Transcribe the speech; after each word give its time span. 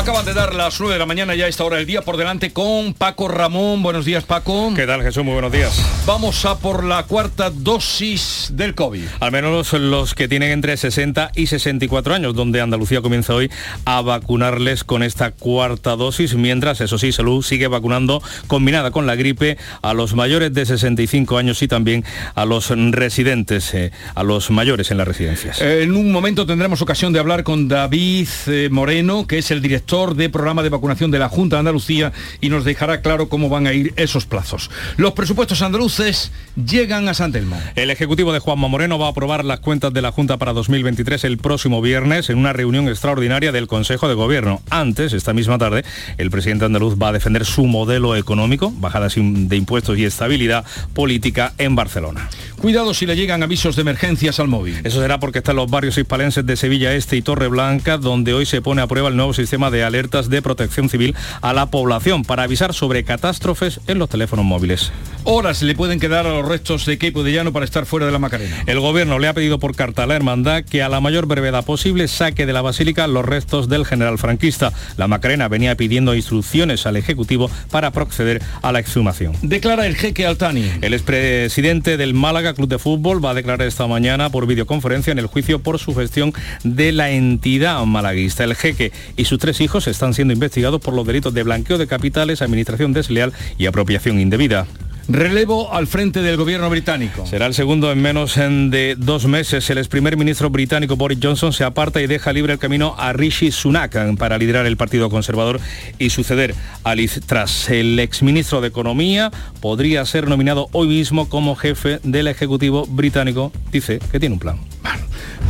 Acaban 0.00 0.24
de 0.24 0.32
dar 0.32 0.54
las 0.54 0.80
9 0.80 0.94
de 0.94 0.98
la 0.98 1.04
mañana 1.04 1.34
ya 1.34 1.44
a 1.44 1.48
esta 1.48 1.62
hora 1.62 1.76
del 1.76 1.84
día 1.84 2.00
por 2.00 2.16
delante 2.16 2.54
con 2.54 2.94
Paco 2.94 3.28
Ramón. 3.28 3.82
Buenos 3.82 4.06
días, 4.06 4.24
Paco. 4.24 4.72
¿Qué 4.74 4.86
tal, 4.86 5.02
Jesús? 5.02 5.22
Muy 5.22 5.34
buenos 5.34 5.52
días. 5.52 5.78
Vamos 6.06 6.46
a 6.46 6.58
por 6.58 6.84
la 6.84 7.02
cuarta 7.02 7.50
dosis 7.50 8.48
del 8.54 8.74
COVID. 8.74 9.04
Al 9.20 9.30
menos 9.30 9.74
los 9.74 10.14
que 10.14 10.26
tienen 10.26 10.52
entre 10.52 10.78
60 10.78 11.32
y 11.36 11.48
64 11.48 12.14
años, 12.14 12.34
donde 12.34 12.62
Andalucía 12.62 13.02
comienza 13.02 13.34
hoy 13.34 13.50
a 13.84 14.00
vacunarles 14.00 14.84
con 14.84 15.02
esta 15.02 15.32
cuarta 15.32 15.96
dosis, 15.96 16.34
mientras, 16.34 16.80
eso 16.80 16.96
sí, 16.96 17.12
Salud 17.12 17.42
sigue 17.42 17.66
vacunando 17.66 18.22
combinada 18.46 18.92
con 18.92 19.06
la 19.06 19.16
gripe 19.16 19.58
a 19.82 19.92
los 19.92 20.14
mayores 20.14 20.54
de 20.54 20.64
65 20.64 21.36
años 21.36 21.60
y 21.60 21.68
también 21.68 22.06
a 22.34 22.46
los 22.46 22.70
residentes, 22.70 23.74
eh, 23.74 23.92
a 24.14 24.22
los 24.22 24.50
mayores 24.50 24.90
en 24.90 24.96
las 24.96 25.06
residencias. 25.06 25.60
Eh, 25.60 25.82
en 25.82 25.94
un 25.94 26.10
momento 26.10 26.46
tendremos 26.46 26.80
ocasión 26.80 27.12
de 27.12 27.18
hablar 27.18 27.44
con 27.44 27.68
David 27.68 28.28
eh, 28.46 28.68
Moreno, 28.72 29.26
que 29.26 29.36
es 29.36 29.50
el 29.50 29.60
director 29.60 29.89
de 29.90 30.30
programa 30.30 30.62
de 30.62 30.68
vacunación 30.68 31.10
de 31.10 31.18
la 31.18 31.28
Junta 31.28 31.56
de 31.56 31.60
Andalucía 31.60 32.12
y 32.40 32.48
nos 32.48 32.64
dejará 32.64 33.00
claro 33.00 33.28
cómo 33.28 33.48
van 33.48 33.66
a 33.66 33.72
ir 33.72 33.92
esos 33.96 34.24
plazos. 34.24 34.70
Los 34.96 35.14
presupuestos 35.14 35.62
andaluces 35.62 36.30
llegan 36.54 37.08
a 37.08 37.14
San 37.14 37.32
Telmo. 37.32 37.60
El 37.74 37.90
Ejecutivo 37.90 38.32
de 38.32 38.38
Juanma 38.38 38.68
Moreno 38.68 39.00
va 39.00 39.06
a 39.06 39.10
aprobar 39.10 39.44
las 39.44 39.58
cuentas 39.58 39.92
de 39.92 40.00
la 40.00 40.12
Junta 40.12 40.36
para 40.36 40.52
2023 40.52 41.24
el 41.24 41.38
próximo 41.38 41.82
viernes 41.82 42.30
en 42.30 42.38
una 42.38 42.52
reunión 42.52 42.88
extraordinaria 42.88 43.50
del 43.50 43.66
Consejo 43.66 44.06
de 44.06 44.14
Gobierno. 44.14 44.62
Antes, 44.70 45.12
esta 45.12 45.32
misma 45.32 45.58
tarde, 45.58 45.84
el 46.18 46.30
presidente 46.30 46.66
andaluz 46.66 46.94
va 46.94 47.08
a 47.08 47.12
defender 47.12 47.44
su 47.44 47.66
modelo 47.66 48.14
económico, 48.14 48.72
bajadas 48.76 49.16
de 49.16 49.56
impuestos 49.56 49.98
y 49.98 50.04
estabilidad 50.04 50.64
política 50.94 51.52
en 51.58 51.74
Barcelona. 51.74 52.30
Cuidado 52.60 52.94
si 52.94 53.06
le 53.06 53.16
llegan 53.16 53.42
avisos 53.42 53.74
de 53.74 53.82
emergencias 53.82 54.38
al 54.38 54.46
móvil. 54.46 54.78
Eso 54.84 55.00
será 55.00 55.18
porque 55.18 55.38
están 55.38 55.56
los 55.56 55.68
barrios 55.68 55.98
hispalenses 55.98 56.46
de 56.46 56.56
Sevilla 56.56 56.94
Este 56.94 57.16
y 57.16 57.22
Torre 57.22 57.48
Blanca, 57.48 57.96
donde 57.96 58.34
hoy 58.34 58.46
se 58.46 58.62
pone 58.62 58.82
a 58.82 58.86
prueba 58.86 59.08
el 59.08 59.16
nuevo 59.16 59.32
sistema 59.32 59.70
de 59.70 59.79
alertas 59.84 60.28
de 60.28 60.42
protección 60.42 60.88
civil 60.88 61.14
a 61.40 61.52
la 61.52 61.66
población 61.66 62.24
para 62.24 62.44
avisar 62.44 62.74
sobre 62.74 63.04
catástrofes 63.04 63.80
en 63.86 63.98
los 63.98 64.08
teléfonos 64.08 64.44
móviles. 64.44 64.92
Horas 65.24 65.62
le 65.62 65.74
pueden 65.74 66.00
quedar 66.00 66.26
a 66.26 66.30
los 66.30 66.48
restos 66.48 66.86
de 66.86 66.96
Queipo 66.96 67.22
de 67.22 67.32
Llano 67.32 67.52
para 67.52 67.66
estar 67.66 67.84
fuera 67.84 68.06
de 68.06 68.12
la 68.12 68.18
Macarena. 68.18 68.64
El 68.66 68.80
gobierno 68.80 69.18
le 69.18 69.28
ha 69.28 69.34
pedido 69.34 69.58
por 69.58 69.76
carta 69.76 70.04
a 70.04 70.06
la 70.06 70.16
hermandad 70.16 70.64
que 70.64 70.82
a 70.82 70.88
la 70.88 71.00
mayor 71.00 71.26
brevedad 71.26 71.64
posible 71.64 72.08
saque 72.08 72.46
de 72.46 72.52
la 72.54 72.62
basílica 72.62 73.06
los 73.06 73.24
restos 73.24 73.68
del 73.68 73.84
general 73.84 74.18
franquista. 74.18 74.72
La 74.96 75.08
Macarena 75.08 75.48
venía 75.48 75.76
pidiendo 75.76 76.14
instrucciones 76.14 76.86
al 76.86 76.96
Ejecutivo 76.96 77.50
para 77.70 77.90
proceder 77.90 78.42
a 78.62 78.72
la 78.72 78.80
exhumación. 78.80 79.34
Declara 79.42 79.86
el 79.86 79.96
jeque 79.96 80.26
Altani. 80.26 80.70
El 80.80 80.94
expresidente 80.94 81.96
del 81.96 82.14
Málaga 82.14 82.54
Club 82.54 82.68
de 82.68 82.78
Fútbol 82.78 83.24
va 83.24 83.30
a 83.30 83.34
declarar 83.34 83.66
esta 83.66 83.86
mañana 83.86 84.30
por 84.30 84.46
videoconferencia 84.46 85.12
en 85.12 85.18
el 85.18 85.26
juicio 85.26 85.60
por 85.60 85.78
su 85.78 85.94
gestión 85.94 86.32
de 86.64 86.92
la 86.92 87.10
entidad 87.10 87.84
malaguista. 87.84 88.44
El 88.44 88.54
jeque 88.54 88.92
y 89.16 89.26
sus 89.26 89.38
tres 89.38 89.60
hijos 89.60 89.69
están 89.78 90.14
siendo 90.14 90.34
investigados 90.34 90.80
por 90.80 90.94
los 90.94 91.06
delitos 91.06 91.32
de 91.32 91.42
blanqueo 91.42 91.78
de 91.78 91.86
capitales, 91.86 92.42
administración 92.42 92.92
desleal 92.92 93.32
y 93.58 93.66
apropiación 93.66 94.18
indebida. 94.20 94.66
Relevo 95.08 95.74
al 95.74 95.88
frente 95.88 96.22
del 96.22 96.36
gobierno 96.36 96.70
británico. 96.70 97.26
Será 97.26 97.46
el 97.46 97.54
segundo 97.54 97.90
en 97.90 98.00
menos 98.00 98.36
de 98.36 98.94
dos 98.96 99.26
meses. 99.26 99.68
El 99.68 99.78
ex 99.78 99.88
primer 99.88 100.16
ministro 100.16 100.50
británico 100.50 100.94
Boris 100.94 101.18
Johnson 101.20 101.52
se 101.52 101.64
aparta 101.64 102.00
y 102.00 102.06
deja 102.06 102.32
libre 102.32 102.52
el 102.52 102.60
camino 102.60 102.94
a 102.96 103.12
Rishi 103.12 103.50
Sunak 103.50 104.16
para 104.16 104.38
liderar 104.38 104.66
el 104.66 104.76
Partido 104.76 105.10
Conservador 105.10 105.58
y 105.98 106.10
suceder 106.10 106.54
a 106.84 106.94
Liz 106.94 107.20
Truss. 107.26 107.70
El 107.70 107.98
exministro 107.98 108.60
de 108.60 108.68
Economía 108.68 109.32
podría 109.60 110.04
ser 110.04 110.28
nominado 110.28 110.68
hoy 110.72 110.86
mismo 110.86 111.28
como 111.28 111.56
jefe 111.56 111.98
del 112.04 112.28
Ejecutivo 112.28 112.86
británico. 112.86 113.52
Dice 113.72 113.98
que 114.12 114.20
tiene 114.20 114.34
un 114.34 114.38
plan. 114.38 114.69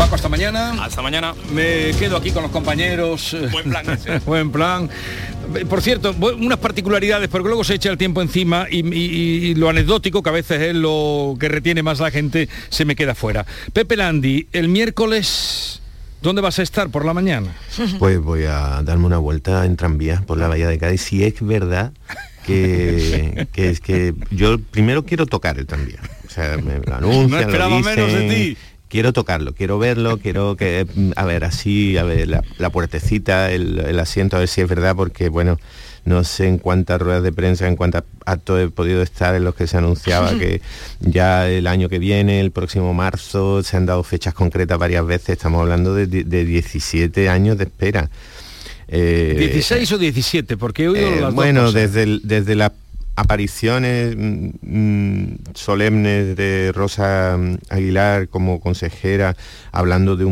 Paco, 0.01 0.15
hasta 0.15 0.31
mañana. 0.31 0.83
Hasta 0.83 1.03
mañana. 1.03 1.35
Me 1.53 1.91
quedo 1.99 2.17
aquí 2.17 2.31
con 2.31 2.43
los 2.43 2.51
compañeros. 2.51 3.37
Buen 3.53 3.69
plan. 3.69 3.85
Buen 4.27 4.51
plan. 4.51 4.89
Por 5.69 5.83
cierto, 5.83 6.15
unas 6.39 6.57
particularidades, 6.57 7.29
porque 7.29 7.49
luego 7.49 7.65
se 7.65 7.75
echa 7.75 7.91
el 7.91 7.99
tiempo 7.99 8.23
encima 8.23 8.67
y, 8.71 9.55
lo 9.57 9.69
anecdótico, 9.69 10.23
que 10.23 10.31
a 10.31 10.33
veces 10.33 10.63
es 10.63 10.75
lo 10.75 11.37
que 11.39 11.51
retiene 11.51 11.83
más 11.83 12.01
la 12.01 12.11
gente, 12.11 12.49
se 12.71 12.87
me 12.87 12.97
queda 12.97 13.15
fuera. 13.15 13.45
Pepe 13.75 13.99
Landi, 13.99 14.49
el 14.53 14.69
miércoles, 14.69 15.83
¿dónde 16.23 16.41
vas 16.41 16.59
a 16.61 16.63
estar 16.63 16.89
por 16.89 17.05
la 17.05 17.13
mañana? 17.13 17.55
Pues 17.99 18.19
voy 18.21 18.45
a 18.45 18.81
darme 18.83 19.05
una 19.05 19.19
vuelta 19.19 19.67
en 19.67 19.77
tranvía 19.77 20.23
por 20.27 20.39
la 20.39 20.49
Bahía 20.49 20.69
de 20.69 20.79
Cádiz. 20.79 21.03
Si 21.03 21.25
es 21.25 21.35
verdad 21.43 21.93
que, 22.47 23.47
es 23.55 23.81
que 23.81 24.15
yo 24.31 24.59
primero 24.59 25.05
quiero 25.05 25.27
tocar 25.27 25.59
el 25.59 25.67
tranvía. 25.67 26.01
O 26.27 26.31
sea, 26.31 26.57
me 26.57 26.79
lo 26.79 26.95
anuncian, 26.95 27.31
no 27.31 27.39
esperaba 27.39 27.81
menos 27.81 28.13
de 28.15 28.29
ti 28.31 28.57
quiero 28.91 29.13
tocarlo, 29.15 29.55
quiero 29.55 29.79
verlo, 29.79 30.19
quiero 30.19 30.57
que, 30.57 30.87
a 31.17 31.25
ver, 31.25 31.45
así, 31.45 31.97
a 31.97 32.03
ver, 32.03 32.29
la, 32.29 32.71
puertecita, 32.71 33.51
el, 33.51 33.99
asiento, 33.99 34.37
a 34.37 34.41
ver 34.41 34.49
si 34.49 34.61
es 34.61 34.69
verdad, 34.69 34.95
porque 34.97 35.31
bueno, 35.31 35.59
no 36.05 36.25
sé 36.25 36.49
en 36.49 36.59
cuántas 36.59 37.01
ruedas 37.01 37.23
de 37.23 37.33
prensa, 37.33 37.69
en 37.69 37.77
cuántos 37.77 38.03
actos 38.27 38.61
he 38.61 38.69
podido 38.69 39.01
estar 39.01 39.35
en 39.35 39.45
los 39.45 39.55
que 39.55 39.67
se 39.67 39.79
anunciaba 39.79 40.31
que 40.39 40.61
ya 41.01 41.49
el 41.49 41.69
año 41.69 41.89
que 41.89 41.99
viene, 41.99 42.41
el 42.41 42.51
próximo 42.51 42.93
marzo, 42.93 43.63
se 43.63 43.77
han 43.77 43.87
dado 43.87 44.03
fechas 44.03 44.35
concretas 44.35 44.77
varias 44.77 45.07
veces, 45.07 45.31
estamos 45.31 45.63
hablando 45.63 45.95
de, 45.95 46.07
17 46.07 47.29
años 47.29 47.57
de 47.57 47.65
espera. 47.65 48.11
¿16 48.89 48.93
eh, 48.93 49.95
o 49.95 49.99
17? 49.99 50.57
Porque 50.57 50.83
he 50.83 50.89
oído 50.89 51.07
eh, 51.07 51.21
las 51.21 51.33
Bueno, 51.33 51.71
desde, 51.71 52.19
desde 52.25 52.57
la 52.57 52.73
apariciones 53.17 54.17
mm, 54.17 54.49
mm, 54.63 55.39
solemnes 55.55 56.37
de 56.37 56.73
Rosa 56.75 57.37
mm, 57.39 57.57
Aguilar 57.69 58.29
como 58.29 58.61
consejera, 58.61 59.37
hablando 59.73 60.17
de, 60.17 60.25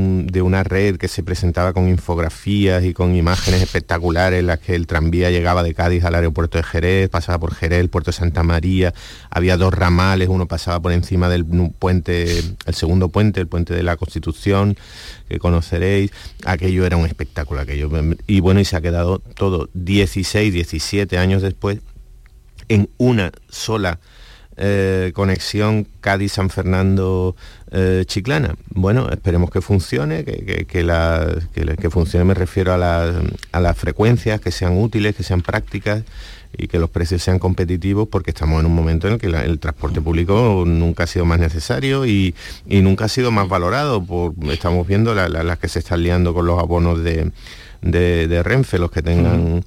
una 0.42 0.62
red 0.62 0.96
que 0.96 1.08
se 1.08 1.22
presentaba 1.22 1.72
con 1.72 1.88
infografías 1.88 2.84
y 2.84 2.94
con 2.94 3.14
imágenes 3.14 3.62
espectaculares 3.62 4.40
en 4.40 4.46
las 4.46 4.60
que 4.60 4.74
el 4.74 4.86
tranvía 4.86 5.30
llegaba 5.30 5.62
de 5.62 5.74
Cádiz 5.74 6.04
al 6.04 6.14
aeropuerto 6.14 6.58
de 6.58 6.64
Jerez, 6.64 7.08
pasaba 7.08 7.38
por 7.38 7.54
Jerez, 7.54 7.80
el 7.80 7.90
puerto 7.90 8.10
de 8.10 8.16
Santa 8.16 8.42
María, 8.42 8.94
había 9.30 9.56
dos 9.56 9.74
ramales, 9.74 10.28
uno 10.28 10.46
pasaba 10.46 10.80
por 10.80 10.92
encima 10.92 11.28
del 11.28 11.44
puente, 11.44 12.38
el 12.38 12.74
segundo 12.74 13.08
puente, 13.08 13.40
el 13.40 13.48
puente 13.48 13.74
de 13.74 13.82
la 13.82 13.96
Constitución, 13.96 14.76
que 15.28 15.38
conoceréis, 15.38 16.12
aquello 16.44 16.86
era 16.86 16.96
un 16.96 17.06
espectáculo, 17.06 17.60
aquello. 17.60 17.90
Y 18.26 18.40
bueno, 18.40 18.60
y 18.60 18.64
se 18.64 18.76
ha 18.76 18.80
quedado 18.80 19.18
todo 19.18 19.68
16, 19.74 20.52
17 20.52 21.18
años 21.18 21.42
después 21.42 21.80
en 22.68 22.90
una 22.98 23.32
sola 23.48 23.98
eh, 24.60 25.12
conexión 25.14 25.86
Cádiz-San 26.00 26.50
Fernando-Chiclana. 26.50 28.56
bueno, 28.70 29.08
esperemos 29.08 29.50
que 29.50 29.60
funcione, 29.60 30.24
que, 30.24 30.66
que, 30.66 31.90
funcione 31.90 32.24
me 32.24 32.34
refiero 32.34 32.72
a, 32.72 33.12
a, 33.52 33.60
las 33.60 33.78
frecuencias, 33.78 34.40
que 34.40 34.50
sean 34.50 34.76
útiles, 34.76 35.14
que 35.14 35.22
sean 35.22 35.42
prácticas 35.42 36.02
y 36.56 36.66
que 36.66 36.78
los 36.78 36.90
precios 36.90 37.22
sean 37.22 37.38
competitivos 37.38 38.08
porque 38.08 38.30
estamos 38.30 38.58
en 38.58 38.66
un 38.66 38.74
momento 38.74 39.06
en 39.06 39.14
el 39.14 39.20
que 39.20 39.26
el 39.26 39.58
transporte 39.58 40.00
público 40.00 40.64
nunca 40.66 41.04
ha 41.04 41.06
sido 41.06 41.24
más 41.24 41.38
necesario 41.38 42.06
y, 42.06 42.34
nunca 42.66 43.04
ha 43.04 43.08
sido 43.08 43.30
más 43.30 43.48
valorado. 43.48 44.04
Por, 44.04 44.34
estamos 44.50 44.86
viendo 44.86 45.14
las 45.14 45.58
que 45.58 45.68
se 45.68 45.78
están 45.78 46.02
liando 46.02 46.34
con 46.34 46.46
los 46.46 46.58
abonos 46.58 47.02
de, 47.04 47.30
de, 47.82 48.42
Renfe, 48.42 48.78
los 48.78 48.90
que 48.90 49.02
tengan 49.02 49.64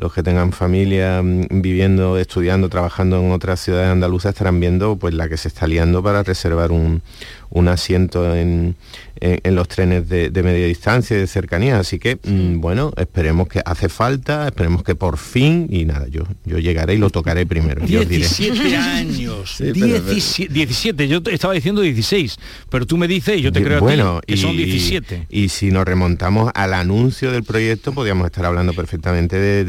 los 0.00 0.14
que 0.14 0.22
tengan 0.22 0.52
familia 0.52 1.22
mm, 1.22 1.60
viviendo, 1.60 2.16
estudiando, 2.16 2.68
trabajando 2.68 3.20
en 3.20 3.32
otras 3.32 3.60
ciudades 3.60 3.90
andaluzas 3.90 4.30
estarán 4.30 4.58
viendo 4.58 4.96
pues 4.96 5.14
la 5.14 5.28
que 5.28 5.36
se 5.36 5.48
está 5.48 5.66
liando 5.66 6.02
para 6.02 6.22
reservar 6.22 6.72
un, 6.72 7.02
un 7.50 7.68
asiento 7.68 8.34
en, 8.34 8.76
en, 9.20 9.54
los 9.54 9.68
trenes 9.68 10.08
de, 10.08 10.30
media 10.42 10.66
distancia 10.66 11.16
y 11.16 11.20
de 11.20 11.26
cercanía. 11.26 11.78
Así 11.78 11.98
que, 11.98 12.16
mm, 12.16 12.60
bueno, 12.60 12.92
esperemos 12.96 13.48
que 13.48 13.60
hace 13.64 13.88
falta, 13.88 14.46
esperemos 14.46 14.82
que 14.82 14.94
por 14.94 15.18
fin, 15.18 15.66
y 15.70 15.84
nada, 15.84 16.06
yo, 16.08 16.24
yo 16.44 16.58
llegaré 16.58 16.94
y 16.94 16.98
lo 16.98 17.10
tocaré 17.10 17.46
primero. 17.46 17.84
17 17.84 18.76
años. 18.76 19.58
17, 19.58 21.08
yo 21.08 21.20
estaba 21.30 21.54
diciendo 21.54 21.82
16, 21.82 22.38
pero 22.70 22.86
tú 22.86 22.96
me 22.96 23.08
dices, 23.08 23.38
y 23.38 23.42
yo 23.42 23.52
te 23.52 23.62
creo 23.62 23.80
bueno, 23.80 24.20
que 24.26 24.36
son 24.36 24.56
17. 24.56 25.26
Y, 25.28 25.50
si 25.50 25.70
nos 25.70 25.84
remontamos 25.84 26.50
al 26.54 26.72
anuncio 26.74 27.32
del 27.32 27.42
proyecto, 27.42 27.92
podríamos 27.92 28.26
estar 28.26 28.44
hablando 28.44 28.72
perfectamente 28.72 29.38
de, 29.38 29.64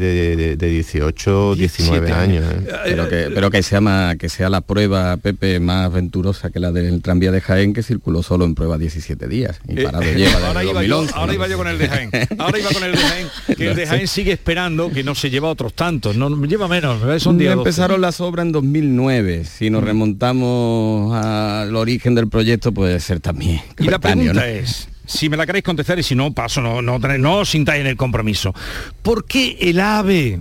18, 0.56 1.54
19 1.56 2.12
años. 2.12 2.44
¿eh? 2.44 2.72
Pero, 2.84 3.08
que, 3.08 3.30
pero 3.34 3.50
que, 3.50 3.62
sea 3.62 4.16
que 4.18 4.28
sea 4.28 4.48
la 4.48 4.60
prueba, 4.60 5.16
Pepe, 5.16 5.60
más 5.60 5.86
aventurosa 5.86 6.50
que 6.50 6.60
la 6.60 6.72
del 6.72 7.02
tranvía 7.02 7.32
de 7.32 7.40
Jaén 7.40 7.72
que 7.72 7.82
circuló 7.82 8.22
solo 8.22 8.44
en 8.44 8.54
prueba 8.54 8.78
17 8.78 9.26
días 9.28 9.60
y 9.68 9.80
eh, 9.80 9.84
parado 9.84 10.04
lleva 10.04 10.46
ahora, 10.46 10.64
iba 10.64 10.82
yo, 10.84 11.04
ahora 11.14 11.34
iba 11.34 11.48
yo 11.48 11.56
con 11.58 11.68
el 11.68 11.78
de 11.78 11.88
Jaén. 11.88 12.10
Ahora 12.38 12.58
iba 12.58 12.70
con 12.70 12.84
el 12.84 12.92
de 12.92 12.98
Jaén, 12.98 13.28
que 13.56 13.70
el 13.70 13.76
de 13.76 13.86
Jaén 13.88 14.08
sigue 14.08 14.32
esperando 14.32 14.90
que 14.90 15.02
no 15.02 15.14
se 15.14 15.30
lleva 15.30 15.48
otros 15.48 15.74
tantos, 15.74 16.16
no 16.16 16.30
lleva 16.46 16.68
menos, 16.68 17.00
son 17.22 17.40
Empezaron 17.40 18.00
las 18.00 18.20
obras 18.20 18.46
en 18.46 18.52
2009. 18.52 19.44
Si 19.44 19.70
nos 19.70 19.82
mm. 19.82 19.86
remontamos 19.86 21.14
al 21.14 21.74
origen 21.74 22.14
del 22.14 22.28
proyecto 22.28 22.72
puede 22.72 23.00
ser 23.00 23.20
también. 23.20 23.60
Y 23.78 23.84
la 23.84 23.98
pregunta 23.98 24.48
es, 24.48 24.88
si 25.06 25.28
me 25.28 25.36
la 25.36 25.46
queréis 25.46 25.64
contestar 25.64 25.98
y 25.98 26.02
si 26.02 26.14
no 26.14 26.32
paso, 26.32 26.60
no, 26.60 26.82
no, 26.82 26.98
no, 26.98 27.44
sintáis 27.44 27.80
en 27.80 27.86
el 27.86 27.96
compromiso. 27.96 28.54
¿Por 29.02 29.24
qué 29.24 29.56
el 29.60 29.80
AVE 29.80 30.40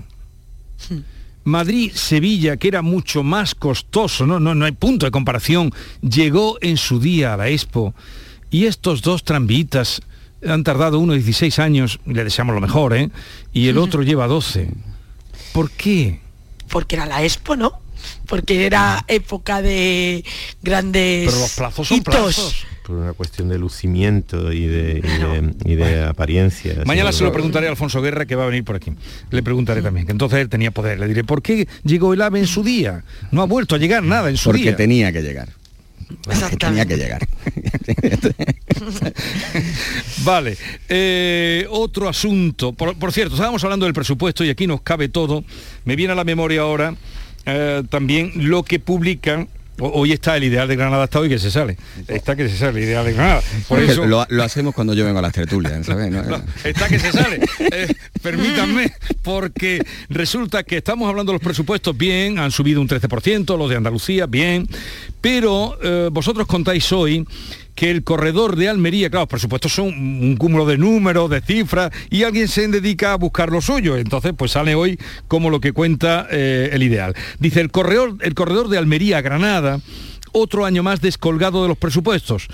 Madrid-Sevilla, 1.43 2.57
que 2.57 2.67
era 2.67 2.81
mucho 2.81 3.23
más 3.23 3.55
costoso, 3.55 4.25
no, 4.27 4.39
no, 4.39 4.53
no 4.53 4.65
hay 4.65 4.73
punto 4.73 5.05
de 5.05 5.11
comparación, 5.11 5.73
llegó 6.01 6.57
en 6.61 6.77
su 6.77 6.99
día 6.99 7.33
a 7.33 7.37
la 7.37 7.49
Expo 7.49 7.95
y 8.51 8.65
estos 8.65 9.01
dos 9.01 9.23
tranvitas 9.23 10.01
han 10.47 10.63
tardado 10.63 10.99
uno 10.99 11.13
16 11.13 11.59
años, 11.59 11.99
le 12.05 12.23
deseamos 12.23 12.55
lo 12.55 12.61
mejor, 12.61 12.95
¿eh? 12.95 13.09
Y 13.53 13.67
el 13.67 13.77
otro 13.77 14.03
lleva 14.03 14.27
12. 14.27 14.69
¿Por 15.53 15.71
qué? 15.71 16.19
Porque 16.69 16.95
era 16.95 17.05
la 17.05 17.23
Expo, 17.23 17.55
¿no? 17.55 17.73
Porque 18.25 18.65
era 18.65 19.03
época 19.07 19.61
de 19.61 20.23
grandes 20.63 21.27
Pero 21.27 21.39
los 21.39 21.51
plazos 21.51 21.87
son 21.87 21.97
hitos. 21.97 22.15
plazos. 22.15 22.65
Por 22.86 22.95
una 22.95 23.13
cuestión 23.13 23.50
de 23.50 23.57
lucimiento 23.57 24.51
y 24.51 24.66
de, 24.66 25.00
y 25.00 25.01
de- 25.01 25.54
y 25.72 25.75
de 25.75 26.04
apariencia. 26.04 26.75
Mañana 26.86 27.12
se 27.12 27.24
lo 27.24 27.31
preguntaré 27.31 27.68
a 27.68 27.69
Alfonso 27.69 28.01
Guerra, 28.01 28.25
que 28.25 28.36
va 28.36 28.44
a 28.44 28.48
venir 28.48 28.63
por 28.63 28.75
aquí. 28.75 28.92
Le 29.30 29.44
preguntaré 29.44 29.81
también, 29.81 30.06
que 30.06 30.12
entonces 30.12 30.39
él 30.39 30.50
tenía 30.50 30.72
poder. 30.72 31.00
Le 31.00 31.07
diré, 31.07 31.24
¿por 31.24 31.42
qué 31.42 31.68
llegó 31.83 32.13
el 32.13 32.22
AVE 32.22 32.39
en 32.39 32.48
su 32.48 32.63
día? 32.63 33.04
No 33.31 33.42
ha 33.42 33.45
vuelto 33.45 33.75
a 33.75 33.78
llegar 33.78 34.04
nada 34.04 34.30
en 34.30 34.38
su 34.38 34.50
Porque 34.50 34.63
día. 34.63 34.75
tenía 34.75 35.12
que 35.12 35.22
llegar. 35.22 35.50
Porque 36.24 36.57
tenía 36.57 36.86
que 36.86 36.98
llegar. 36.98 37.25
Vale, 40.24 40.57
eh, 40.89 41.66
otro 41.69 42.10
asunto. 42.10 42.74
Por, 42.74 42.95
por 42.98 43.12
cierto, 43.12 43.36
estábamos 43.36 43.63
hablando 43.63 43.86
del 43.86 43.94
presupuesto 43.94 44.44
y 44.44 44.50
aquí 44.50 44.68
nos 44.68 44.81
cabe 44.81 45.10
todo. 45.10 45.44
Me 45.86 45.95
viene 45.95 46.13
a 46.13 46.16
la 46.16 46.24
memoria 46.24 46.62
ahora 46.62 46.95
eh, 47.45 47.83
también 47.89 48.31
lo 48.36 48.63
que 48.63 48.80
publican. 48.80 49.48
Ho- 49.81 49.92
Hoy 49.94 50.12
está 50.13 50.38
el 50.38 50.44
ideal 50.45 50.68
de 50.68 50.75
Granada, 50.75 51.04
está 51.06 51.19
hoy 51.19 51.30
que 51.30 51.39
se 51.39 51.51
sale. 51.51 51.78
Está 52.07 52.36
que 52.36 52.48
se 52.48 52.57
sale 52.57 52.80
el 52.80 52.86
ideal 52.86 53.06
de 53.06 53.13
Granada. 53.13 53.42
Por 53.68 53.80
eso, 53.81 54.06
lo, 54.06 54.25
lo 54.30 54.44
hacemos 54.44 54.74
cuando 54.74 54.94
yo 54.94 55.04
vengo 55.06 55.19
a 55.19 55.22
las 55.22 55.33
tertulias, 55.33 55.86
¿sabes? 55.86 56.12
No, 56.12 56.24
No, 56.24 56.42
está 56.63 56.88
que 56.88 57.00
se 57.00 57.12
sale. 57.12 57.39
Eh, 57.60 57.94
permítanme, 58.22 58.92
porque 59.24 59.81
resulta 60.10 60.63
que 60.63 60.78
estamos 60.78 61.10
hablando 61.10 61.31
de 61.31 61.36
los 61.39 61.44
presupuestos 61.44 61.98
bien, 61.98 62.39
han 62.39 62.51
subido 62.51 62.80
un 62.81 62.88
13%, 62.88 63.57
los 63.57 63.69
de 63.69 63.75
Andalucía, 63.75 64.25
bien, 64.25 64.68
pero 65.22 65.78
eh, 65.83 66.10
vosotros 66.12 66.48
contáis 66.48 66.92
hoy 66.92 67.25
que 67.75 67.91
el 67.91 68.03
corredor 68.03 68.56
de 68.56 68.69
Almería, 68.69 69.09
claro, 69.09 69.23
los 69.23 69.29
presupuestos 69.29 69.73
son 69.73 69.88
un 69.88 70.35
cúmulo 70.38 70.65
de 70.65 70.77
números, 70.77 71.29
de 71.29 71.41
cifras, 71.41 71.91
y 72.09 72.23
alguien 72.23 72.47
se 72.47 72.68
dedica 72.68 73.13
a 73.13 73.18
buscar 73.18 73.51
lo 73.51 73.62
suyo. 73.62 73.97
Entonces, 73.97 74.33
pues 74.38 74.51
sale 74.51 74.75
hoy 74.75 75.00
como 75.27 75.50
lo 75.50 75.59
que 75.59 75.73
cuenta 75.73 76.27
eh, 76.29 76.69
el 76.73 76.83
ideal. 76.83 77.15
Dice, 77.39 77.62
el 77.62 77.71
corredor, 77.71 78.18
el 78.21 78.33
corredor 78.33 78.69
de 78.69 78.77
Almería 78.77 79.21
Granada, 79.21 79.79
otro 80.31 80.65
año 80.65 80.83
más 80.83 81.01
descolgado 81.01 81.62
de 81.63 81.69
los 81.69 81.77
presupuestos. 81.77 82.47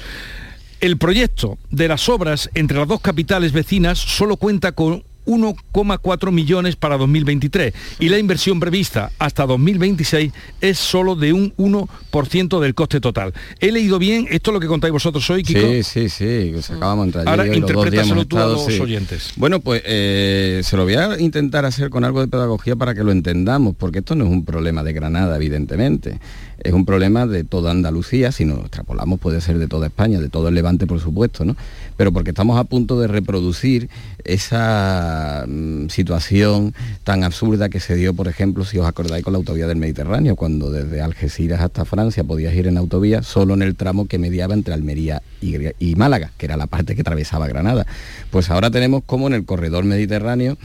El 0.80 0.98
proyecto 0.98 1.58
de 1.72 1.88
las 1.88 2.08
obras 2.08 2.50
entre 2.54 2.78
las 2.78 2.88
dos 2.88 3.02
capitales 3.02 3.52
vecinas 3.52 3.98
solo 3.98 4.38
cuenta 4.38 4.74
con 4.74 5.04
1,4 5.28 6.32
millones 6.32 6.76
para 6.76 6.98
2023 6.98 7.74
y 8.00 8.10
la 8.10 8.18
inversión 8.18 8.60
prevista 8.60 9.12
hasta 9.20 9.46
2026 9.46 10.32
es 10.62 10.78
solo 10.80 11.16
de 11.16 11.34
un 11.34 11.54
1% 11.58 12.60
del 12.60 12.74
coste 12.74 13.00
total. 13.00 13.34
¿He 13.60 13.72
leído 13.72 14.00
bien? 14.00 14.28
¿Esto 14.32 14.52
es 14.52 14.54
lo 14.54 14.60
que 14.60 14.68
contáis 14.68 14.94
vosotros 14.94 15.30
hoy, 15.30 15.44
Kiko? 15.44 15.60
Sí, 15.60 15.84
sí, 15.84 16.10
sí, 16.10 16.54
sacábamos 16.62 17.06
entre 17.08 17.22
ayer 17.22 17.30
Ahora 17.30 17.56
interprétaselo 17.56 18.26
tú 18.26 18.38
a 18.38 18.48
los 18.48 18.66
sí. 18.66 18.80
oyentes. 18.80 19.34
Bueno, 19.36 19.60
pues 19.60 19.82
eh, 19.86 20.62
se 20.64 20.78
lo 20.78 20.84
voy 20.84 20.96
a 20.96 21.20
intentar 21.20 21.66
hacer 21.66 21.90
con 21.90 22.04
algo 22.04 22.22
de 22.22 22.28
pedagogía 22.28 22.76
para 22.76 22.96
que 22.96 23.04
lo 23.04 23.12
entendamos, 23.12 23.76
porque 23.76 24.00
esto 24.00 24.16
no 24.16 24.26
es 24.26 24.32
un 24.32 24.46
problema 24.46 24.84
de 24.84 24.94
Granada, 24.94 25.36
evidentemente. 25.36 26.20
Es 26.63 26.74
un 26.74 26.86
problema 26.86 27.27
de 27.27 27.44
toda 27.44 27.71
Andalucía, 27.71 28.31
si 28.31 28.44
nos 28.44 28.59
extrapolamos 28.59 29.19
puede 29.19 29.42
ser 29.42 29.59
de 29.59 29.68
toda 29.68 29.88
España, 29.88 30.19
de 30.19 30.30
todo 30.30 30.48
el 30.48 30.56
Levante, 30.56 30.88
por 30.88 31.00
supuesto, 31.00 31.45
¿no? 31.45 31.56
Pero 31.98 32.12
porque 32.12 32.31
estamos 32.31 32.59
a 32.59 32.63
punto 32.63 33.00
de 33.00 33.07
reproducir 33.07 33.89
esa 34.24 35.45
mm, 35.48 35.89
situación 35.89 36.74
tan 37.04 37.24
absurda 37.24 37.69
que 37.69 37.80
se 37.80 37.95
dio, 37.95 38.13
por 38.13 38.27
ejemplo, 38.27 38.65
si 38.65 38.80
os 38.80 38.88
acordáis 38.88 39.24
con 39.24 39.33
la 39.33 39.38
autovía 39.38 39.68
del 39.68 39.77
Mediterráneo, 39.77 40.36
cuando 40.36 40.71
desde 40.71 41.01
Algeciras 41.01 41.62
hasta 41.62 41.86
Francia 41.86 42.24
podías 42.24 42.54
ir 42.56 42.68
en 42.68 42.77
autovía 42.77 43.24
solo 43.24 43.54
en 43.54 43.62
el 43.62 43.75
tramo 43.75 44.07
que 44.07 44.18
mediaba 44.18 44.54
entre 44.54 44.74
Almería 44.74 45.21
y, 45.42 45.95
Málaga, 45.95 46.31
que 46.38 46.45
era 46.45 46.57
la 46.57 46.68
parte 46.68 46.95
que 46.95 47.01
atravesaba 47.01 47.48
Granada. 47.48 47.86
Pues 48.31 48.50
ahora 48.50 48.71
tenemos 48.71 49.04
como 49.06 49.27
en 49.27 49.33
el 49.33 49.45
corredor 49.45 49.83
mediterráneo 49.86 50.57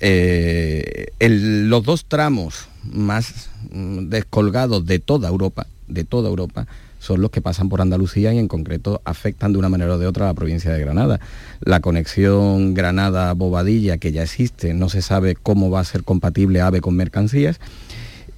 eh, 0.00 1.06
los 1.20 1.84
dos 1.84 2.04
tramos 2.04 2.68
más 2.92 3.50
mm, 3.70 4.08
descolgados 4.08 4.86
de 4.86 4.98
toda 4.98 5.28
Europa, 5.28 5.66
de 5.88 6.04
toda 6.04 6.28
Europa, 6.28 6.66
son 6.98 7.20
los 7.20 7.30
que 7.30 7.40
pasan 7.40 7.68
por 7.68 7.80
Andalucía 7.80 8.32
y 8.32 8.38
en 8.38 8.48
concreto 8.48 9.00
afectan 9.04 9.52
de 9.52 9.58
una 9.58 9.68
manera 9.68 9.94
o 9.94 9.98
de 9.98 10.06
otra 10.06 10.24
a 10.24 10.28
la 10.28 10.34
provincia 10.34 10.72
de 10.72 10.80
Granada. 10.80 11.20
La 11.60 11.80
conexión 11.80 12.74
Granada-Bobadilla, 12.74 13.98
que 13.98 14.12
ya 14.12 14.22
existe, 14.22 14.74
no 14.74 14.88
se 14.88 15.02
sabe 15.02 15.36
cómo 15.36 15.70
va 15.70 15.80
a 15.80 15.84
ser 15.84 16.02
compatible 16.02 16.60
AVE 16.60 16.80
con 16.80 16.96
mercancías, 16.96 17.60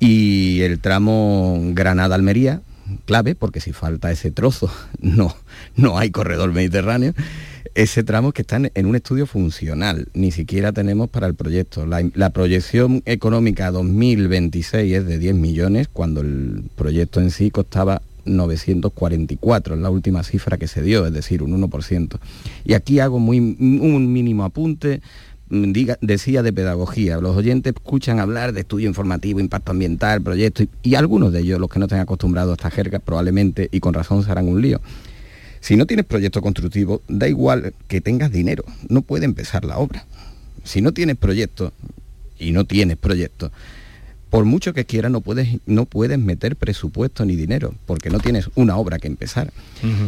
y 0.01 0.61
el 0.61 0.81
tramo 0.81 1.61
Granada-Almería, 1.73 2.61
clave, 3.05 3.35
porque 3.35 3.61
si 3.61 3.73
falta 3.73 4.11
ese 4.11 4.31
trozo 4.31 4.71
no, 5.01 5.35
no 5.77 5.99
hay 5.99 6.11
corredor 6.11 6.53
mediterráneo, 6.53 7.15
ese 7.75 8.03
tramo 8.05 8.33
que 8.33 8.43
está 8.43 8.61
en, 8.75 8.87
un 8.87 8.97
estudio 8.97 9.27
funcional, 9.27 10.09
ni 10.15 10.31
siquiera 10.31 10.73
tenemos 10.73 11.09
para 11.09 11.27
el 11.27 11.35
proyecto. 11.35 11.87
La, 11.87 12.03
la 12.15 12.31
proyección 12.31 13.03
económica 13.07 13.71
2026 13.71 14.95
es 14.95 15.07
de 15.07 15.19
10 15.19 15.35
millones, 15.35 15.89
cuando 15.93 16.21
el 16.21 16.65
proyecto 16.77 17.21
en 17.21 17.31
sí 17.31 17.51
costaba 17.51 18.03
944, 18.25 19.75
es 19.75 19.81
la 19.81 19.91
última 19.91 20.23
cifra 20.23 20.57
que 20.59 20.69
se 20.69 20.83
dio, 20.83 21.07
es 21.07 21.13
decir, 21.13 21.43
un 21.43 21.61
1%. 21.71 22.19
Y 22.65 22.75
aquí 22.75 23.01
hago 23.01 23.19
muy, 23.19 23.39
un 23.39 24.13
mínimo 24.13 24.45
apunte, 24.45 25.01
mm, 25.49 25.73
diga- 25.73 25.99
decía 26.01 26.43
de 26.43 26.53
pedagogía. 26.53 27.19
Los 27.19 27.37
oyentes 27.37 27.73
escuchan 27.75 28.21
hablar 28.21 28.53
de 28.53 28.61
estudio 28.61 28.89
informativo, 28.89 29.41
impacto 29.41 29.73
ambiental, 29.73 30.21
proyectos, 30.23 30.67
y, 30.83 30.91
y 30.91 30.95
algunos 30.95 31.33
de 31.33 31.41
ellos, 31.41 31.59
los 31.61 31.71
que 31.71 31.79
no 31.79 31.87
estén 31.87 32.01
acostumbrados 32.01 32.53
a 32.53 32.55
esta 32.55 32.71
jerga, 32.71 32.99
probablemente 32.99 33.69
y 33.73 33.81
con 33.81 33.95
razón 33.95 34.23
se 34.25 34.31
harán 34.31 34.49
un 34.49 34.61
lío. 34.61 34.81
Si 35.61 35.77
no 35.77 35.87
tienes 35.87 36.07
proyecto 36.07 36.41
constructivo, 36.43 37.03
da 37.09 37.29
igual 37.29 37.75
que 37.89 38.01
tengas 38.01 38.31
dinero, 38.31 38.65
no 38.89 39.03
puede 39.03 39.25
empezar 39.25 39.65
la 39.65 39.79
obra. 39.79 40.05
Si 40.65 40.81
no 40.81 40.93
tienes 40.93 41.17
proyecto 41.17 41.73
y 42.39 42.53
no 42.53 42.65
tienes 42.65 42.97
proyecto, 42.97 43.51
por 44.31 44.45
mucho 44.45 44.75
que 44.75 44.85
quieras 44.85 45.11
no 45.11 45.21
puedes, 45.23 45.59
no 45.67 45.87
puedes 45.87 46.19
meter 46.19 46.55
presupuesto 46.57 47.25
ni 47.25 47.35
dinero, 47.35 47.75
porque 47.87 48.11
no 48.11 48.21
tienes 48.21 48.51
una 48.57 48.77
obra 48.77 48.99
que 48.99 49.07
empezar. 49.09 49.53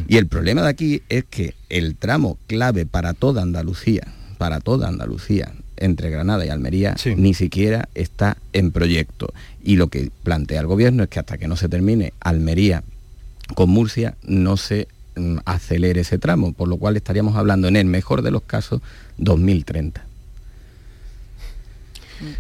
Y 0.09 0.19
el 0.19 0.27
problema 0.27 0.63
de 0.63 0.69
aquí 0.69 1.03
es 1.09 1.25
que 1.25 1.55
el 1.71 1.97
tramo 1.97 2.37
clave 2.47 2.85
para 2.85 3.15
toda 3.15 3.43
Andalucía, 3.43 4.07
para 4.37 4.61
toda 4.61 4.89
Andalucía, 4.89 5.53
entre 5.79 6.11
Granada 6.11 6.45
y 6.45 6.51
Almería, 6.51 6.95
Sí. 6.99 7.15
ni 7.17 7.33
siquiera 7.33 7.89
está 7.95 8.37
en 8.53 8.71
proyecto. 8.71 9.33
Y 9.65 9.77
lo 9.77 9.89
que 9.89 10.11
plantea 10.23 10.61
el 10.61 10.67
gobierno 10.67 11.03
es 11.03 11.09
que 11.09 11.19
hasta 11.19 11.39
que 11.39 11.49
no 11.49 11.57
se 11.57 11.71
termine 11.71 12.13
Almería 12.21 12.85
con 13.55 13.71
Murcia 13.71 14.15
no 14.23 14.59
se 14.59 14.87
acelere 15.45 16.01
ese 16.01 16.19
tramo, 16.19 16.53
por 16.53 16.69
lo 16.69 16.77
cual 16.77 16.97
estaríamos 16.97 17.37
hablando 17.37 17.69
en 17.69 17.77
el 17.77 17.87
mejor 17.87 18.23
de 18.23 18.31
los 18.31 18.43
casos 18.43 18.81
2030. 19.19 20.07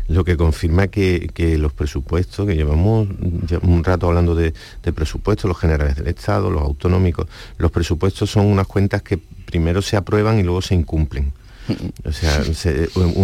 Lo 0.09 0.25
que 0.25 0.37
confirma 0.37 0.89
que, 0.89 1.31
que 1.33 1.57
los 1.57 1.73
presupuestos, 1.73 2.47
que 2.47 2.55
llevamos 2.55 3.09
un 3.63 3.85
rato 3.85 4.09
hablando 4.09 4.35
de, 4.35 4.53
de 4.83 4.93
presupuestos, 4.93 5.49
los 5.49 5.59
generales 5.59 5.97
del 5.97 6.09
Estado, 6.09 6.51
los 6.51 6.63
autonómicos, 6.63 7.27
los 7.57 7.71
presupuestos 7.71 8.31
son 8.31 8.47
unas 8.47 8.67
cuentas 8.67 9.03
que 9.03 9.17
primero 9.17 9.81
se 9.81 9.97
aprueban 9.97 10.39
y 10.39 10.43
luego 10.43 10.61
se 10.61 10.75
incumplen. 10.75 11.33
O 12.05 12.13
sea, 12.13 12.43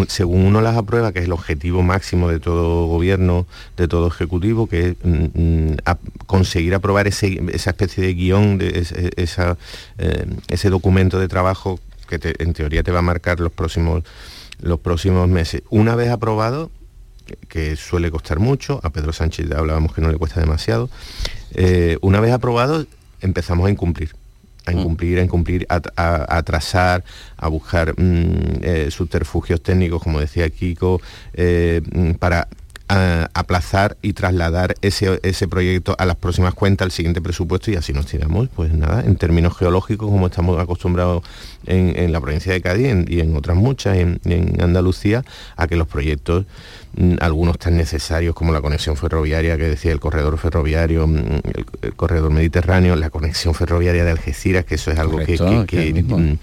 según 0.09 0.45
uno 0.47 0.61
las 0.61 0.77
aprueba, 0.77 1.13
que 1.13 1.19
es 1.21 1.25
el 1.27 1.33
objetivo 1.33 1.83
máximo 1.83 2.29
de 2.29 2.39
todo 2.41 2.87
gobierno, 2.87 3.47
de 3.77 3.89
todo 3.89 4.07
ejecutivo, 4.09 4.67
que 4.69 4.89
es 4.91 4.95
mm, 5.03 5.25
mm, 5.73 5.77
conseguir 6.27 6.75
aprobar 6.75 7.07
ese- 7.07 7.41
esa 7.53 7.71
especie 7.71 8.05
de 8.05 8.15
guion, 8.15 8.59
de 8.59 8.79
ese, 8.81 9.11
esa, 9.17 9.57
eh, 9.99 10.27
ese 10.49 10.71
documento 10.71 11.19
de 11.19 11.29
trabajo 11.29 11.79
que 12.09 12.19
te- 12.19 12.43
en 12.43 12.53
teoría 12.53 12.83
te 12.83 12.93
va 12.93 13.01
a 13.01 13.03
marcar 13.03 13.41
los 13.41 13.53
próximos, 13.53 14.05
los 14.61 14.79
próximos 14.81 15.29
meses. 15.29 15.63
Una 15.71 15.97
vez 15.97 16.11
aprobado, 16.11 16.71
que- 17.27 17.37
que 17.49 17.77
suele 17.77 18.11
costar 18.11 18.39
mucho, 18.39 18.81
a 18.85 18.91
Pedro 18.91 19.13
Sánchez 19.13 19.49
ya 19.49 19.59
hablábamos 19.59 19.93
que 19.95 20.01
no 20.01 20.11
le 20.13 20.19
cuesta 20.19 20.41
demasiado, 20.41 20.89
eh, 21.55 21.99
una 22.03 22.21
vez 22.21 22.33
aprobado 22.33 22.87
empezamos 23.21 23.67
a 23.67 23.71
incumplir, 23.71 24.11
a 24.67 24.73
incumplir, 24.73 25.19
a 25.19 25.23
incumplir, 25.23 25.67
a, 25.69 25.77
a- 25.97 26.25
a 26.29 26.37
atrasar, 26.39 27.05
a 27.37 27.49
buscar 27.49 27.95
mm, 27.99 28.61
eh, 28.63 28.89
subterfugios 28.91 29.63
técnicos, 29.63 30.03
como 30.03 30.21
decía 30.21 30.51
Kiko, 30.51 31.01
eh, 31.35 31.81
mm, 31.95 32.11
para 32.19 32.49
a- 32.89 33.29
aplazar 33.35 33.97
y 34.03 34.13
trasladar 34.13 34.75
ese, 34.83 35.19
ese 35.23 35.49
proyecto 35.49 35.95
a 35.99 36.05
las 36.07 36.17
próximas 36.17 36.55
cuentas, 36.55 36.87
al 36.87 36.93
siguiente 36.93 37.21
presupuesto 37.21 37.71
y 37.71 37.77
así 37.77 37.93
nos 37.93 38.07
tiramos, 38.07 38.49
pues 38.55 38.73
nada, 38.73 39.03
en 39.05 39.17
términos 39.17 39.57
geológicos 39.57 40.09
como 40.11 40.27
estamos 40.27 40.59
acostumbrados 40.61 41.23
en, 41.67 41.99
en 41.99 42.13
la 42.13 42.21
provincia 42.21 42.53
de 42.53 42.61
Cádiz 42.61 42.87
en- 42.87 43.07
y 43.09 43.21
en 43.21 43.37
otras 43.37 43.57
muchas, 43.57 43.97
en, 43.99 44.21
en 44.25 44.61
Andalucía, 44.63 45.25
a 45.57 45.67
que 45.67 45.77
los 45.77 45.89
proyectos, 45.89 46.47
mm, 46.97 47.15
algunos 47.21 47.59
tan 47.59 47.77
necesarios 47.77 48.35
como 48.35 48.53
la 48.53 48.61
conexión 48.61 48.97
ferroviaria 48.97 49.57
que 49.57 49.65
decía 49.65 49.93
el 49.93 50.01
corredor 50.01 50.39
ferroviario, 50.39 51.07
mm, 51.07 51.17
el, 51.17 51.67
el 51.83 51.95
corredor 51.95 52.31
mediterráneo, 52.31 52.95
la 52.97 53.11
conexión 53.11 53.55
ferroviaria 53.55 54.05
de 54.05 54.11
Algeciras, 54.13 54.65
que 54.65 54.77
eso 54.77 54.91
es 54.91 54.99
algo 54.99 55.19
que- 55.19 55.37
Correcto, 55.37 55.67
que, 55.67 55.77
que 55.79 55.85
que, 55.87 55.93
mismo. 55.93 56.19
mm, 56.19 56.39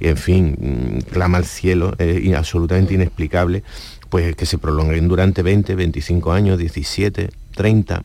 en 0.00 0.16
fin, 0.16 1.02
clama 1.10 1.38
al 1.38 1.44
cielo, 1.46 1.94
y 1.98 2.32
absolutamente 2.34 2.94
inexplicable. 2.94 3.62
Pues 4.08 4.36
que 4.36 4.46
se 4.46 4.58
prolonguen 4.58 5.08
durante 5.08 5.42
20, 5.42 5.74
25 5.74 6.32
años, 6.32 6.58
17, 6.58 7.30
30, 7.54 8.04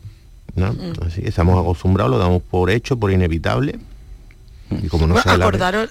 ¿no? 0.56 0.74
Mm. 0.74 0.94
Así, 1.06 1.22
estamos 1.24 1.60
acostumbrados, 1.60 2.12
lo 2.12 2.18
damos 2.18 2.42
por 2.42 2.70
hecho, 2.70 2.98
por 2.98 3.12
inevitable. 3.12 3.80
Y 4.72 4.88
como 4.88 5.08
no 5.08 5.16
Bueno, 5.16 5.32
acordaros, 5.32 5.90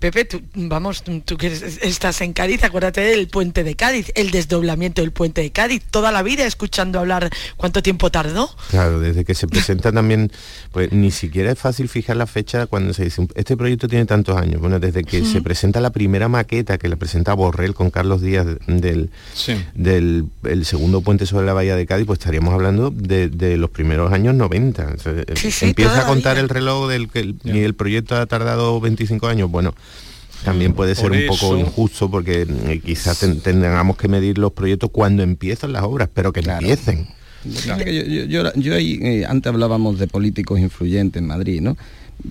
Pepe, 0.00 0.24
tú, 0.24 0.40
vamos, 0.54 1.04
tú 1.26 1.36
que 1.36 1.48
estás 1.82 2.22
en 2.22 2.32
Cádiz, 2.32 2.64
acuérdate 2.64 3.02
del 3.02 3.28
puente 3.28 3.62
de 3.64 3.76
Cádiz, 3.76 4.10
el 4.14 4.30
desdoblamiento 4.30 5.02
del 5.02 5.12
puente 5.12 5.42
de 5.42 5.50
Cádiz, 5.52 5.82
toda 5.90 6.10
la 6.10 6.22
vida 6.22 6.46
escuchando 6.46 6.98
hablar 6.98 7.28
cuánto 7.58 7.82
tiempo 7.82 8.10
tardó. 8.10 8.48
Claro, 8.70 8.98
desde 8.98 9.26
que 9.26 9.34
se 9.34 9.46
presenta 9.46 9.92
también, 9.92 10.32
pues 10.72 10.90
ni 10.90 11.10
siquiera 11.10 11.52
es 11.52 11.58
fácil 11.58 11.90
fijar 11.90 12.16
la 12.16 12.26
fecha 12.26 12.66
cuando 12.66 12.94
se 12.94 13.04
dice, 13.04 13.28
este 13.34 13.58
proyecto 13.58 13.88
tiene 13.88 14.06
tantos 14.06 14.38
años. 14.38 14.60
Bueno, 14.62 14.80
desde 14.80 15.04
que 15.04 15.22
se 15.22 15.42
presenta 15.42 15.80
la 15.80 15.90
primera 15.90 16.28
maqueta 16.28 16.78
que 16.78 16.88
la 16.88 16.96
presenta 16.96 17.34
Borrell 17.34 17.74
con 17.74 17.90
Carlos 17.90 18.22
Díaz 18.22 18.46
del, 18.66 19.10
Sí. 19.34 19.54
del 19.74 20.24
el 20.44 20.64
segundo 20.64 21.02
puente 21.02 21.26
sobre 21.26 21.44
la 21.44 21.52
bahía 21.52 21.76
de 21.76 21.84
Cádiz, 21.84 22.06
pues 22.06 22.18
estaríamos 22.20 22.54
hablando 22.54 22.90
de, 22.90 23.28
de 23.28 23.58
los 23.58 23.68
primeros 23.68 24.10
años 24.14 24.34
90. 24.34 24.94
O 24.94 24.98
sea, 24.98 25.12
Sí, 25.36 25.50
sí, 25.50 25.66
empieza 25.66 26.00
a 26.00 26.06
contar 26.06 26.38
el 26.38 26.48
reloj 26.48 26.88
del 26.88 27.10
que 27.10 27.20
el, 27.20 27.36
y 27.44 27.58
el 27.60 27.74
proyecto 27.74 28.16
ha 28.16 28.24
tardado 28.24 28.80
25 28.80 29.26
años. 29.26 29.50
Bueno, 29.50 29.74
también 30.44 30.72
puede 30.72 30.94
ser 30.94 31.08
Por 31.10 31.12
un 31.18 31.26
poco 31.26 31.58
injusto 31.58 32.10
porque 32.10 32.46
eh, 32.48 32.80
quizás 32.84 33.18
ten- 33.20 33.40
tengamos 33.40 33.96
que 33.96 34.08
medir 34.08 34.38
los 34.38 34.52
proyectos 34.52 34.90
cuando 34.90 35.22
empiezan 35.22 35.72
las 35.72 35.82
obras, 35.82 36.08
pero 36.12 36.32
que 36.32 36.40
Claro. 36.42 36.60
empiecen. 36.60 37.06
Yo, 37.44 37.76
yo- 37.78 38.24
yo- 38.24 38.52
yo 38.54 38.74
ahí, 38.74 38.98
eh, 39.02 39.24
antes 39.26 39.50
hablábamos 39.52 39.98
de 39.98 40.06
políticos 40.06 40.60
influyentes 40.60 41.20
en 41.20 41.26
Madrid, 41.26 41.60
¿no? 41.62 41.76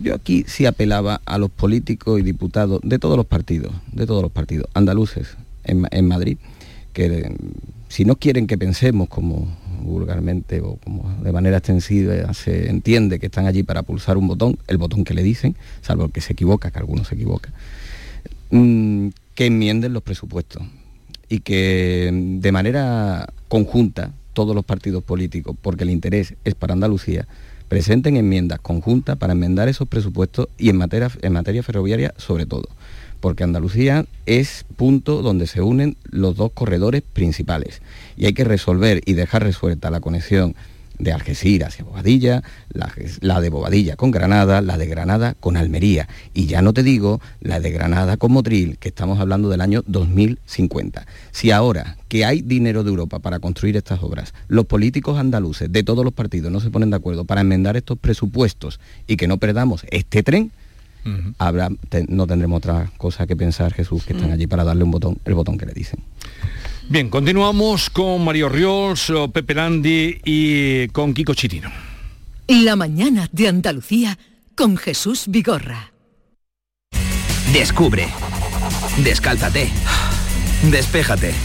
Yo 0.04 0.14
aquí 0.14 0.46
sí 0.48 0.66
apelaba 0.68 1.20
a 1.26 1.38
los 1.40 1.50
políticos 1.50 2.20
y 2.20 2.24
diputados 2.24 2.80
de 2.84 3.00
todos 3.00 3.18
los 3.18 3.26
partidos, 3.26 3.72
de 3.92 4.06
todos 4.06 4.22
los 4.22 4.32
partidos, 4.32 4.68
andaluces 4.76 5.30
en, 5.64 5.88
en 5.90 6.08
Madrid, 6.08 6.38
que 6.94 7.06
eh, 7.06 7.36
si 7.88 8.06
no 8.06 8.16
quieren 8.18 8.46
que 8.46 8.58
pensemos 8.58 9.10
como 9.10 9.48
vulgarmente 9.82 10.62
o 10.62 10.76
como 10.84 11.10
de 11.24 11.32
manera 11.32 11.58
extensiva 11.58 12.32
se 12.34 12.70
entiende 12.70 13.18
que 13.18 13.28
están 13.28 13.48
allí 13.48 13.64
para 13.64 13.82
pulsar 13.82 14.18
un 14.18 14.28
botón, 14.28 14.58
el 14.68 14.78
botón 14.78 15.04
que 15.04 15.14
le 15.16 15.24
dicen, 15.24 15.56
salvo 15.82 16.06
el 16.06 16.12
que 16.12 16.22
se 16.22 16.34
equivoca, 16.34 16.70
que 16.70 16.78
algunos 16.80 17.08
se 17.08 17.16
equivocan, 17.16 17.52
mm, 18.52 19.10
que 19.36 19.46
enmienden 19.46 19.94
los 19.94 20.04
presupuestos 20.04 20.64
y 21.30 21.40
que 21.40 22.10
mm, 22.12 22.40
de 22.40 22.52
manera 22.52 23.30
conjunta 23.48 24.14
todos 24.34 24.56
los 24.56 24.66
partidos 24.66 25.04
políticos, 25.04 25.56
porque 25.62 25.84
el 25.84 25.90
interés 25.90 26.36
es 26.46 26.56
para 26.56 26.74
Andalucía, 26.74 27.28
presenten 27.68 28.18
enmiendas 28.18 28.60
conjuntas 28.60 29.18
para 29.18 29.34
enmendar 29.34 29.70
esos 29.70 29.88
presupuestos 29.88 30.48
y 30.58 30.70
en 30.70 30.78
materia, 30.78 31.12
en 31.22 31.34
materia 31.34 31.64
ferroviaria 31.64 32.14
sobre 32.18 32.46
todo, 32.46 32.68
porque 33.20 33.44
Andalucía 33.44 34.06
es 34.26 34.66
punto 34.76 35.22
donde 35.22 35.48
se 35.48 35.62
unen 35.62 35.98
los 36.04 36.36
dos 36.36 36.52
corredores 36.54 37.02
principales. 37.02 37.82
Y 38.18 38.26
hay 38.26 38.34
que 38.34 38.44
resolver 38.44 39.02
y 39.06 39.14
dejar 39.14 39.44
resuelta 39.44 39.92
la 39.92 40.00
conexión 40.00 40.56
de 41.00 41.12
Algeciras 41.14 41.70
hacia 41.70 41.86
Bobadilla, 41.86 42.44
la, 42.72 42.92
la 43.22 43.42
de 43.42 43.50
Bobadilla 43.50 43.96
con 43.96 44.12
Granada, 44.12 44.62
la 44.62 44.78
de 44.78 44.86
Granada 44.86 45.36
con 45.40 45.58
Almería. 45.58 46.08
Y 46.34 46.46
ya 46.46 46.62
no 46.62 46.74
te 46.74 46.84
digo 46.84 47.22
la 47.42 47.60
de 47.60 47.72
Granada 47.72 48.18
con 48.18 48.32
Motril, 48.34 48.78
que 48.78 48.90
estamos 48.90 49.20
hablando 49.20 49.50
del 49.50 49.62
año 49.62 49.82
2050. 49.88 51.06
Si 51.32 51.52
ahora 51.52 51.98
que 52.10 52.26
hay 52.26 52.42
dinero 52.42 52.84
de 52.84 52.90
Europa 52.90 53.20
para 53.20 53.40
construir 53.40 53.78
estas 53.78 54.04
obras, 54.04 54.34
los 54.48 54.66
políticos 54.66 55.18
andaluces 55.18 55.72
de 55.72 55.84
todos 55.84 56.04
los 56.04 56.14
partidos 56.14 56.52
no 56.52 56.60
se 56.60 56.70
ponen 56.70 56.90
de 56.90 56.98
acuerdo 56.98 57.26
para 57.26 57.42
enmendar 57.42 57.78
estos 57.78 57.98
presupuestos 57.98 58.80
y 59.08 59.16
que 59.18 59.28
no 59.28 59.38
perdamos 59.38 59.86
este 59.92 60.22
tren, 60.24 60.52
Ujú. 61.06 61.34
habrá, 61.38 61.70
te- 61.88 62.06
no 62.10 62.28
tendremos 62.28 62.58
otra 62.58 62.92
cosa 62.98 63.26
que 63.26 63.36
pensar, 63.38 63.74
Jesús, 63.74 64.04
que 64.06 64.14
están 64.14 64.32
allí 64.32 64.48
para 64.48 64.66
darle 64.66 64.84
un 64.84 64.92
botón, 64.92 65.18
el 65.24 65.34
botón 65.34 65.58
que 65.58 65.66
le 65.66 65.72
dicen. 65.74 66.00
Bien, 66.90 67.08
continuamos 67.12 67.92
con 67.92 68.26
Mario 68.26 68.50
Riols, 68.50 69.12
o 69.12 69.32
Pepe 69.32 69.54
Landi 69.54 70.20
y 70.26 70.88
con 70.88 71.14
Kiko 71.14 71.36
Chirino. 71.36 71.70
La 72.48 72.76
mañana 72.76 73.30
de 73.32 73.48
Andalucía 73.48 74.18
con 74.56 74.76
Jesús 74.76 75.26
Vigorra. 75.28 75.94
Descubre. 77.54 78.08
Descálzate. 79.04 79.70
Despéjate. 80.72 81.36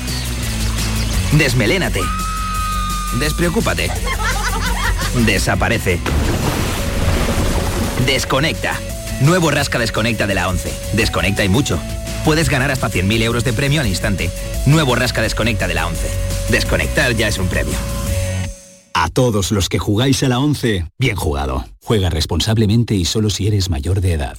Desmelénate. 1.33 2.01
Despreocúpate. 3.21 3.91
Desaparece. 5.27 6.01
Desconecta. 8.07 8.81
Nuevo 9.21 9.51
Rasca 9.51 9.79
Desconecta 9.79 10.27
de 10.27 10.37
la 10.37 10.49
11. 10.49 10.73
Desconecta 10.95 11.45
y 11.45 11.51
mucho. 11.51 11.79
Puedes 12.25 12.49
ganar 12.49 12.71
hasta 12.71 12.90
100.000 12.90 13.23
euros 13.23 13.45
de 13.45 13.52
premio 13.52 13.81
al 13.81 13.87
instante. 13.87 14.31
Nuevo 14.66 14.95
Rasca 14.95 15.21
Desconecta 15.21 15.69
de 15.69 15.75
la 15.75 15.87
11. 15.87 16.09
Desconectar 16.50 17.14
ya 17.14 17.28
es 17.28 17.38
un 17.38 17.49
premio. 17.49 17.75
A 18.95 19.09
todos 19.11 19.50
los 19.50 19.69
que 19.69 19.78
jugáis 19.78 20.23
a 20.23 20.28
la 20.28 20.38
11, 20.38 20.87
bien 20.99 21.16
jugado. 21.16 21.64
Juega 21.83 22.11
responsablemente 22.11 22.95
y 22.95 23.04
solo 23.04 23.28
si 23.28 23.47
eres 23.47 23.69
mayor 23.69 24.00
de 24.00 24.12
edad. 24.12 24.38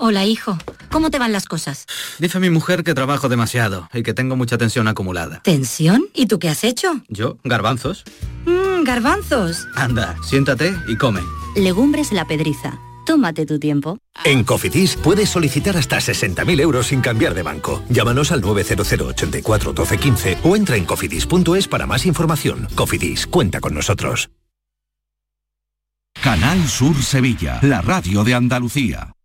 Hola, 0.00 0.24
hijo. 0.24 0.56
¿Cómo 0.90 1.10
te 1.10 1.18
van 1.18 1.32
las 1.32 1.46
cosas? 1.46 1.86
Dice 2.20 2.38
mi 2.38 2.50
mujer 2.50 2.84
que 2.84 2.94
trabajo 2.94 3.28
demasiado 3.28 3.88
y 3.92 4.04
que 4.04 4.14
tengo 4.14 4.36
mucha 4.36 4.56
tensión 4.56 4.86
acumulada. 4.86 5.40
¿Tensión? 5.42 6.06
¿Y 6.14 6.26
tú 6.26 6.38
qué 6.38 6.48
has 6.48 6.62
hecho? 6.62 7.00
¿Yo? 7.08 7.38
¿Garbanzos? 7.42 8.04
Mmm, 8.46 8.84
garbanzos. 8.84 9.66
Anda, 9.74 10.16
siéntate 10.22 10.72
y 10.86 10.96
come. 10.96 11.20
Legumbres 11.56 12.12
la 12.12 12.26
pedriza. 12.26 12.78
Tómate 13.06 13.44
tu 13.44 13.58
tiempo. 13.58 13.98
En 14.24 14.44
Cofidis 14.44 14.94
puedes 14.96 15.30
solicitar 15.30 15.76
hasta 15.76 15.96
60.000 15.96 16.60
euros 16.60 16.86
sin 16.88 17.00
cambiar 17.00 17.34
de 17.34 17.42
banco. 17.42 17.82
Llámanos 17.88 18.30
al 18.30 18.40
900 18.40 18.92
84 18.92 19.72
12 19.72 19.98
15 19.98 20.38
o 20.44 20.54
entra 20.54 20.76
en 20.76 20.84
cofidis.es 20.84 21.66
para 21.66 21.86
más 21.86 22.06
información. 22.06 22.68
Cofidis, 22.76 23.26
cuenta 23.26 23.60
con 23.60 23.74
nosotros. 23.74 24.30
Canal 26.22 26.68
Sur 26.68 27.00
Sevilla, 27.02 27.60
la 27.62 27.80
radio 27.80 28.24
de 28.24 28.34
Andalucía. 28.34 29.12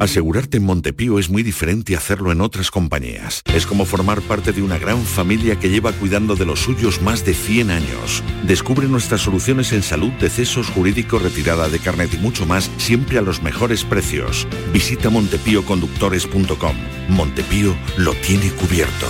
Asegurarte 0.00 0.56
en 0.56 0.64
Montepío 0.64 1.18
es 1.18 1.30
muy 1.30 1.42
diferente 1.42 1.94
a 1.94 1.98
hacerlo 1.98 2.32
en 2.32 2.40
otras 2.40 2.70
compañías. 2.70 3.42
Es 3.54 3.66
como 3.66 3.84
formar 3.84 4.20
parte 4.22 4.52
de 4.52 4.62
una 4.62 4.78
gran 4.78 5.02
familia 5.02 5.58
que 5.58 5.70
lleva 5.70 5.92
cuidando 5.92 6.36
de 6.36 6.44
los 6.44 6.60
suyos 6.60 7.00
más 7.00 7.24
de 7.24 7.34
100 7.34 7.70
años. 7.70 8.22
Descubre 8.44 8.88
nuestras 8.88 9.20
soluciones 9.20 9.72
en 9.72 9.82
salud, 9.82 10.10
decesos, 10.20 10.68
jurídico, 10.70 11.18
retirada 11.18 11.68
de 11.68 11.78
carnet 11.78 12.12
y 12.14 12.18
mucho 12.18 12.46
más, 12.46 12.70
siempre 12.76 13.18
a 13.18 13.22
los 13.22 13.42
mejores 13.42 13.84
precios. 13.84 14.46
Visita 14.72 15.10
montepíoconductores.com. 15.10 16.76
Montepío 17.08 17.74
lo 17.96 18.14
tiene 18.14 18.50
cubierto. 18.50 19.06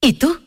¿Y 0.00 0.14
tú? 0.14 0.38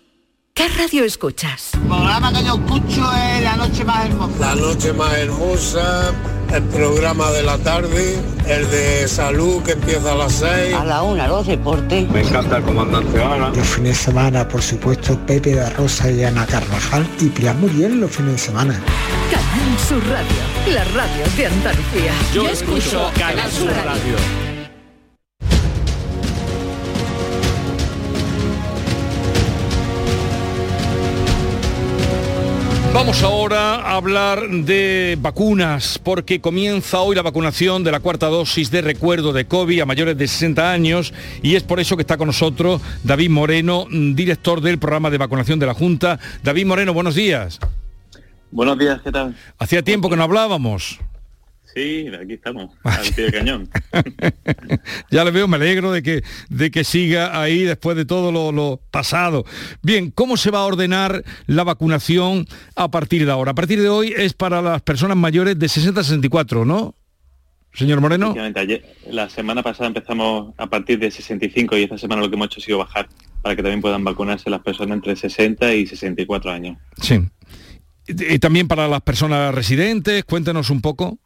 ¿Qué 0.54 0.68
radio 0.68 1.06
escuchas? 1.06 1.74
El 1.74 1.82
programa 1.82 2.34
que 2.34 2.44
yo 2.44 2.56
escucho 2.56 3.14
es 3.14 3.44
La 3.44 3.56
Noche 3.56 3.86
Más 3.86 4.06
Hermosa. 4.06 4.40
La 4.40 4.56
Noche 4.56 4.94
Más 4.94 5.14
Hermosa, 5.14 6.14
el 6.54 6.64
programa 6.64 7.32
de 7.32 7.44
la 7.44 7.58
tarde, 7.60 8.20
el 8.48 8.70
de 8.72 9.08
salud 9.08 9.62
que 9.64 9.74
empieza 9.74 10.12
a 10.14 10.16
las 10.16 10.34
6. 10.34 10.74
A 10.76 10.86
la 10.86 11.04
una, 11.04 11.28
los 11.28 11.46
deportes. 11.46 12.10
Me 12.10 12.22
encanta 12.22 12.58
el 12.58 12.64
comandante 12.64 13.22
Ana. 13.22 13.50
Los 13.50 13.68
fines 13.68 13.98
de 13.98 14.04
semana, 14.06 14.48
por 14.48 14.62
supuesto, 14.62 15.18
Pepe 15.26 15.56
da 15.56 15.70
Rosa 15.72 16.10
y 16.12 16.24
Ana 16.24 16.46
Carvajal 16.46 17.08
y 17.20 17.26
Pilar 17.28 17.56
Muriel 17.56 18.00
los 18.00 18.12
fines 18.12 18.34
de 18.34 18.38
semana. 18.40 18.80
Canal 19.32 19.80
Sur 19.88 20.04
Radio, 20.10 20.74
la 20.74 20.84
radio 20.86 21.24
de 21.38 21.46
Andalucía. 21.46 22.14
Yo 22.34 22.48
escucho 22.48 23.12
Canal 23.18 23.52
Sur 23.52 23.72
Radio. 23.86 24.49
Vamos 32.92 33.22
ahora 33.22 33.76
a 33.76 33.96
hablar 33.96 34.50
de 34.50 35.16
vacunas, 35.22 36.00
porque 36.04 36.42
comienza 36.42 37.00
hoy 37.00 37.16
la 37.16 37.22
vacunación 37.22 37.84
de 37.84 37.92
la 37.92 38.00
cuarta 38.00 38.28
dosis 38.28 38.72
de 38.72 38.82
recuerdo 38.82 39.32
de 39.32 39.46
COVID 39.46 39.82
a 39.82 39.86
mayores 39.86 40.18
de 40.18 40.28
60 40.28 40.72
años 40.72 41.14
y 41.44 41.56
es 41.56 41.64
por 41.64 41.80
eso 41.80 41.96
que 41.96 42.02
está 42.02 42.18
con 42.18 42.28
nosotros 42.28 42.82
David 43.04 43.30
Moreno, 43.30 43.86
director 43.92 44.62
del 44.62 44.80
programa 44.80 45.12
de 45.12 45.20
vacunación 45.20 45.60
de 45.60 45.68
la 45.68 45.76
Junta. 45.76 46.20
David 46.44 46.66
Moreno, 46.66 46.94
buenos 46.94 47.14
días. 47.14 47.60
Buenos 48.52 48.78
días, 48.80 49.00
¿qué 49.04 49.12
tal? 49.12 49.36
Hacía 49.60 49.84
tiempo 49.84 50.10
que 50.10 50.18
no 50.18 50.24
hablábamos. 50.24 51.00
Sí, 51.74 52.08
aquí 52.08 52.34
estamos, 52.34 52.72
al 52.84 53.14
pie 53.14 53.26
de 53.26 53.32
cañón. 53.32 53.70
ya 55.12 55.24
le 55.24 55.32
veo, 55.32 55.48
me 55.48 55.58
alegro 55.58 55.92
de 55.92 56.02
que, 56.02 56.24
de 56.50 56.72
que 56.72 56.84
siga 56.84 57.40
ahí 57.40 57.64
después 57.64 57.96
de 57.96 58.06
todo 58.06 58.32
lo, 58.32 58.52
lo, 58.52 58.82
pasado. 58.92 59.46
Bien, 59.82 60.12
¿cómo 60.12 60.38
se 60.38 60.52
va 60.52 60.60
a 60.60 60.66
ordenar 60.66 61.24
la 61.46 61.64
vacunación 61.64 62.48
a 62.76 62.90
partir 62.90 63.26
de 63.26 63.32
ahora? 63.32 63.52
A 63.52 63.56
partir 63.56 63.82
de 63.82 63.90
hoy 63.90 64.14
es 64.16 64.34
para 64.34 64.62
las 64.62 64.82
personas 64.82 65.18
mayores 65.18 65.60
de 65.60 65.70
60 65.70 66.02
a 66.02 66.04
64, 66.04 66.66
¿no? 66.66 66.96
Señor 67.74 68.02
Moreno. 68.02 68.34
Ayer, 68.56 68.84
la 69.10 69.30
semana 69.30 69.62
pasada 69.62 69.88
empezamos 69.88 70.54
a 70.58 70.68
partir 70.68 70.98
de 71.00 71.12
65 71.12 71.78
y 71.78 71.84
esta 71.84 71.98
semana 71.98 72.22
lo 72.22 72.30
que 72.30 72.36
hemos 72.36 72.48
hecho 72.48 72.60
ha 72.60 72.64
sido 72.64 72.78
bajar 72.80 73.08
para 73.42 73.56
que 73.56 73.62
también 73.62 73.82
puedan 73.82 74.04
vacunarse 74.04 74.50
las 74.50 74.62
personas 74.62 74.96
entre 74.96 75.16
60 75.16 75.74
y 75.76 75.86
64 75.86 76.52
años. 76.52 76.78
Sí. 77.02 77.20
Y 78.08 78.40
también 78.40 78.68
para 78.68 78.88
las 78.88 79.02
personas 79.02 79.54
residentes, 79.54 80.24
cuéntenos 80.26 80.72
un 80.72 80.82
poco. 80.82 81.20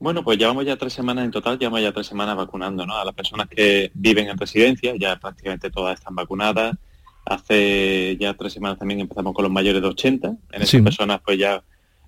Bueno, 0.00 0.22
pues 0.22 0.38
llevamos 0.38 0.64
ya 0.64 0.76
tres 0.76 0.92
semanas 0.92 1.24
en 1.24 1.32
total, 1.32 1.58
llevamos 1.58 1.80
ya 1.80 1.92
tres 1.92 2.06
semanas 2.06 2.36
vacunando, 2.36 2.86
¿no? 2.86 2.96
A 2.96 3.04
las 3.04 3.14
personas 3.14 3.48
que 3.48 3.90
viven 3.94 4.28
en 4.28 4.38
residencia, 4.38 4.94
ya 4.96 5.18
prácticamente 5.18 5.70
todas 5.70 5.98
están 5.98 6.14
vacunadas. 6.14 6.76
Hace 7.24 8.16
ya 8.18 8.34
tres 8.34 8.52
semanas 8.52 8.78
también 8.78 9.00
empezamos 9.00 9.34
con 9.34 9.42
los 9.42 9.52
mayores 9.52 9.82
de 9.82 9.88
80. 9.88 10.28
En 10.52 10.62
esas 10.62 10.80
personas 10.82 11.20
pues 11.24 11.38
ya 11.38 11.62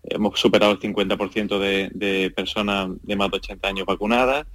hemos 0.05 0.39
superado 0.39 0.73
el 0.73 0.79
50% 0.79 1.59
de, 1.59 1.91
de, 1.93 2.31
personas 2.31 2.91
de 3.03 3.17
más 3.17 3.31
de 3.31 3.37
80 3.39 3.69
años 3.69 3.87
vacunadas. 3.87 4.47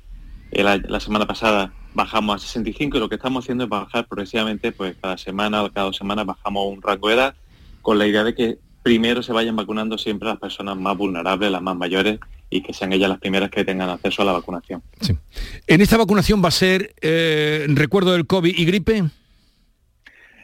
La, 0.51 0.77
la, 0.77 0.99
semana 0.99 1.27
pasada 1.27 1.73
bajamos 1.93 2.35
a 2.37 2.39
65 2.39 2.97
y 2.97 2.99
lo 2.99 3.09
que 3.09 3.15
estamos 3.15 3.43
haciendo 3.43 3.65
es 3.65 3.69
bajar 3.69 4.07
progresivamente, 4.07 4.71
pues 4.71 4.95
cada 5.01 5.17
semana 5.17 5.61
o 5.63 5.71
cada 5.71 5.87
dos 5.87 5.97
semanas 5.97 6.25
bajamos 6.25 6.71
un 6.71 6.81
rango 6.81 7.09
de 7.09 7.15
edad 7.15 7.35
con 7.81 7.99
la 7.99 8.07
idea 8.07 8.23
de 8.23 8.33
que 8.33 8.57
primero 8.81 9.21
se 9.21 9.33
vayan 9.33 9.55
vacunando 9.55 9.97
siempre 9.97 10.29
las 10.29 10.39
personas 10.39 10.77
más 10.77 10.95
vulnerables, 10.97 11.51
las 11.51 11.61
más 11.61 11.75
mayores, 11.75 12.19
y 12.49 12.61
que 12.61 12.73
sean 12.73 12.93
ellas 12.93 13.09
las 13.09 13.19
primeras 13.19 13.49
que 13.49 13.65
tengan 13.65 13.89
acceso 13.89 14.21
a 14.21 14.25
la 14.25 14.31
vacunación. 14.33 14.81
Sí. 15.01 15.15
¿En 15.67 15.81
esta 15.81 15.97
vacunación 15.97 16.43
va 16.43 16.49
a 16.49 16.51
ser 16.51 16.95
eh, 17.01 17.65
recuerdo 17.69 18.13
del 18.13 18.27
COVID 18.27 18.53
y 18.55 18.65
gripe? 18.65 19.03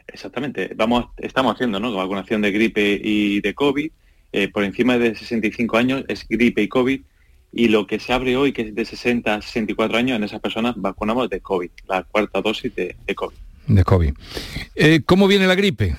Exactamente. 0.08 0.72
Vamos, 0.76 1.06
estamos 1.16 1.54
haciendo 1.54 1.80
¿no? 1.80 1.92
vacunación 1.94 2.42
de 2.42 2.50
gripe 2.50 3.00
y 3.02 3.40
de 3.40 3.54
COVID. 3.54 3.90
Eh, 4.32 4.48
por 4.48 4.64
encima 4.64 4.98
de 4.98 5.14
65 5.14 5.76
años 5.76 6.04
es 6.08 6.26
gripe 6.28 6.62
y 6.62 6.68
COVID. 6.68 7.00
Y 7.54 7.68
lo 7.68 7.86
que 7.86 8.00
se 8.00 8.12
abre 8.12 8.36
hoy, 8.36 8.52
que 8.52 8.62
es 8.62 8.74
de 8.74 8.84
60 8.84 9.34
a 9.34 9.42
64 9.42 9.98
años, 9.98 10.16
en 10.16 10.24
esas 10.24 10.40
personas 10.40 10.74
vacunamos 10.76 11.28
de 11.28 11.40
COVID, 11.40 11.70
la 11.86 12.02
cuarta 12.02 12.40
dosis 12.40 12.74
de, 12.74 12.96
de 13.06 13.14
COVID. 13.14 13.36
De 13.66 13.84
COVID. 13.84 14.14
Eh, 14.74 15.02
¿Cómo 15.04 15.28
viene 15.28 15.46
la 15.46 15.54
gripe? 15.54 15.94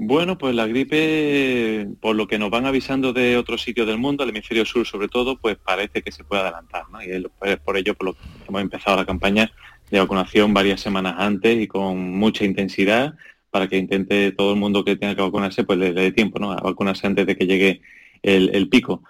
Bueno, 0.00 0.38
pues 0.38 0.54
la 0.54 0.68
gripe, 0.68 1.88
por 2.00 2.14
lo 2.14 2.28
que 2.28 2.38
nos 2.38 2.50
van 2.50 2.66
avisando 2.66 3.12
de 3.12 3.36
otros 3.36 3.62
sitios 3.62 3.84
del 3.84 3.98
mundo, 3.98 4.22
el 4.22 4.30
hemisferio 4.30 4.64
sur 4.64 4.86
sobre 4.86 5.08
todo, 5.08 5.38
pues 5.38 5.56
parece 5.56 6.02
que 6.02 6.12
se 6.12 6.22
puede 6.22 6.42
adelantar, 6.42 6.88
¿no? 6.88 7.02
Y 7.02 7.10
es 7.10 7.56
por 7.58 7.76
ello 7.76 7.94
por 7.94 8.06
lo 8.06 8.12
que 8.12 8.20
hemos 8.46 8.62
empezado 8.62 8.96
la 8.96 9.04
campaña 9.04 9.50
de 9.90 9.98
vacunación 9.98 10.54
varias 10.54 10.80
semanas 10.80 11.16
antes 11.18 11.60
y 11.60 11.66
con 11.66 12.16
mucha 12.16 12.44
intensidad 12.44 13.16
para 13.50 13.66
que 13.66 13.76
intente 13.76 14.30
todo 14.30 14.52
el 14.52 14.60
mundo 14.60 14.84
que 14.84 14.94
tenga 14.94 15.16
que 15.16 15.22
vacunarse, 15.22 15.64
pues 15.64 15.80
le, 15.80 15.92
dé 15.92 16.12
tiempo, 16.12 16.38
¿no? 16.38 16.52
A 16.52 16.60
vacunarse 16.60 17.08
antes 17.08 17.26
de 17.26 17.36
que 17.36 17.48
llegue 17.48 17.80
el, 18.22 18.68
pico. 18.68 19.02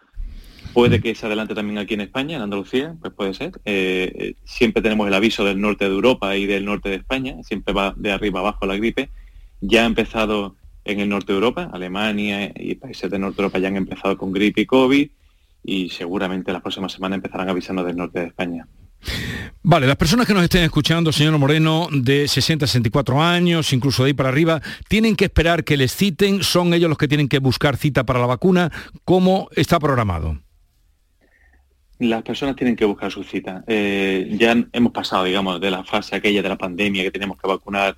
Puede 0.72 1.02
que 1.02 1.14
se 1.14 1.26
adelante 1.26 1.54
también 1.54 1.76
aquí 1.76 1.92
en 1.92 2.00
España, 2.00 2.36
en 2.36 2.42
Andalucía, 2.42 2.96
pues 2.98 3.12
puede 3.12 3.34
ser. 3.34 3.52
Eh, 3.66 4.36
siempre 4.44 4.80
tenemos 4.80 5.06
el 5.06 5.12
aviso 5.12 5.44
del 5.44 5.60
norte 5.60 5.84
de 5.84 5.94
Europa 5.94 6.34
y 6.34 6.46
del 6.46 6.64
norte 6.64 6.88
de 6.88 6.96
España, 6.96 7.36
siempre 7.42 7.74
va 7.74 7.92
de 7.94 8.10
arriba 8.10 8.40
abajo 8.40 8.64
la 8.64 8.78
gripe. 8.78 9.10
Ya 9.60 9.82
ha 9.82 9.86
empezado 9.86 10.56
en 10.88 11.00
el 11.00 11.08
norte 11.08 11.32
de 11.32 11.36
Europa, 11.36 11.70
Alemania 11.72 12.50
y 12.56 12.74
países 12.74 13.10
del 13.10 13.20
norte 13.20 13.36
de 13.36 13.42
Europa 13.42 13.58
ya 13.58 13.68
han 13.68 13.76
empezado 13.76 14.16
con 14.16 14.32
gripe 14.32 14.62
y 14.62 14.66
COVID 14.66 15.10
y 15.62 15.90
seguramente 15.90 16.52
las 16.52 16.62
próximas 16.62 16.92
semanas 16.92 17.16
empezarán 17.16 17.48
avisando 17.50 17.84
del 17.84 17.96
norte 17.96 18.20
de 18.20 18.26
España. 18.26 18.66
Vale, 19.62 19.86
las 19.86 19.96
personas 19.96 20.26
que 20.26 20.32
nos 20.32 20.42
estén 20.42 20.64
escuchando, 20.64 21.12
señor 21.12 21.36
Moreno, 21.38 21.88
de 21.92 22.26
60 22.26 22.64
a 22.64 22.68
64 22.68 23.22
años, 23.22 23.72
incluso 23.72 24.02
de 24.02 24.08
ahí 24.08 24.14
para 24.14 24.30
arriba, 24.30 24.62
tienen 24.88 25.14
que 25.14 25.26
esperar 25.26 25.62
que 25.62 25.76
les 25.76 25.94
citen, 25.94 26.42
son 26.42 26.72
ellos 26.72 26.88
los 26.88 26.98
que 26.98 27.06
tienen 27.06 27.28
que 27.28 27.38
buscar 27.38 27.76
cita 27.76 28.04
para 28.04 28.18
la 28.18 28.26
vacuna, 28.26 28.72
¿cómo 29.04 29.48
está 29.54 29.78
programado? 29.78 30.40
Las 31.98 32.22
personas 32.22 32.56
tienen 32.56 32.76
que 32.76 32.84
buscar 32.84 33.10
su 33.12 33.24
cita. 33.24 33.64
Eh, 33.66 34.36
ya 34.38 34.56
hemos 34.72 34.92
pasado, 34.92 35.24
digamos, 35.24 35.60
de 35.60 35.70
la 35.70 35.84
fase 35.84 36.16
aquella 36.16 36.42
de 36.42 36.48
la 36.48 36.56
pandemia 36.56 37.02
que 37.02 37.10
teníamos 37.10 37.36
que 37.38 37.48
vacunar 37.48 37.96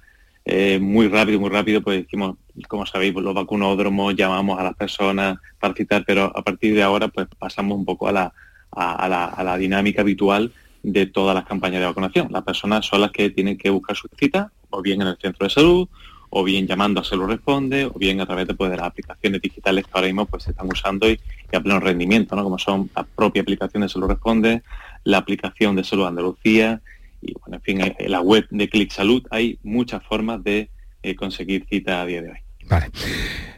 eh, 0.52 0.80
muy 0.80 1.06
rápido, 1.06 1.38
muy 1.38 1.48
rápido, 1.48 1.80
pues 1.80 2.02
decimos, 2.02 2.36
como 2.66 2.84
sabéis, 2.84 3.14
los 3.14 3.34
vacunódromos, 3.34 4.16
llamamos 4.16 4.58
a 4.58 4.64
las 4.64 4.74
personas 4.74 5.38
para 5.60 5.74
citar, 5.74 6.02
pero 6.04 6.24
a 6.36 6.42
partir 6.42 6.74
de 6.74 6.82
ahora 6.82 7.06
pues 7.06 7.28
pasamos 7.38 7.78
un 7.78 7.84
poco 7.84 8.08
a 8.08 8.12
la, 8.12 8.32
a, 8.72 9.08
la, 9.08 9.26
a 9.26 9.44
la 9.44 9.56
dinámica 9.56 10.02
habitual 10.02 10.52
de 10.82 11.06
todas 11.06 11.36
las 11.36 11.44
campañas 11.44 11.80
de 11.80 11.86
vacunación. 11.86 12.32
Las 12.32 12.42
personas 12.42 12.84
son 12.84 13.00
las 13.02 13.12
que 13.12 13.30
tienen 13.30 13.56
que 13.56 13.70
buscar 13.70 13.96
su 13.96 14.08
cita, 14.18 14.50
o 14.70 14.82
bien 14.82 15.00
en 15.02 15.06
el 15.06 15.18
centro 15.18 15.46
de 15.46 15.50
salud, 15.50 15.88
o 16.30 16.42
bien 16.42 16.66
llamando 16.66 17.00
a 17.00 17.04
Salud 17.04 17.26
Responde, 17.26 17.84
o 17.86 17.92
bien 17.92 18.20
a 18.20 18.26
través 18.26 18.48
de, 18.48 18.54
pues, 18.54 18.70
las 18.70 18.80
aplicaciones 18.80 19.40
digitales 19.40 19.84
que 19.84 19.90
ahora 19.94 20.08
mismo 20.08 20.26
pues, 20.26 20.42
se 20.42 20.50
están 20.50 20.66
usando 20.66 21.08
y, 21.08 21.20
y 21.52 21.56
a 21.56 21.60
pleno 21.60 21.78
rendimiento, 21.78 22.34
¿no? 22.34 22.42
como 22.42 22.58
son 22.58 22.90
la 22.96 23.04
propia 23.04 23.42
aplicación 23.42 23.82
de 23.82 23.88
Salud 23.88 24.08
Responde, 24.08 24.62
la 25.04 25.18
aplicación 25.18 25.76
de 25.76 25.84
Salud 25.84 26.06
Andalucía, 26.06 26.80
y 27.20 27.35
bueno, 27.35 27.56
en 27.56 27.62
fin, 27.62 27.80
en 27.80 28.11
la 28.11 28.20
web 28.20 28.46
de 28.50 28.68
Click 28.68 28.90
Salud 28.90 29.22
hay 29.30 29.59
muchas 29.62 30.02
formas 30.04 30.42
de 30.42 30.70
eh, 31.02 31.14
conseguir 31.14 31.66
cita 31.68 32.02
a 32.02 32.06
día 32.06 32.22
de 32.22 32.30
hoy. 32.30 32.38
Vale. 32.66 32.90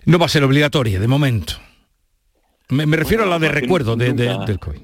No 0.05 0.19
va 0.19 0.27
a 0.27 0.29
ser 0.29 0.45
obligatoria 0.45 0.99
de 0.99 1.09
momento. 1.09 1.55
Me, 2.71 2.87
me 2.87 2.97
refiero 2.97 3.25
Bueno, 3.25 3.37
a 3.37 3.39
la 3.39 3.47
de 3.47 3.53
recuerdo 3.53 3.97
de, 3.97 4.13
del 4.13 4.59
COVID. 4.59 4.81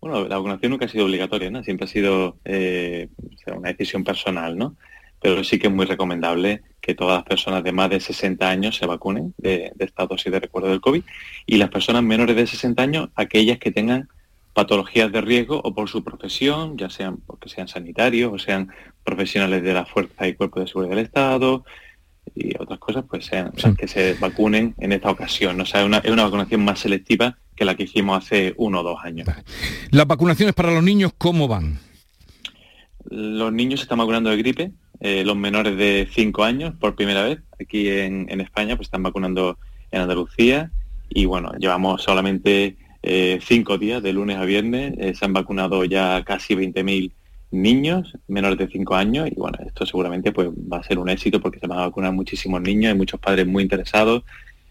Bueno, 0.00 0.28
la 0.28 0.36
vacunación 0.36 0.70
nunca 0.70 0.86
ha 0.86 0.88
sido 0.88 1.04
obligatoria, 1.06 1.50
¿no? 1.50 1.64
Siempre 1.64 1.86
ha 1.86 1.88
sido 1.88 2.38
eh, 2.44 3.08
una 3.54 3.70
decisión 3.70 4.04
personal, 4.04 4.56
¿no? 4.56 4.76
Pero 5.20 5.42
sí 5.42 5.58
que 5.58 5.66
es 5.66 5.72
muy 5.72 5.86
recomendable 5.86 6.62
que 6.80 6.94
todas 6.94 7.16
las 7.16 7.24
personas 7.24 7.64
de 7.64 7.72
más 7.72 7.90
de 7.90 7.98
60 7.98 8.48
años 8.48 8.76
se 8.76 8.86
vacunen 8.86 9.34
de, 9.36 9.72
de 9.74 9.84
esta 9.84 10.06
dosis 10.06 10.30
de 10.30 10.38
recuerdo 10.38 10.68
del 10.68 10.80
COVID 10.80 11.02
y 11.46 11.56
las 11.56 11.70
personas 11.70 12.04
menores 12.04 12.36
de 12.36 12.46
60 12.46 12.80
años, 12.80 13.08
aquellas 13.16 13.58
que 13.58 13.72
tengan 13.72 14.08
patologías 14.58 15.12
de 15.12 15.20
riesgo 15.20 15.60
o 15.62 15.72
por 15.72 15.88
su 15.88 16.02
profesión, 16.02 16.76
ya 16.76 16.90
sean 16.90 17.18
porque 17.18 17.48
sean 17.48 17.68
sanitarios 17.68 18.32
o 18.32 18.38
sean 18.40 18.72
profesionales 19.04 19.62
de 19.62 19.72
la 19.72 19.86
Fuerza 19.86 20.26
y 20.26 20.34
Cuerpo 20.34 20.58
de 20.58 20.66
Seguridad 20.66 20.96
del 20.96 21.04
Estado, 21.04 21.64
y 22.34 22.60
otras 22.60 22.80
cosas, 22.80 23.04
pues 23.08 23.24
sean 23.24 23.52
las 23.62 23.76
que 23.76 23.86
se 23.86 24.14
vacunen 24.14 24.74
en 24.78 24.90
esta 24.90 25.12
ocasión. 25.12 25.60
O 25.60 25.64
sea, 25.64 25.82
es 25.82 25.86
una, 25.86 25.98
es 25.98 26.10
una 26.10 26.24
vacunación 26.24 26.64
más 26.64 26.80
selectiva 26.80 27.38
que 27.54 27.64
la 27.64 27.76
que 27.76 27.84
hicimos 27.84 28.18
hace 28.18 28.52
uno 28.56 28.80
o 28.80 28.82
dos 28.82 28.98
años. 29.04 29.28
¿Las 29.92 30.08
vacunaciones 30.08 30.56
para 30.56 30.74
los 30.74 30.82
niños 30.82 31.12
cómo 31.16 31.46
van? 31.46 31.78
Los 33.08 33.52
niños 33.52 33.78
se 33.78 33.84
están 33.84 33.98
vacunando 33.98 34.28
de 34.30 34.38
gripe, 34.38 34.72
eh, 34.98 35.22
los 35.24 35.36
menores 35.36 35.76
de 35.76 36.08
5 36.12 36.42
años 36.42 36.74
por 36.80 36.96
primera 36.96 37.22
vez. 37.22 37.38
Aquí 37.60 37.88
en, 37.88 38.40
España 38.40 38.74
pues 38.74 38.88
están 38.88 39.04
vacunando 39.04 39.56
en 39.92 40.00
Andalucía 40.00 40.72
y 41.08 41.26
bueno, 41.26 41.52
llevamos 41.60 42.02
solamente 42.02 42.76
eh, 43.02 43.38
cinco 43.42 43.78
días, 43.78 44.02
de 44.02 44.12
lunes 44.12 44.36
a 44.36 44.44
viernes, 44.44 44.94
eh, 44.98 45.14
se 45.14 45.24
han 45.24 45.32
vacunado 45.32 45.84
ya 45.84 46.22
casi 46.24 46.54
20.000 46.54 47.12
niños 47.50 48.12
menores 48.28 48.58
de 48.58 48.68
5 48.68 48.94
años 48.94 49.28
y 49.30 49.34
bueno, 49.34 49.58
esto 49.66 49.86
seguramente 49.86 50.32
pues 50.32 50.48
va 50.50 50.78
a 50.78 50.82
ser 50.82 50.98
un 50.98 51.08
éxito 51.08 51.40
porque 51.40 51.58
se 51.58 51.66
van 51.66 51.78
a 51.78 51.86
vacunar 51.86 52.12
muchísimos 52.12 52.60
niños, 52.60 52.92
hay 52.92 52.98
muchos 52.98 53.18
padres 53.18 53.46
muy 53.46 53.62
interesados. 53.62 54.22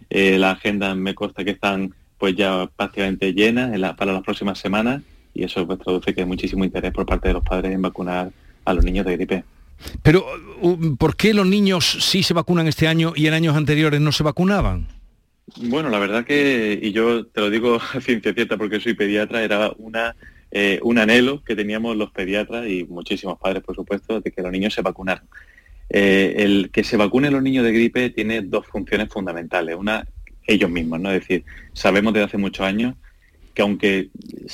la 0.10 0.52
agenda 0.52 0.94
me 0.94 1.16
consta 1.16 1.44
que 1.44 1.52
están 1.52 1.94
pues 2.18 2.36
ya 2.36 2.70
prácticamente 2.76 3.34
llenas 3.34 3.96
para 3.96 4.14
las 4.14 4.24
próximas 4.24 4.60
semanas 4.60 5.02
y 5.34 5.44
eso 5.44 5.66
pues, 5.66 5.80
traduce 5.80 6.14
que 6.14 6.22
hay 6.22 6.28
muchísimo 6.28 6.66
interés 6.66 6.92
por 6.92 7.06
parte 7.06 7.28
de 7.28 7.36
los 7.36 7.44
padres 7.44 7.72
en 7.72 7.82
vacunar 7.82 8.32
a 8.66 8.74
los 8.74 8.84
niños 8.84 9.06
de 9.06 9.18
gripe. 9.18 9.44
Pero, 10.02 10.26
¿por 10.98 11.16
qué 11.16 11.34
los 11.34 11.46
niños 11.46 11.98
sí 12.02 12.24
se 12.24 12.34
vacunan 12.34 12.68
este 12.68 12.88
año 12.88 13.14
y 13.16 13.28
en 13.28 13.34
años 13.34 13.56
anteriores 13.56 14.02
no 14.02 14.12
se 14.12 14.24
vacunaban? 14.24 14.88
Bueno, 15.56 15.90
la 15.90 16.00
verdad 16.00 16.26
que, 16.26 16.78
y 16.82 16.92
yo 16.92 17.26
te 17.26 17.40
lo 17.40 17.50
digo 17.50 17.80
a 17.94 18.02
ciencia 18.02 18.34
cierta 18.34 18.58
porque 18.58 18.80
soy 18.80 18.94
pediatra, 18.94 19.44
era 19.44 19.72
una, 19.78 20.16
eh, 20.52 20.80
un 20.84 20.98
anhelo 20.98 21.44
que 21.44 21.56
teníamos 21.56 21.96
los 21.96 22.12
pediatras 22.12 22.68
y 22.68 22.84
muchísimos 22.84 23.40
padres, 23.40 23.64
por 23.64 23.76
supuesto, 23.76 24.20
de 24.20 24.32
que 24.32 24.42
los 24.42 24.52
niños 24.52 24.74
se 24.74 24.82
vacunaran. 24.82 25.24
Eh, 25.90 26.36
el 26.40 26.70
que 26.72 26.84
se 26.84 26.98
vacunen 26.98 27.32
los 27.32 27.42
niños 27.42 27.64
de 27.64 27.72
gripe 27.72 28.10
tiene 28.10 28.42
dos 28.42 28.68
funciones 28.68 29.08
fundamentales. 29.10 29.76
Una, 29.76 30.06
ellos 30.46 30.70
mismos, 30.70 31.00
¿no? 31.00 31.12
Es 31.12 31.22
decir, 31.22 31.46
sabemos 31.74 32.14
desde 32.14 32.26
hace 32.26 32.38
muchos 32.38 32.66
años 32.66 32.96
que 33.54 33.62
aunque 33.62 34.10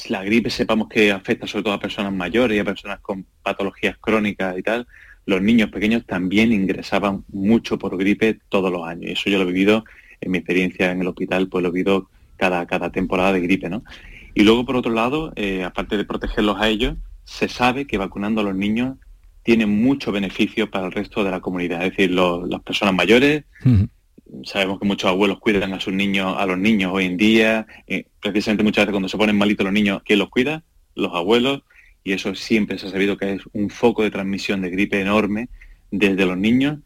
la 0.08 0.24
gripe 0.24 0.50
sepamos 0.50 0.88
que 0.88 1.12
afecta 1.12 1.46
sobre 1.46 1.64
todo 1.64 1.74
a 1.74 1.80
personas 1.80 2.14
mayores 2.14 2.56
y 2.56 2.60
a 2.60 2.64
personas 2.64 3.00
con 3.00 3.26
patologías 3.42 3.98
crónicas 3.98 4.58
y 4.58 4.64
tal, 4.64 4.88
los 5.26 5.42
niños 5.42 5.72
pequeños 5.72 6.06
también 6.06 6.54
ingresaban 6.54 7.26
mucho 7.30 7.78
por 7.78 7.98
gripe 7.98 8.40
todos 8.48 8.72
los 8.72 8.88
años. 8.88 9.10
Y 9.10 9.14
eso 9.14 9.30
yo 9.30 9.40
lo 9.40 9.44
he 9.44 9.48
vivido 9.52 9.84
en 10.24 10.32
mi 10.32 10.38
experiencia 10.40 10.92
en 10.92 11.02
el 11.02 11.08
hospital, 11.08 11.48
pues 11.48 11.62
lo 11.62 11.70
he 11.70 11.72
vivido 11.72 12.10
cada, 12.38 12.66
cada 12.66 12.92
temporada 12.92 13.34
de 13.34 13.42
gripe, 13.42 13.70
¿no? 13.70 13.84
Y 14.34 14.44
luego, 14.44 14.66
por 14.66 14.76
otro 14.76 14.92
lado, 14.92 15.32
eh, 15.36 15.64
aparte 15.64 15.98
de 15.98 16.06
protegerlos 16.06 16.60
a 16.60 16.68
ellos, 16.68 16.96
se 17.24 17.48
sabe 17.48 17.86
que 17.86 17.98
vacunando 17.98 18.42
a 18.42 18.44
los 18.44 18.56
niños 18.56 18.98
tiene 19.44 19.66
mucho 19.66 20.12
beneficio 20.12 20.72
para 20.72 20.88
el 20.88 20.92
resto 20.92 21.24
de 21.24 21.32
la 21.32 21.42
comunidad. 21.42 21.84
Es 21.84 21.92
decir, 21.92 22.12
las 22.12 22.62
personas 22.62 22.94
mayores, 22.94 23.44
sabemos 24.44 24.80
que 24.80 24.86
muchos 24.86 25.10
abuelos 25.10 25.40
cuidan 25.40 25.74
a 25.74 25.80
sus 25.80 25.94
niños, 25.94 26.36
a 26.38 26.46
los 26.46 26.58
niños 26.58 26.92
hoy 26.94 27.06
en 27.06 27.18
día. 27.18 27.68
Eh, 27.88 28.06
precisamente 28.22 28.64
muchas 28.64 28.84
veces 28.84 28.94
cuando 28.94 29.10
se 29.10 29.18
ponen 29.18 29.38
malitos 29.38 29.66
los 29.66 29.74
niños, 29.74 30.02
¿quién 30.06 30.20
los 30.20 30.30
cuida? 30.30 30.64
Los 30.96 31.14
abuelos. 31.14 31.62
Y 32.04 32.14
eso 32.14 32.34
siempre 32.36 32.78
se 32.78 32.88
ha 32.88 32.90
sabido 32.90 33.18
que 33.18 33.34
es 33.34 33.42
un 33.54 33.70
foco 33.70 34.04
de 34.04 34.12
transmisión 34.12 34.62
de 34.62 34.70
gripe 34.70 35.00
enorme 35.00 35.50
desde 35.92 36.26
los 36.26 36.38
niños 36.38 36.80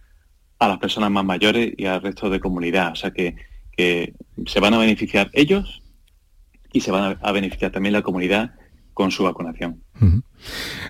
a 0.60 0.68
las 0.68 0.78
personas 0.80 1.12
más 1.12 1.26
mayores 1.26 1.74
y 1.78 1.86
al 1.86 2.02
resto 2.02 2.30
de 2.30 2.40
comunidad. 2.40 2.92
O 2.92 2.96
sea 2.96 3.12
que, 3.12 3.36
que 3.76 4.14
se 4.46 4.60
van 4.60 4.74
a 4.74 4.78
beneficiar 4.78 5.30
ellos 5.34 5.82
y 6.74 6.82
se 6.82 6.92
van 6.92 7.18
a 7.22 7.32
beneficiar 7.32 7.72
también 7.72 7.94
la 7.94 8.02
comunidad 8.02 8.52
con 8.98 9.12
su 9.12 9.24
vacunación. 9.24 9.84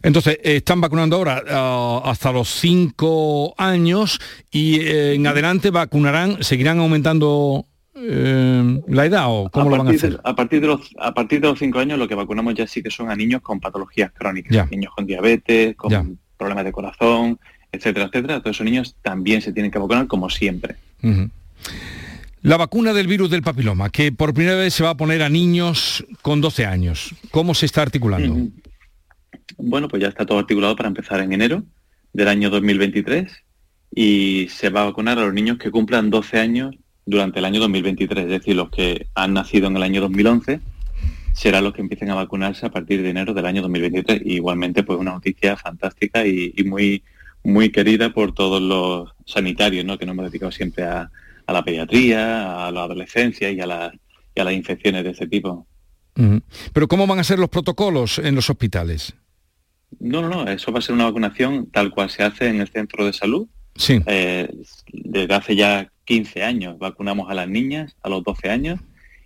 Entonces, 0.01 0.39
eh, 0.41 0.58
están 0.58 0.80
vacunando 0.80 1.17
ahora 1.17 1.43
ah, 1.49 2.01
hasta 2.06 2.32
los 2.32 2.47
cinco 2.47 3.53
años 3.58 4.19
y 4.49 4.80
eh, 4.80 5.15
en 5.15 5.27
adelante 5.27 5.71
vacunarán, 5.71 6.41
seguirán 6.41 6.80
aumentando 6.80 7.65
eh, 7.95 8.82
la 8.88 9.06
edad 9.06 9.25
o 9.27 9.49
cómo 9.49 9.69
lo 9.69 9.77
van 9.77 9.88
a 9.88 9.91
hacer? 9.91 10.21
a 10.23 10.36
partir 10.36 10.62
de 10.62 10.67
los 10.67 10.89
a 10.99 11.13
partir 11.13 11.41
de 11.41 11.47
los 11.49 11.60
cinco 11.60 11.80
años 11.80 11.97
lo 11.97 12.08
que 12.08 12.13
vacunamos 12.15 12.53
ya 12.53 12.67
sí 12.67 12.84
que 12.84 12.91
son 12.91 13.10
a 13.10 13.15
niños 13.15 13.41
con 13.41 13.60
patologías 13.60 14.12
crónicas, 14.12 14.71
niños 14.71 14.93
con 14.95 15.06
diabetes, 15.06 15.75
con 15.75 16.17
problemas 16.38 16.63
de 16.63 16.71
corazón, 16.71 17.39
etcétera, 17.71 18.06
etcétera. 18.06 18.39
Todos 18.41 18.56
esos 18.56 18.65
niños 18.65 18.95
también 19.01 19.41
se 19.41 19.53
tienen 19.53 19.71
que 19.71 19.80
vacunar 19.80 20.08
como 20.08 20.30
siempre. 20.30 20.75
La 22.41 22.58
vacuna 22.58 22.93
del 22.93 23.08
virus 23.08 23.30
del 23.30 23.41
papiloma, 23.41 23.89
que 23.89 24.12
por 24.12 24.34
primera 24.34 24.56
vez 24.56 24.73
se 24.73 24.84
va 24.84 24.91
a 24.91 24.97
poner 24.97 25.21
a 25.21 25.30
niños 25.30 26.06
con 26.21 26.41
12 26.41 26.65
años. 26.65 27.15
¿Cómo 27.32 27.53
se 27.53 27.65
está 27.65 27.82
articulando? 27.82 28.49
Bueno, 29.58 29.88
pues 29.88 30.01
ya 30.01 30.10
está 30.10 30.25
todo 30.25 30.39
articulado 30.39 30.75
para 30.75 30.89
empezar 30.89 31.19
en 31.19 31.34
enero 31.34 31.63
del 32.13 32.27
año 32.27 32.49
2023 32.49 33.32
y 33.93 34.47
se 34.49 34.69
va 34.69 34.82
a 34.82 34.86
vacunar 34.86 35.17
a 35.19 35.25
los 35.25 35.34
niños 35.34 35.58
que 35.58 35.71
cumplan 35.71 36.10
12 36.10 36.39
años 36.39 36.75
durante 37.06 37.39
el 37.39 37.45
año 37.45 37.60
2023, 37.62 38.25
es 38.25 38.30
decir, 38.30 38.56
los 38.56 38.69
que 38.69 39.08
han 39.15 39.34
nacido 39.34 39.67
en 39.67 39.77
el 39.77 39.84
año 39.84 40.01
2011 40.01 40.60
serán 41.34 41.63
los 41.63 41.73
que 41.73 41.82
empiecen 41.82 42.10
a 42.10 42.15
vacunarse 42.15 42.65
a 42.65 42.69
partir 42.69 43.01
de 43.01 43.12
enero 43.12 43.34
del 43.34 43.45
año 43.45 43.62
2023. 43.62 44.23
igualmente, 44.25 44.84
pues 44.84 44.99
una 44.99 45.12
noticia 45.12 45.56
fantástica 45.56 46.25
y, 46.25 46.53
muy 46.65 47.03
muy 47.47 47.71
querida 47.71 48.10
por 48.10 48.33
todos 48.33 48.62
los 48.62 49.10
sanitarios, 49.25 49.86
¿no? 49.86 49.97
que 49.97 50.05
nos 50.05 50.13
hemos 50.13 50.25
dedicado 50.25 50.51
siempre 50.51 50.83
a, 50.83 51.10
a 51.45 51.53
la 51.53 51.63
pediatría, 51.63 52.67
a 52.67 52.71
la 52.73 52.83
adolescencia 52.83 53.49
y 53.49 53.62
a, 53.62 53.65
las 53.65 54.53
infecciones 54.53 55.05
de 55.05 55.12
ese 55.12 55.27
tipo. 55.27 55.65
Pero 56.73 56.88
¿cómo 56.89 57.07
van 57.07 57.19
a 57.19 57.23
ser 57.23 57.39
los 57.39 57.49
protocolos 57.49 58.19
en 58.19 58.36
los 58.36 58.49
hospitales? 58.49 59.15
No, 59.97 60.21
no, 60.21 60.27
no, 60.27 60.51
eso 60.51 60.73
va 60.73 60.79
a 60.79 60.81
ser 60.81 60.93
una 60.93 61.05
vacunación 61.05 61.67
tal 61.71 61.91
cual 61.91 62.10
se 62.10 62.23
hace 62.23 62.49
en 62.49 62.60
el 62.60 62.67
centro 62.67 63.05
de 63.05 63.13
salud. 63.13 63.47
Sí. 63.75 64.01
Eh, 64.07 64.49
desde 64.91 65.33
hace 65.33 65.55
ya 65.55 65.89
15 66.03 66.43
años 66.43 66.77
vacunamos 66.77 67.29
a 67.29 67.33
las 67.33 67.47
niñas 67.47 67.95
a 68.01 68.10
los 68.10 68.23
12 68.25 68.49
años 68.49 68.79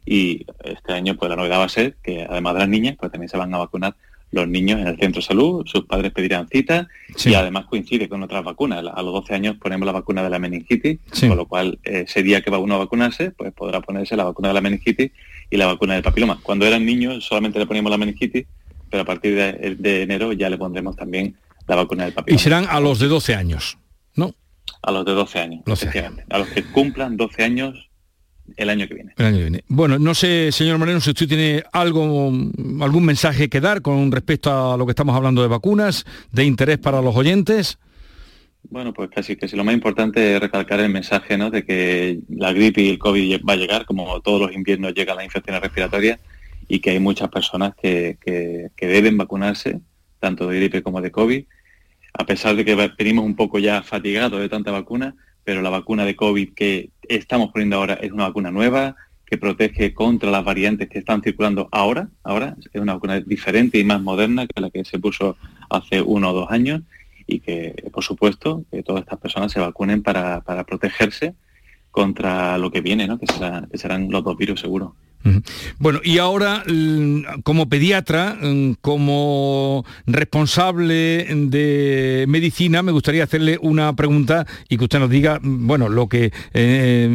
y 0.06 0.46
este 0.64 0.94
año 0.94 1.16
pues 1.18 1.30
la 1.30 1.38
novedad 1.38 1.60
va 1.60 1.66
a 1.66 1.70
ser 1.70 1.96
que 2.04 2.24
además 2.30 2.54
de 2.54 2.60
las 2.60 2.70
niñas 2.70 2.98
pues 3.00 3.12
también 3.12 3.30
se 3.30 3.38
van 3.38 3.54
a 3.54 3.58
vacunar 3.58 3.96
los 4.32 4.48
niños 4.48 4.80
en 4.80 4.88
el 4.88 4.98
centro 4.98 5.22
de 5.22 5.28
salud, 5.28 5.66
sus 5.66 5.86
padres 5.86 6.12
pedirán 6.14 6.48
cita 6.48 6.88
y 7.26 7.34
además 7.34 7.66
coincide 7.66 8.08
con 8.08 8.24
otras 8.24 8.44
vacunas. 8.44 8.80
A 8.80 9.02
los 9.02 9.14
12 9.14 9.34
años 9.34 9.58
ponemos 9.58 9.86
la 9.86 9.92
vacuna 9.92 10.24
de 10.24 10.30
la 10.30 10.40
meningitis, 10.40 11.00
con 11.20 11.36
lo 11.36 11.46
cual 11.46 11.80
eh, 11.84 12.06
ese 12.08 12.24
día 12.24 12.42
que 12.42 12.50
va 12.50 12.58
uno 12.58 12.76
a 12.76 12.80
vacunarse, 12.80 13.32
pues 13.32 13.52
podrá 13.52 13.82
ponerse 13.82 14.16
la 14.16 14.24
vacuna 14.24 14.48
de 14.48 14.54
la 14.54 14.62
meningitis 14.62 15.12
y 15.50 15.58
la 15.58 15.66
vacuna 15.66 15.96
del 15.96 16.04
papiloma. 16.04 16.40
Cuando 16.42 16.66
eran 16.66 16.86
niños 16.86 17.26
solamente 17.26 17.60
le 17.60 17.66
poníamos 17.66 17.92
la 17.92 17.98
meningitis, 17.98 18.46
pero 18.90 19.04
a 19.04 19.06
partir 19.06 19.36
de, 19.36 20.02
enero 20.02 20.32
ya 20.34 20.50
le 20.50 20.58
pondremos 20.58 20.96
también 20.96 21.36
la 21.68 21.76
vacuna 21.76 22.06
del 22.06 22.14
papiloma. 22.14 22.40
Y 22.40 22.44
serán 22.44 22.66
a 22.70 22.80
los 22.80 23.00
de 23.00 23.08
12 23.08 23.36
años, 23.36 23.78
¿no? 24.16 24.34
A 24.82 24.92
los 24.92 25.06
de 25.06 25.12
12 25.12 25.40
años, 25.40 25.64
A 26.30 26.38
los 26.38 26.48
que 26.50 26.64
cumplan 26.64 27.18
12 27.18 27.44
años 27.44 27.91
el 28.58 28.70
año 28.70 28.88
que 28.88 28.96
viene. 28.96 29.14
El 29.18 29.26
año 29.26 29.38
que 29.38 29.44
viene. 29.44 29.64
Bueno, 29.68 30.00
no 30.00 30.14
sé, 30.14 30.52
señor 30.52 30.78
Moreno, 30.78 31.02
si 31.02 31.12
usted 31.12 31.28
tiene 31.28 31.64
algo, 31.72 32.32
algún 32.82 33.06
mensaje 33.06 33.50
que 33.50 33.62
dar 33.62 33.82
con 33.82 34.12
respecto 34.12 34.74
a 34.74 34.78
lo 34.78 34.86
que 34.86 34.92
estamos 34.92 35.16
hablando 35.16 35.42
de 35.42 35.48
vacunas, 35.48 36.06
de 36.32 36.46
interés 36.46 36.78
para 36.78 37.02
los 37.02 37.16
oyentes. 37.16 37.78
Bueno, 38.70 38.94
pues 38.94 39.10
casi 39.10 39.36
que 39.36 39.48
si 39.48 39.56
lo 39.56 39.64
más 39.64 39.74
importante 39.74 40.36
es 40.36 40.40
recalcar 40.40 40.80
el 40.80 40.90
mensaje 40.90 41.38
¿no? 41.38 41.50
de 41.50 41.66
que 41.66 42.20
la 42.30 42.54
gripe 42.54 42.82
y 42.82 42.90
el 42.90 43.00
COVID 43.00 43.42
va 43.48 43.54
a 43.54 43.58
llegar, 43.58 43.86
como 43.86 44.22
todos 44.22 44.40
los 44.40 44.54
inviernos 44.54 44.94
llegan 44.94 45.18
las 45.18 45.26
infecciones 45.26 45.62
respiratorias, 45.62 46.20
y 46.68 46.80
que 46.80 46.92
hay 46.92 47.00
muchas 47.00 47.30
personas 47.30 47.74
que, 47.76 48.18
que 48.24 48.88
deben 48.88 49.18
vacunarse, 49.18 49.82
tanto 50.20 50.48
de 50.48 50.58
gripe 50.58 50.84
como 50.84 51.02
de 51.02 51.12
COVID, 51.12 51.44
a 52.14 52.26
pesar 52.26 52.56
de 52.56 52.66
que 52.66 52.76
venimos 52.98 53.26
un 53.26 53.36
poco 53.36 53.60
ya 53.60 53.84
fatigados 53.84 54.40
de 54.40 54.50
tanta 54.50 54.72
vacuna, 54.72 55.16
pero 55.44 55.62
la 55.62 55.70
vacuna 55.70 56.06
de 56.06 56.16
COVID 56.16 56.54
que 56.54 56.90
estamos 57.16 57.52
poniendo 57.52 57.78
ahora 57.78 57.96
es 57.96 58.12
una 58.12 58.28
vacuna 58.28 58.52
nueva 58.52 58.96
que 59.26 59.38
protege 59.38 59.94
contra 59.94 60.30
las 60.30 60.44
variantes 60.44 60.90
que 60.90 61.00
están 61.00 61.22
circulando 61.22 61.70
ahora. 61.72 62.10
Ahora 62.24 62.58
es 62.74 62.82
una 62.82 62.96
vacuna 62.96 63.20
diferente 63.22 63.80
y 63.80 63.84
más 63.84 64.02
moderna 64.02 64.46
que 64.46 64.60
la 64.60 64.70
que 64.70 64.84
se 64.84 65.00
puso 65.00 65.38
hace 65.70 66.02
uno 66.02 66.32
o 66.32 66.34
dos 66.34 66.52
años 66.52 66.82
y 67.28 67.40
que, 67.40 67.90
por 67.94 68.04
supuesto, 68.04 68.66
que 68.70 68.84
todas 68.84 69.04
estas 69.04 69.20
personas 69.20 69.52
se 69.52 69.60
vacunen 69.60 70.04
para, 70.04 70.42
para 70.42 70.66
protegerse 70.66 71.34
contra 71.92 72.58
lo 72.58 72.72
que 72.72 72.82
viene, 72.82 73.08
¿no? 73.08 73.20
que, 73.20 73.26
que 73.26 73.78
serán 73.78 74.10
los 74.12 74.24
dos 74.24 74.38
virus 74.38 74.60
seguros. 74.60 74.94
Bueno, 75.78 76.00
y 76.04 76.18
ahora 76.18 76.64
mm, 76.68 77.42
como 77.44 77.70
pediatra, 77.70 78.38
mm, 78.42 78.74
como 78.82 79.86
responsable 80.08 81.28
de 81.30 82.26
medicina, 82.28 82.82
me 82.82 82.92
gustaría 82.92 83.24
hacerle 83.24 83.58
una 83.62 83.96
pregunta 83.96 84.48
y 84.70 84.78
que 84.78 84.84
usted 84.84 85.00
nos 85.00 85.10
diga, 85.10 85.40
mm, 85.42 85.68
bueno, 85.68 85.90
lo 85.90 86.08
que 86.10 86.32
eh, 86.54 87.06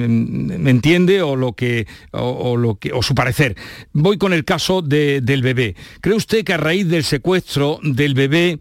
entiende 0.67 1.23
o 1.23 1.37
lo 1.37 1.53
que 1.53 1.87
o, 2.13 2.57
lo 2.57 2.77
que 2.77 2.93
o 2.93 3.03
su 3.03 3.15
parecer. 3.15 3.57
Voy 3.93 4.19
con 4.19 4.33
el 4.33 4.45
caso 4.45 4.83
del 4.83 5.43
bebé. 5.43 5.75
¿Cree 6.01 6.17
usted 6.17 6.45
que 6.45 6.55
a 6.55 6.59
raíz 6.59 6.89
del 6.89 7.05
secuestro 7.05 7.81
del 7.83 8.15
bebé 8.15 8.59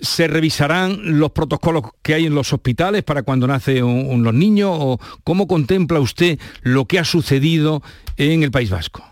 se 0.00 0.28
revisarán 0.28 1.18
los 1.18 1.32
protocolos 1.32 1.84
que 2.02 2.14
hay 2.14 2.26
en 2.26 2.34
los 2.34 2.52
hospitales 2.52 3.02
para 3.02 3.22
cuando 3.22 3.46
nace 3.46 3.82
un, 3.82 4.22
los 4.22 4.34
niños 4.34 4.70
o 4.72 4.98
cómo 5.24 5.46
contempla 5.46 6.00
usted 6.00 6.38
lo 6.62 6.86
que 6.86 6.98
ha 6.98 7.04
sucedido 7.04 7.82
en 8.16 8.42
el 8.42 8.50
País 8.50 8.70
Vasco? 8.70 9.04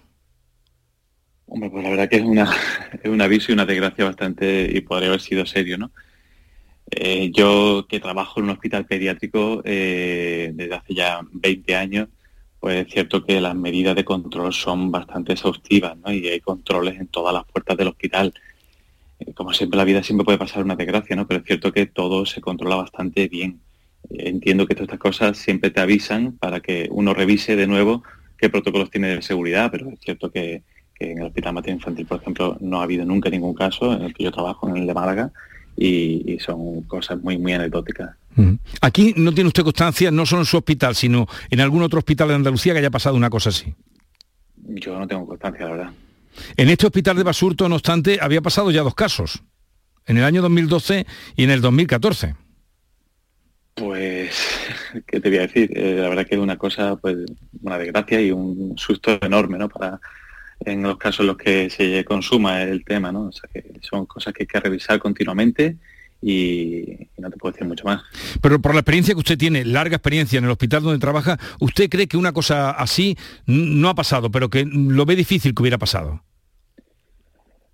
Hombre, 1.47 1.71
pues 1.71 1.83
la 1.83 1.91
verdad 1.91 2.09
que 2.09 2.17
es, 2.17 2.23
una, 2.23 2.55
es 3.03 3.11
un 3.11 3.21
aviso 3.21 3.51
y 3.51 3.55
una 3.55 3.65
desgracia 3.65 4.05
bastante, 4.05 4.71
y 4.73 4.81
podría 4.83 5.09
haber 5.09 5.21
sido 5.21 5.47
serio, 5.47 5.79
¿no? 5.79 5.91
Eh, 6.91 7.31
yo 7.35 7.87
que 7.89 8.01
trabajo 8.01 8.41
en 8.41 8.45
un 8.45 8.51
hospital 8.51 8.87
pediátrico 8.87 9.61
eh, 9.65 10.53
desde 10.55 10.75
hace 10.75 10.95
ya 10.95 11.21
20 11.33 11.77
años, 11.77 12.09
pues 12.61 12.87
es 12.87 12.93
cierto 12.93 13.25
que 13.25 13.41
las 13.41 13.55
medidas 13.55 13.95
de 13.95 14.05
control 14.05 14.53
son 14.53 14.91
bastante 14.91 15.35
exhaustivas 15.35 15.97
¿no? 15.99 16.13
y 16.13 16.27
hay 16.29 16.41
controles 16.41 16.99
en 16.99 17.07
todas 17.09 17.35
las 17.35 17.45
puertas 17.45 17.77
del 17.77 17.89
hospital. 17.89 18.33
Eh, 19.21 19.33
como 19.35 19.53
siempre, 19.53 19.77
la 19.77 19.85
vida 19.85 20.03
siempre 20.03 20.25
puede 20.25 20.39
pasar 20.39 20.65
una 20.65 20.77
desgracia, 20.77 21.17
¿no? 21.17 21.27
pero 21.27 21.41
es 21.41 21.47
cierto 21.47 21.73
que 21.73 21.87
todo 21.87 22.27
se 22.27 22.41
controla 22.41 22.77
bastante 22.77 23.29
bien. 23.29 23.61
entiendo 24.11 24.67
que 24.67 24.75
todas 24.75 24.89
estas 24.89 25.01
cosas 25.01 25.39
siempre 25.39 25.71
te 25.71 25.81
avisan 25.81 26.33
para 26.33 26.61
que 26.61 26.89
uno 26.91 27.15
revise 27.15 27.57
de 27.57 27.67
nuevo 27.67 28.03
qué 28.39 28.49
protocolos 28.49 28.91
tiene 28.91 29.09
de 29.09 29.23
seguridad, 29.23 29.71
pero 29.71 29.91
es 29.91 30.01
cierto 30.01 30.31
que, 30.31 30.63
que 30.95 31.13
en 31.13 31.19
el 31.19 31.25
Hospital 31.25 31.55
Materno 31.55 31.79
Infantil, 31.79 32.07
por 32.07 32.21
ejemplo, 32.21 32.57
no 32.61 32.81
ha 32.81 32.85
habido 32.85 33.05
nunca 33.05 33.31
ningún 33.31 33.55
caso 33.55 33.93
en 33.93 34.03
el 34.03 34.15
que 34.15 34.25
yo 34.25 34.33
trabajo, 34.33 34.69
en 34.69 34.77
el 34.77 34.87
de 34.87 34.95
Málaga, 34.95 35.33
y, 35.79 36.39
son 36.41 36.83
cosas 36.83 37.23
muy, 37.23 37.39
muy 37.39 37.53
anecdóticas. 37.53 38.11
Aquí 38.81 39.15
no 39.17 39.33
tiene 39.33 39.49
usted 39.49 39.63
constancia, 39.63 40.11
no 40.11 40.27
solo 40.27 40.43
en 40.43 40.47
su 40.47 40.57
hospital, 40.57 40.95
sino 40.95 41.27
en 41.51 41.61
algún 41.61 41.83
otro 41.83 41.99
hospital 41.99 42.29
de 42.29 42.35
Andalucía 42.35 42.73
que 42.73 42.81
haya 42.81 42.91
pasado 42.91 43.17
una 43.17 43.31
cosa 43.31 43.51
así. 43.51 43.75
Yo 44.57 44.99
no 44.99 45.07
tengo 45.07 45.27
constancia, 45.27 45.65
la 45.65 45.71
verdad. 45.71 45.91
En 46.57 46.69
este 46.69 46.87
hospital 46.87 47.17
de 47.17 47.23
Basurto, 47.23 47.69
no 47.69 47.77
obstante, 47.77 48.19
había 48.21 48.41
pasado 48.41 48.71
ya 48.71 48.83
dos 48.83 48.95
casos, 48.95 49.43
en 50.07 50.19
el 50.19 50.25
año 50.25 50.43
2012 50.43 51.07
y 51.37 51.45
en 51.45 51.51
el 51.51 51.61
2014. 51.61 52.35
Pues, 53.75 54.35
¿qué 55.07 55.21
te 55.21 55.29
voy 55.29 55.39
a 55.39 55.43
decir? 55.43 55.71
Eh, 55.77 55.97
la 56.01 56.09
verdad 56.09 56.27
que 56.27 56.35
es 56.35 56.41
una 56.41 56.57
cosa, 56.57 56.97
pues, 56.97 57.17
una 57.63 57.79
desgracia 57.79 58.21
y 58.21 58.31
un 58.31 58.77
susto 58.77 59.19
enorme, 59.23 59.59
¿no? 59.59 59.69
Para, 59.69 60.01
en 60.65 60.83
los 60.83 60.99
casos 60.99 61.21
en 61.21 61.27
los 61.29 61.37
que 61.37 61.71
se 61.71 62.05
consuma 62.05 62.63
el 62.63 62.85
tema, 62.85 63.13
¿no? 63.13 63.29
O 63.29 63.33
sea, 63.33 63.49
que 63.53 63.65
son 63.83 64.07
cosas 64.07 64.35
que 64.35 64.43
hay 64.43 64.47
que 64.47 64.61
revisar 64.61 64.99
continuamente 64.99 65.77
y, 66.21 67.09
no 67.19 67.31
te 67.31 67.37
puedo 67.37 67.53
decir 67.53 67.67
mucho 67.67 67.85
más. 67.85 68.03
Pero 68.41 68.61
por 68.61 68.75
la 68.75 68.81
experiencia 68.81 69.15
que 69.15 69.21
usted 69.21 69.39
tiene, 69.39 69.65
larga 69.65 69.97
experiencia 69.97 70.39
en 70.39 70.45
el 70.45 70.51
hospital 70.51 70.83
donde 70.83 70.99
trabaja, 70.99 71.39
¿usted 71.61 71.89
cree 71.89 72.09
que 72.09 72.17
una 72.17 72.33
cosa 72.33 72.71
así 72.71 73.17
no 73.47 73.89
ha 73.89 73.95
pasado, 73.95 74.31
pero 74.31 74.51
que 74.51 74.65
lo 74.65 75.07
ve 75.07 75.17
difícil 75.17 75.55
que 75.55 75.63
hubiera 75.63 75.79
pasado? 75.79 76.23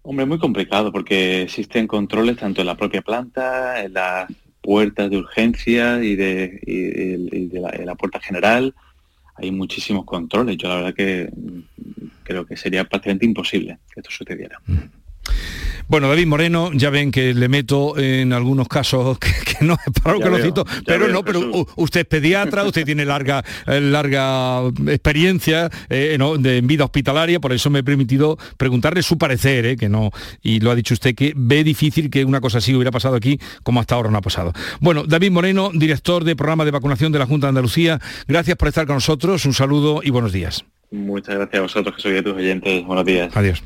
Hombre, 0.07 0.27
muy 0.27 0.39
complicado 0.39 0.93
porque 0.93 1.41
existen 1.43 1.87
controles 1.87 2.37
tanto 2.37 2.61
en 2.61 2.67
la 2.67 2.77
propia 2.77 3.01
planta, 3.01 3.83
en 3.83 3.95
las 3.95 4.31
puertas 4.61 5.09
de 5.09 5.17
urgencia 5.17 6.05
y 6.05 6.15
de, 6.15 7.51
la, 7.87 7.95
puerta 7.95 8.21
general. 8.21 8.75
Hay 9.37 9.51
muchísimos 9.51 10.05
controles. 10.05 10.59
Yo 10.59 10.69
la 10.69 10.75
verdad 10.77 10.95
que 10.95 11.31
creo 12.23 12.45
que 12.45 12.55
sería 12.55 12.85
prácticamente 12.85 13.25
imposible 13.25 13.79
que 13.95 14.01
esto 14.01 14.11
sucediera. 14.11 14.61
Mm. 14.67 15.04
Bueno, 15.87 16.09
David 16.09 16.27
Moreno, 16.27 16.71
ya 16.73 16.89
ven 16.89 17.11
que 17.11 17.35
le 17.35 17.49
meto 17.49 17.99
en 17.99 18.33
algunos 18.33 18.69
casos 18.69 19.19
que, 19.19 19.33
no 19.65 19.75
es 19.75 20.03
para 20.03 20.17
lo 20.17 20.21
que 20.21 20.31
lo 20.31 20.39
cito, 20.39 20.65
pero 20.87 21.09
no, 21.09 21.23
pero 21.23 21.67
usted 21.77 22.01
es 22.01 22.07
pediatra, 22.07 22.65
usted 22.65 22.85
tiene 22.85 23.05
larga, 23.05 23.45
eh, 23.67 23.81
larga 23.81 24.63
experiencia 24.87 25.71
eh, 25.91 26.17
en 26.19 26.67
vida 26.67 26.85
hospitalaria, 26.85 27.39
por 27.39 27.53
eso 27.53 27.69
me 27.69 27.81
he 27.81 27.85
permitido 27.85 28.39
preguntarle 28.57 29.03
su 29.03 29.19
parecer, 29.19 29.67
eh, 29.67 29.77
que 29.77 29.89
no, 29.89 30.11
y 30.43 30.61
lo 30.61 30.71
ha 30.71 30.75
dicho 30.75 30.95
usted, 30.95 31.15
que 31.15 31.35
ve 31.37 31.63
difícil 31.63 32.09
que 32.09 32.25
una 32.25 32.41
cosa 32.41 32.59
así 32.59 32.75
hubiera 32.75 32.91
pasado 32.91 33.17
aquí, 33.17 33.39
como 33.63 33.81
hasta 33.81 33.95
ahora 33.95 34.11
no 34.11 34.19
ha 34.19 34.23
pasado. 34.23 34.53
Bueno, 34.81 35.05
David 35.05 35.33
Moreno, 35.33 35.71
director 35.73 36.25
de 36.25 36.35
programa 36.35 36.65
de 36.65 36.71
vacunación 36.71 37.13
de 37.13 37.19
la 37.19 37.27
Junta 37.27 37.47
de 37.47 37.51
Andalucía, 37.51 38.01
gracias 38.27 38.57
por 38.57 38.69
estar 38.69 38.87
con 38.87 38.97
nosotros, 38.97 39.45
un 39.45 39.53
saludo 39.53 40.01
y 40.03 40.11
buenos 40.11 40.33
días. 40.33 40.65
Muchas 40.91 41.35
gracias 41.35 41.59
a 41.59 41.63
vosotros, 41.63 41.97
que 41.97 42.03
soy 42.03 42.13
de 42.13 42.23
tus 42.23 42.35
oyentes. 42.35 42.85
Buenos 42.85 43.05
días. 43.05 43.37
Adiós. 43.37 43.63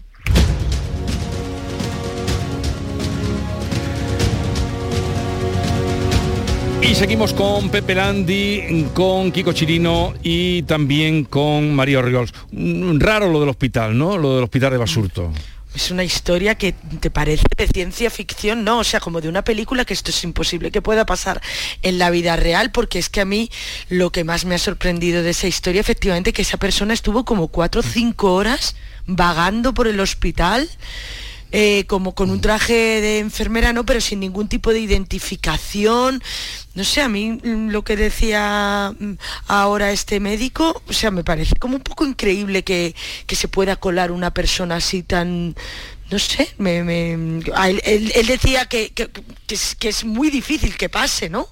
Y 6.80 6.94
seguimos 6.94 7.34
con 7.34 7.70
Pepe 7.70 7.94
Landi, 7.94 8.86
con 8.94 9.32
Kiko 9.32 9.52
Chirino 9.52 10.14
y 10.22 10.62
también 10.62 11.24
con 11.24 11.74
María 11.74 11.98
Orriols. 11.98 12.32
Raro 12.52 13.30
lo 13.30 13.40
del 13.40 13.48
hospital, 13.48 13.98
¿no? 13.98 14.16
Lo 14.16 14.36
del 14.36 14.44
hospital 14.44 14.72
de 14.72 14.78
Basurto. 14.78 15.32
Es 15.74 15.90
una 15.90 16.02
historia 16.02 16.54
que 16.54 16.72
te 16.72 17.10
parece 17.10 17.44
de 17.56 17.66
ciencia 17.66 18.10
ficción, 18.10 18.64
no, 18.64 18.78
o 18.78 18.84
sea, 18.84 19.00
como 19.00 19.20
de 19.20 19.28
una 19.28 19.42
película 19.42 19.84
que 19.84 19.92
esto 19.92 20.10
es 20.10 20.24
imposible 20.24 20.70
que 20.70 20.80
pueda 20.80 21.04
pasar 21.04 21.42
en 21.82 21.98
la 21.98 22.10
vida 22.10 22.36
real, 22.36 22.72
porque 22.72 22.98
es 22.98 23.10
que 23.10 23.20
a 23.20 23.24
mí 23.24 23.50
lo 23.88 24.10
que 24.10 24.24
más 24.24 24.44
me 24.44 24.54
ha 24.54 24.58
sorprendido 24.58 25.22
de 25.22 25.30
esa 25.30 25.46
historia, 25.46 25.80
efectivamente, 25.80 26.32
que 26.32 26.42
esa 26.42 26.56
persona 26.56 26.94
estuvo 26.94 27.24
como 27.24 27.48
cuatro 27.48 27.80
o 27.80 27.84
cinco 27.84 28.34
horas 28.34 28.76
vagando 29.06 29.74
por 29.74 29.88
el 29.88 30.00
hospital 30.00 30.68
eh, 31.50 31.84
como 31.86 32.14
con 32.14 32.30
un 32.30 32.42
traje 32.42 32.74
de 33.00 33.20
enfermera, 33.20 33.72
no, 33.72 33.86
pero 33.86 34.02
sin 34.02 34.20
ningún 34.20 34.48
tipo 34.48 34.72
de 34.72 34.80
identificación. 34.80 36.22
No 36.74 36.84
sé, 36.84 37.00
a 37.00 37.08
mí 37.08 37.40
mm, 37.42 37.70
lo 37.70 37.82
que 37.84 37.96
decía 37.96 38.94
mm, 38.98 39.12
ahora 39.46 39.90
este 39.90 40.20
médico, 40.20 40.82
o 40.86 40.92
sea, 40.92 41.10
me 41.10 41.24
parece 41.24 41.56
como 41.56 41.76
un 41.76 41.82
poco 41.82 42.04
increíble 42.04 42.64
que, 42.64 42.94
se 43.28 43.48
pueda 43.48 43.76
colar 43.76 44.12
una 44.12 44.34
persona 44.34 44.76
así 44.76 45.02
tan, 45.02 45.54
no 46.10 46.18
sé, 46.18 46.48
me, 46.58 46.80
él, 46.80 48.26
decía 48.26 48.66
que, 48.66 48.90
que, 48.90 49.08
es, 49.88 50.04
muy 50.04 50.30
difícil 50.30 50.76
que 50.76 50.88
pase, 50.88 51.30
¿no? 51.30 51.48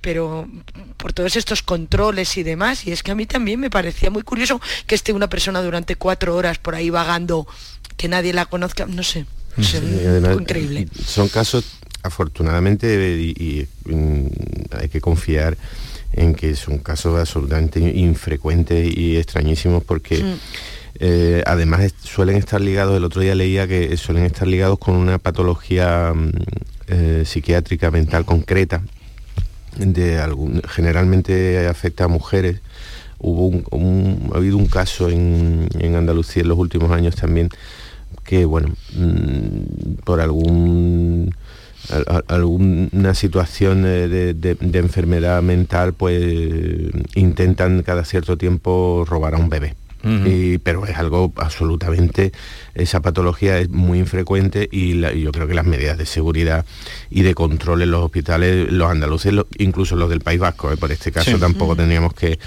Pero 0.00 0.48
por 0.96 1.12
todos 1.12 1.36
estos 1.36 1.62
controles 1.62 2.36
y 2.36 2.42
demás, 2.42 2.86
y 2.86 2.92
es 2.92 3.02
que 3.02 3.12
a 3.12 3.14
mí 3.14 3.26
también 3.26 3.60
me 3.60 3.70
parecía 3.70 4.10
muy 4.10 4.22
curioso 4.22 4.60
que 4.86 4.94
esté 4.94 5.12
una 5.12 5.28
persona 5.28 5.62
durante 5.62 5.96
cuatro 5.96 6.34
horas 6.34 6.58
por 6.58 6.74
ahí 6.74 6.90
vagando, 6.90 7.46
que 7.96 8.08
nadie 8.08 8.32
la 8.32 8.46
conozca, 8.46 8.86
no 8.86 9.02
sé. 9.02 9.26
increíble. 10.38 10.88
Son 11.04 11.28
casos, 11.28 11.64
afortunadamente, 12.02 13.20
y, 13.20 13.66
mm, 13.84 14.26
hay 14.78 14.88
que 14.88 15.00
confiar 15.00 15.56
en 16.12 16.34
que 16.34 16.54
son 16.56 16.78
casos 16.78 17.18
absolutamente 17.18 17.80
infrecuentes 17.80 18.96
y 18.96 19.16
extrañísimos 19.16 19.84
porque 19.84 20.22
mm. 20.22 20.34
eh, 21.00 21.42
además 21.46 21.92
suelen 22.02 22.36
estar 22.36 22.60
ligados, 22.60 22.96
el 22.96 23.04
otro 23.04 23.20
día 23.20 23.34
leía 23.34 23.66
que 23.66 23.94
suelen 23.96 24.24
estar 24.24 24.48
ligados 24.48 24.78
con 24.78 24.94
una 24.94 25.18
patología 25.18 26.12
mm, 26.14 26.30
eh, 26.88 27.22
psiquiátrica 27.26 27.90
mental 27.90 28.24
concreta, 28.24 28.82
de 29.76 30.18
algún, 30.18 30.62
generalmente 30.68 31.66
afecta 31.66 32.04
a 32.04 32.08
mujeres. 32.08 32.60
Hubo 33.18 33.48
un, 33.48 34.30
ha 34.32 34.36
habido 34.36 34.56
un 34.56 34.66
caso 34.66 35.08
en, 35.08 35.68
en 35.78 35.96
Andalucía 35.96 36.42
en 36.42 36.48
los 36.48 36.58
últimos 36.58 36.90
años 36.90 37.16
también 37.16 37.50
que, 38.26 38.44
bueno, 38.44 38.68
mm, 38.94 40.02
por 40.04 40.20
algún 40.20 41.34
alguna 42.28 43.14
situación 43.14 43.82
de, 43.82 44.56
enfermedad 44.72 45.42
mental, 45.42 45.92
pues 45.92 46.20
intentan 47.14 47.82
cada 47.82 48.04
cierto 48.04 48.36
tiempo 48.36 49.04
robar 49.08 49.34
a 49.34 49.38
un 49.38 49.48
bebé. 49.48 49.74
pero 50.62 50.86
es 50.86 50.96
algo 50.96 51.32
absolutamente, 51.36 52.32
esa 52.74 53.00
patología 53.00 53.58
es 53.58 53.70
muy 53.70 53.98
infrecuente 53.98 54.68
y, 54.70 55.00
yo 55.00 55.32
creo 55.32 55.48
que 55.48 55.54
las 55.54 55.66
medidas 55.66 55.98
de 55.98 56.06
seguridad 56.06 56.64
y 57.10 57.22
de 57.22 57.34
control 57.34 57.82
en 57.82 57.90
los 57.90 58.04
hospitales, 58.04 58.70
los 58.70 58.90
andaluces, 58.90 59.34
incluso 59.58 59.96
los 59.96 60.08
del 60.08 60.20
País 60.20 60.38
Vasco, 60.40 60.72
¿eh? 60.72 60.76
por 60.76 60.92
este 60.92 61.10
caso 61.10 61.38
tampoco 61.38 61.74
tendríamos 61.74 62.14
que 62.14 62.38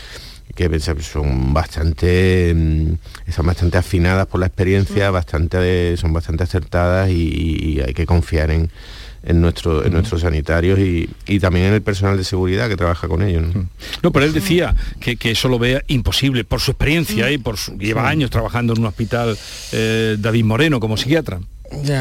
que 0.67 0.79
son 1.01 1.53
bastante 1.53 2.53
mm, 2.53 2.93
están 3.27 3.45
bastante 3.45 3.77
afinadas 3.77 4.27
por 4.27 4.41
la 4.41 4.47
experiencia, 4.47 5.09
mm. 5.09 5.13
bastante 5.13 5.95
son 5.95 6.11
bastante 6.11 6.43
acertadas 6.43 7.09
y, 7.09 7.79
hay 7.85 7.93
que 7.93 8.05
confiar 8.05 8.51
en, 8.51 8.69
en, 9.23 9.39
nuestro, 9.39 9.85
en 9.85 9.91
mm. 9.91 9.93
nuestros 9.93 10.21
sanitarios 10.21 10.79
y, 10.79 11.39
también 11.39 11.67
en 11.67 11.73
el 11.75 11.81
personal 11.81 12.17
de 12.17 12.25
seguridad 12.25 12.67
que 12.67 12.75
trabaja 12.75 13.07
con 13.07 13.21
ellos. 13.21 13.45
No, 14.03 14.11
pero 14.11 14.25
él 14.25 14.33
decía 14.33 14.75
que, 14.99 15.17
eso 15.23 15.47
lo 15.47 15.59
vea 15.59 15.81
imposible 15.87 16.43
por 16.43 16.59
su 16.59 16.71
experiencia 16.71 17.31
y 17.31 17.37
por 17.37 17.57
su, 17.57 17.77
lleva 17.77 18.09
años 18.09 18.29
trabajando 18.29 18.73
en 18.73 18.79
un 18.79 18.85
hospital 18.87 19.37
eh, 19.71 20.17
David 20.19 20.43
Moreno 20.43 20.79
como 20.79 20.97
psiquiatra 20.97 21.39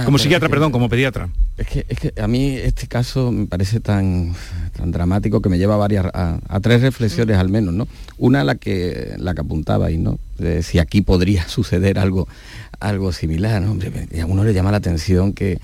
como 0.05 0.19
psiquiatra, 0.19 0.49
perdón, 0.49 0.73
como 0.73 0.89
pediatra. 0.89 1.29
Es 1.57 1.67
que, 1.67 1.87
es 1.89 1.99
que, 1.99 2.21
a 2.21 2.29
mí 2.29 2.57
este 2.57 2.87
caso 2.87 3.33
me 3.33 3.47
parece 3.47 3.81
tan, 3.81 4.35
tan 4.77 4.91
dramático 4.91 5.43
que 5.43 5.49
me 5.49 5.59
lleva 5.59 5.75
a 5.75 5.79
varias 5.79 6.07
a, 6.13 6.61
tres 6.61 6.83
reflexiones 6.83 7.37
al 7.37 7.49
menos, 7.49 7.75
¿no? 7.75 7.89
Una 8.17 8.45
la 8.45 8.55
que 8.55 9.15
la 9.19 9.35
que 9.35 9.41
apuntaba 9.41 9.91
y 9.91 9.99
¿no? 9.99 10.19
De 10.39 10.63
si 10.63 10.79
aquí 10.79 11.03
podría 11.03 11.49
suceder 11.49 11.99
algo 11.99 12.29
algo 12.81 13.13
similar, 13.13 13.61
¿no? 13.61 13.73
a 13.73 14.27
uno 14.27 14.45
le 14.45 14.55
llama 14.55 14.71
la 14.71 14.77
atención 14.77 15.33
que 15.33 15.59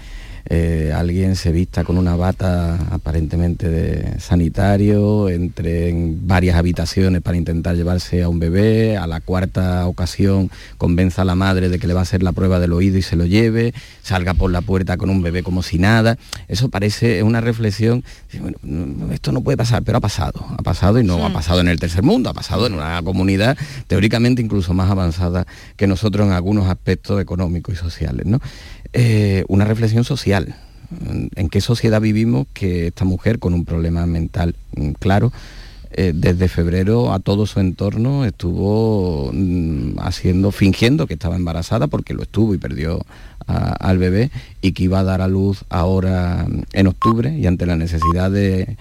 eh, 0.46 0.92
alguien 0.94 1.36
se 1.36 1.52
vista 1.52 1.84
con 1.84 1.96
una 1.96 2.16
bata 2.16 2.78
aparentemente 2.90 3.70
de 3.70 4.20
sanitario, 4.20 5.30
entre 5.30 5.88
en 5.88 6.26
varias 6.26 6.56
habitaciones 6.56 7.22
para 7.22 7.38
intentar 7.38 7.76
llevarse 7.76 8.22
a 8.22 8.28
un 8.28 8.38
bebé, 8.38 8.98
a 8.98 9.06
la 9.06 9.20
cuarta 9.20 9.86
ocasión 9.86 10.50
convenza 10.76 11.22
a 11.22 11.24
la 11.24 11.34
madre 11.34 11.68
de 11.70 11.78
que 11.78 11.86
le 11.86 11.94
va 11.94 12.00
a 12.00 12.02
hacer 12.02 12.22
la 12.22 12.32
prueba 12.32 12.60
del 12.60 12.72
oído 12.72 12.98
y 12.98 13.02
se 13.02 13.16
lo 13.16 13.24
lleve, 13.24 13.72
salga 14.02 14.34
por 14.34 14.50
la 14.50 14.60
puerta 14.60 14.96
con 14.96 15.08
un 15.08 15.22
bebé 15.22 15.42
como 15.42 15.62
si 15.62 15.78
nada. 15.78 16.18
Eso 16.48 16.68
parece 16.68 17.22
una 17.22 17.40
reflexión, 17.40 18.04
esto 19.12 19.32
no 19.32 19.40
puede 19.40 19.56
pasar, 19.56 19.82
pero 19.82 19.98
ha 19.98 20.02
pasado, 20.02 20.44
ha 20.58 20.62
pasado 20.62 20.98
y 20.98 21.04
no 21.04 21.24
ha 21.24 21.32
pasado 21.32 21.60
en 21.60 21.68
el 21.68 21.80
tercer 21.80 22.02
mundo, 22.02 22.28
ha 22.28 22.34
pasado 22.34 22.66
en 22.66 22.74
una 22.74 23.00
comunidad 23.02 23.56
teóricamente 23.86 24.42
incluso 24.42 24.74
más 24.74 24.90
avanzada 24.90 25.46
que 25.76 25.86
nosotros 25.86 26.26
en 26.26 26.32
algunos 26.32 26.68
aspectos 26.68 27.20
económicos 27.20 27.74
y 27.74 27.78
sociales. 27.78 28.26
¿no? 28.26 28.40
Eh, 28.96 29.44
una 29.48 29.64
reflexión 29.64 30.04
social. 30.04 30.33
¿En 31.34 31.48
qué 31.48 31.60
sociedad 31.60 32.00
vivimos 32.00 32.46
que 32.52 32.88
esta 32.88 33.04
mujer 33.04 33.38
con 33.38 33.54
un 33.54 33.64
problema 33.64 34.06
mental 34.06 34.54
mm, 34.76 34.90
claro 34.92 35.32
eh, 35.96 36.12
desde 36.14 36.48
febrero 36.48 37.12
a 37.12 37.20
todo 37.20 37.46
su 37.46 37.60
entorno 37.60 38.24
estuvo 38.24 39.30
mm, 39.32 39.98
haciendo, 40.00 40.50
fingiendo 40.50 41.06
que 41.06 41.14
estaba 41.14 41.36
embarazada 41.36 41.86
porque 41.86 42.14
lo 42.14 42.22
estuvo 42.22 42.54
y 42.54 42.58
perdió 42.58 43.00
al 43.46 43.98
bebé 43.98 44.30
y 44.62 44.72
que 44.72 44.84
iba 44.84 45.00
a 45.00 45.04
dar 45.04 45.20
a 45.20 45.28
luz 45.28 45.64
ahora 45.68 46.46
mm, 46.48 46.62
en 46.72 46.86
octubre 46.86 47.36
y 47.36 47.46
ante 47.46 47.66
la 47.66 47.76
necesidad 47.76 48.30
de, 48.30 48.76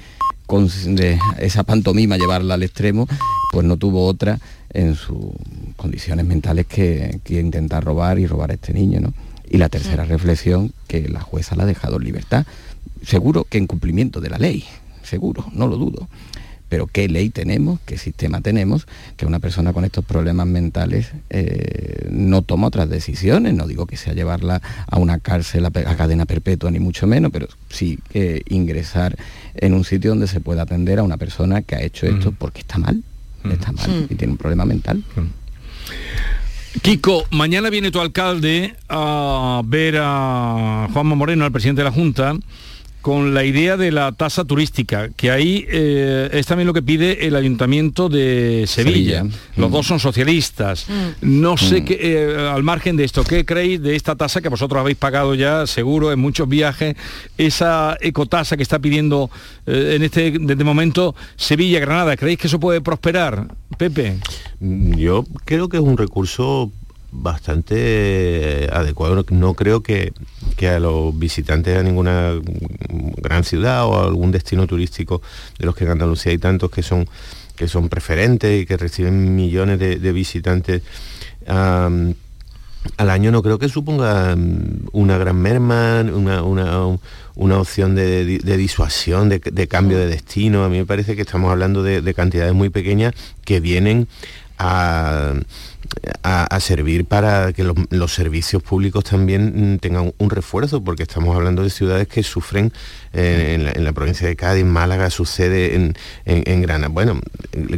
esa 1.39 1.63
pantomima 1.63 2.17
llevarla 2.17 2.55
al 2.55 2.63
extremo, 2.63 3.07
pues 3.51 3.65
no 3.65 3.77
tuvo 3.77 4.05
otra 4.05 4.39
en 4.71 4.95
sus 4.95 5.31
condiciones 5.77 6.25
mentales 6.25 6.65
que, 6.67 7.19
que 7.23 7.39
intentar 7.39 7.83
robar 7.83 8.19
y 8.19 8.27
robar 8.27 8.51
a 8.51 8.53
este 8.55 8.73
niño. 8.73 8.99
¿no? 8.99 9.13
Y 9.53 9.59
la 9.59 9.69
tercera 9.69 10.03
reflexión, 10.03 10.73
que 10.87 11.07
la 11.07 11.21
jueza 11.21 11.55
la 11.55 11.61
ha 11.61 11.67
dejado 11.67 11.97
en 11.97 12.05
libertad, 12.05 12.47
seguro 13.05 13.43
que 13.47 13.59
en 13.59 13.67
cumplimiento 13.67 14.19
de 14.19 14.31
la 14.31 14.39
ley, 14.39 14.63
seguro, 15.03 15.45
no 15.53 15.67
lo 15.67 15.77
dudo. 15.77 16.07
Pero 16.69 16.87
qué 16.87 17.07
ley 17.07 17.29
tenemos, 17.29 17.79
qué 17.85 17.99
sistema 17.99 18.41
tenemos, 18.41 18.87
que 19.15 19.27
una 19.27 19.37
persona 19.37 19.71
con 19.71 19.85
estos 19.85 20.03
problemas 20.05 20.47
mentales 20.47 21.11
eh, 21.29 22.07
no 22.09 22.41
toma 22.41 22.65
otras 22.65 22.89
decisiones, 22.89 23.53
no 23.53 23.67
digo 23.67 23.85
que 23.85 23.95
sea 23.95 24.13
llevarla 24.13 24.59
a 24.87 24.97
una 24.97 25.19
cárcel 25.19 25.67
a, 25.67 25.69
cadena 25.69 26.25
perpetua, 26.25 26.71
ni 26.71 26.79
mucho 26.79 27.05
menos, 27.05 27.31
pero 27.31 27.47
sí 27.69 27.99
que 28.09 28.41
ingresar 28.49 29.15
en 29.53 29.75
un 29.75 29.83
sitio 29.83 30.09
donde 30.09 30.25
se 30.25 30.39
pueda 30.39 30.63
atender 30.63 30.97
a 30.97 31.03
una 31.03 31.17
persona 31.17 31.61
que 31.61 31.75
ha 31.75 31.81
hecho 31.83 32.07
esto 32.07 32.31
porque 32.31 32.61
está 32.61 32.79
mal, 32.79 33.03
está 33.51 33.71
mal 33.71 34.07
y 34.09 34.15
tiene 34.15 34.31
un 34.31 34.37
problema 34.39 34.65
mental. 34.65 35.03
Kiko, 36.81 37.25
mañana 37.31 37.69
viene 37.69 37.91
tu 37.91 38.01
alcalde 38.01 38.75
a 38.89 39.61
ver 39.63 39.97
a 40.01 40.87
Juanma 40.91 41.15
Moreno, 41.15 41.45
al 41.45 41.51
presidente 41.51 41.81
de 41.81 41.85
la 41.85 41.91
Junta, 41.91 42.35
con 43.03 43.33
la 43.33 43.43
idea 43.43 43.75
de 43.75 43.91
la 43.91 44.13
tasa 44.13 44.45
turística, 44.45 45.09
que 45.09 45.29
ahí 45.29 45.65
eh, 45.67 46.29
es 46.31 46.47
también 46.47 46.67
lo 46.67 46.73
que 46.73 46.81
pide 46.81 47.27
el 47.27 47.35
Ayuntamiento 47.35 48.07
de 48.07 48.63
Sevilla. 48.65 49.25
Los 49.57 49.69
mm. 49.69 49.73
dos 49.73 49.85
son 49.85 49.99
socialistas. 49.99 50.85
Mm. 50.87 51.41
No 51.41 51.57
sé 51.57 51.81
mm. 51.81 51.85
qué, 51.85 51.97
eh, 51.99 52.49
al 52.49 52.63
margen 52.63 52.95
de 52.95 53.03
esto, 53.03 53.25
¿qué 53.25 53.43
creéis 53.43 53.81
de 53.81 53.97
esta 53.97 54.15
tasa 54.15 54.39
que 54.39 54.47
vosotros 54.47 54.79
habéis 54.79 54.95
pagado 54.95 55.35
ya, 55.35 55.67
seguro, 55.67 56.13
en 56.13 56.19
muchos 56.19 56.47
viajes, 56.47 56.95
esa 57.37 57.97
ecotasa 57.99 58.55
que 58.55 58.63
está 58.63 58.79
pidiendo 58.79 59.29
eh, 59.67 59.95
en 59.97 60.03
este, 60.03 60.31
desde 60.39 60.63
momento 60.63 61.13
Sevilla, 61.35 61.81
Granada? 61.81 62.15
¿Creéis 62.15 62.39
que 62.39 62.47
eso 62.47 62.57
puede 62.61 62.79
prosperar, 62.79 63.49
Pepe? 63.77 64.15
Yo 64.61 65.25
creo 65.43 65.67
que 65.67 65.75
es 65.75 65.83
un 65.83 65.97
recurso 65.97 66.71
bastante 67.13 68.69
adecuado. 68.71 69.23
No 69.29 69.53
creo 69.53 69.81
que, 69.81 70.13
a 70.67 70.79
los 70.79 71.17
visitantes 71.17 71.77
a 71.77 71.83
ninguna 71.83 72.33
gran 73.17 73.43
ciudad 73.43 73.85
o 73.85 73.99
a 73.99 74.05
algún 74.05 74.31
destino 74.31 74.65
turístico 74.65 75.21
de 75.59 75.65
los 75.65 75.75
que 75.75 75.83
en 75.83 75.91
Andalucía 75.91 76.31
hay 76.31 76.37
tantos 76.37 76.71
que 76.71 76.83
son, 76.83 77.07
que 77.55 77.67
son 77.67 77.89
preferentes 77.89 78.61
y 78.61 78.65
que 78.65 78.77
reciben 78.77 79.35
millones 79.35 79.77
de, 79.79 80.11
visitantes 80.13 80.83
al 81.45 83.09
año, 83.09 83.31
no 83.31 83.41
creo 83.41 83.59
que 83.59 83.69
suponga 83.69 84.35
mm, 84.35 84.89
una 84.91 85.17
gran 85.17 85.37
merma, 85.37 86.01
una, 86.01 87.57
opción 87.57 87.95
de, 87.95 88.39
disuasión, 88.57 89.29
de, 89.29 89.67
cambio 89.67 89.97
de 89.97 90.07
destino. 90.07 90.63
A 90.63 90.69
mí 90.69 90.77
me 90.77 90.85
parece 90.85 91.15
que 91.15 91.21
estamos 91.21 91.51
hablando 91.51 91.83
de 91.83 92.13
cantidades 92.13 92.53
muy 92.53 92.69
pequeñas 92.69 93.13
que 93.45 93.59
vienen 93.59 94.07
a 94.57 95.33
a, 96.23 96.59
servir 96.59 97.05
para 97.05 97.53
que 97.53 97.63
los, 97.63 98.13
servicios 98.13 98.63
públicos 98.63 99.03
también 99.03 99.73
mm, 99.73 99.79
tengan 99.79 100.13
un 100.17 100.29
refuerzo, 100.29 100.83
porque 100.83 101.03
estamos 101.03 101.35
hablando 101.35 101.63
de 101.63 101.69
ciudades 101.69 102.07
que 102.07 102.23
sufren 102.23 102.73
eh, 103.13 103.71
en, 103.75 103.83
la, 103.83 103.93
provincia 103.93 104.27
de 104.27 104.35
Cádiz, 104.35 104.65
Málaga, 104.65 105.09
sucede 105.09 105.75
en, 105.75 105.95
en, 106.25 106.61
Granada. 106.61 106.89
Bueno, 106.89 107.19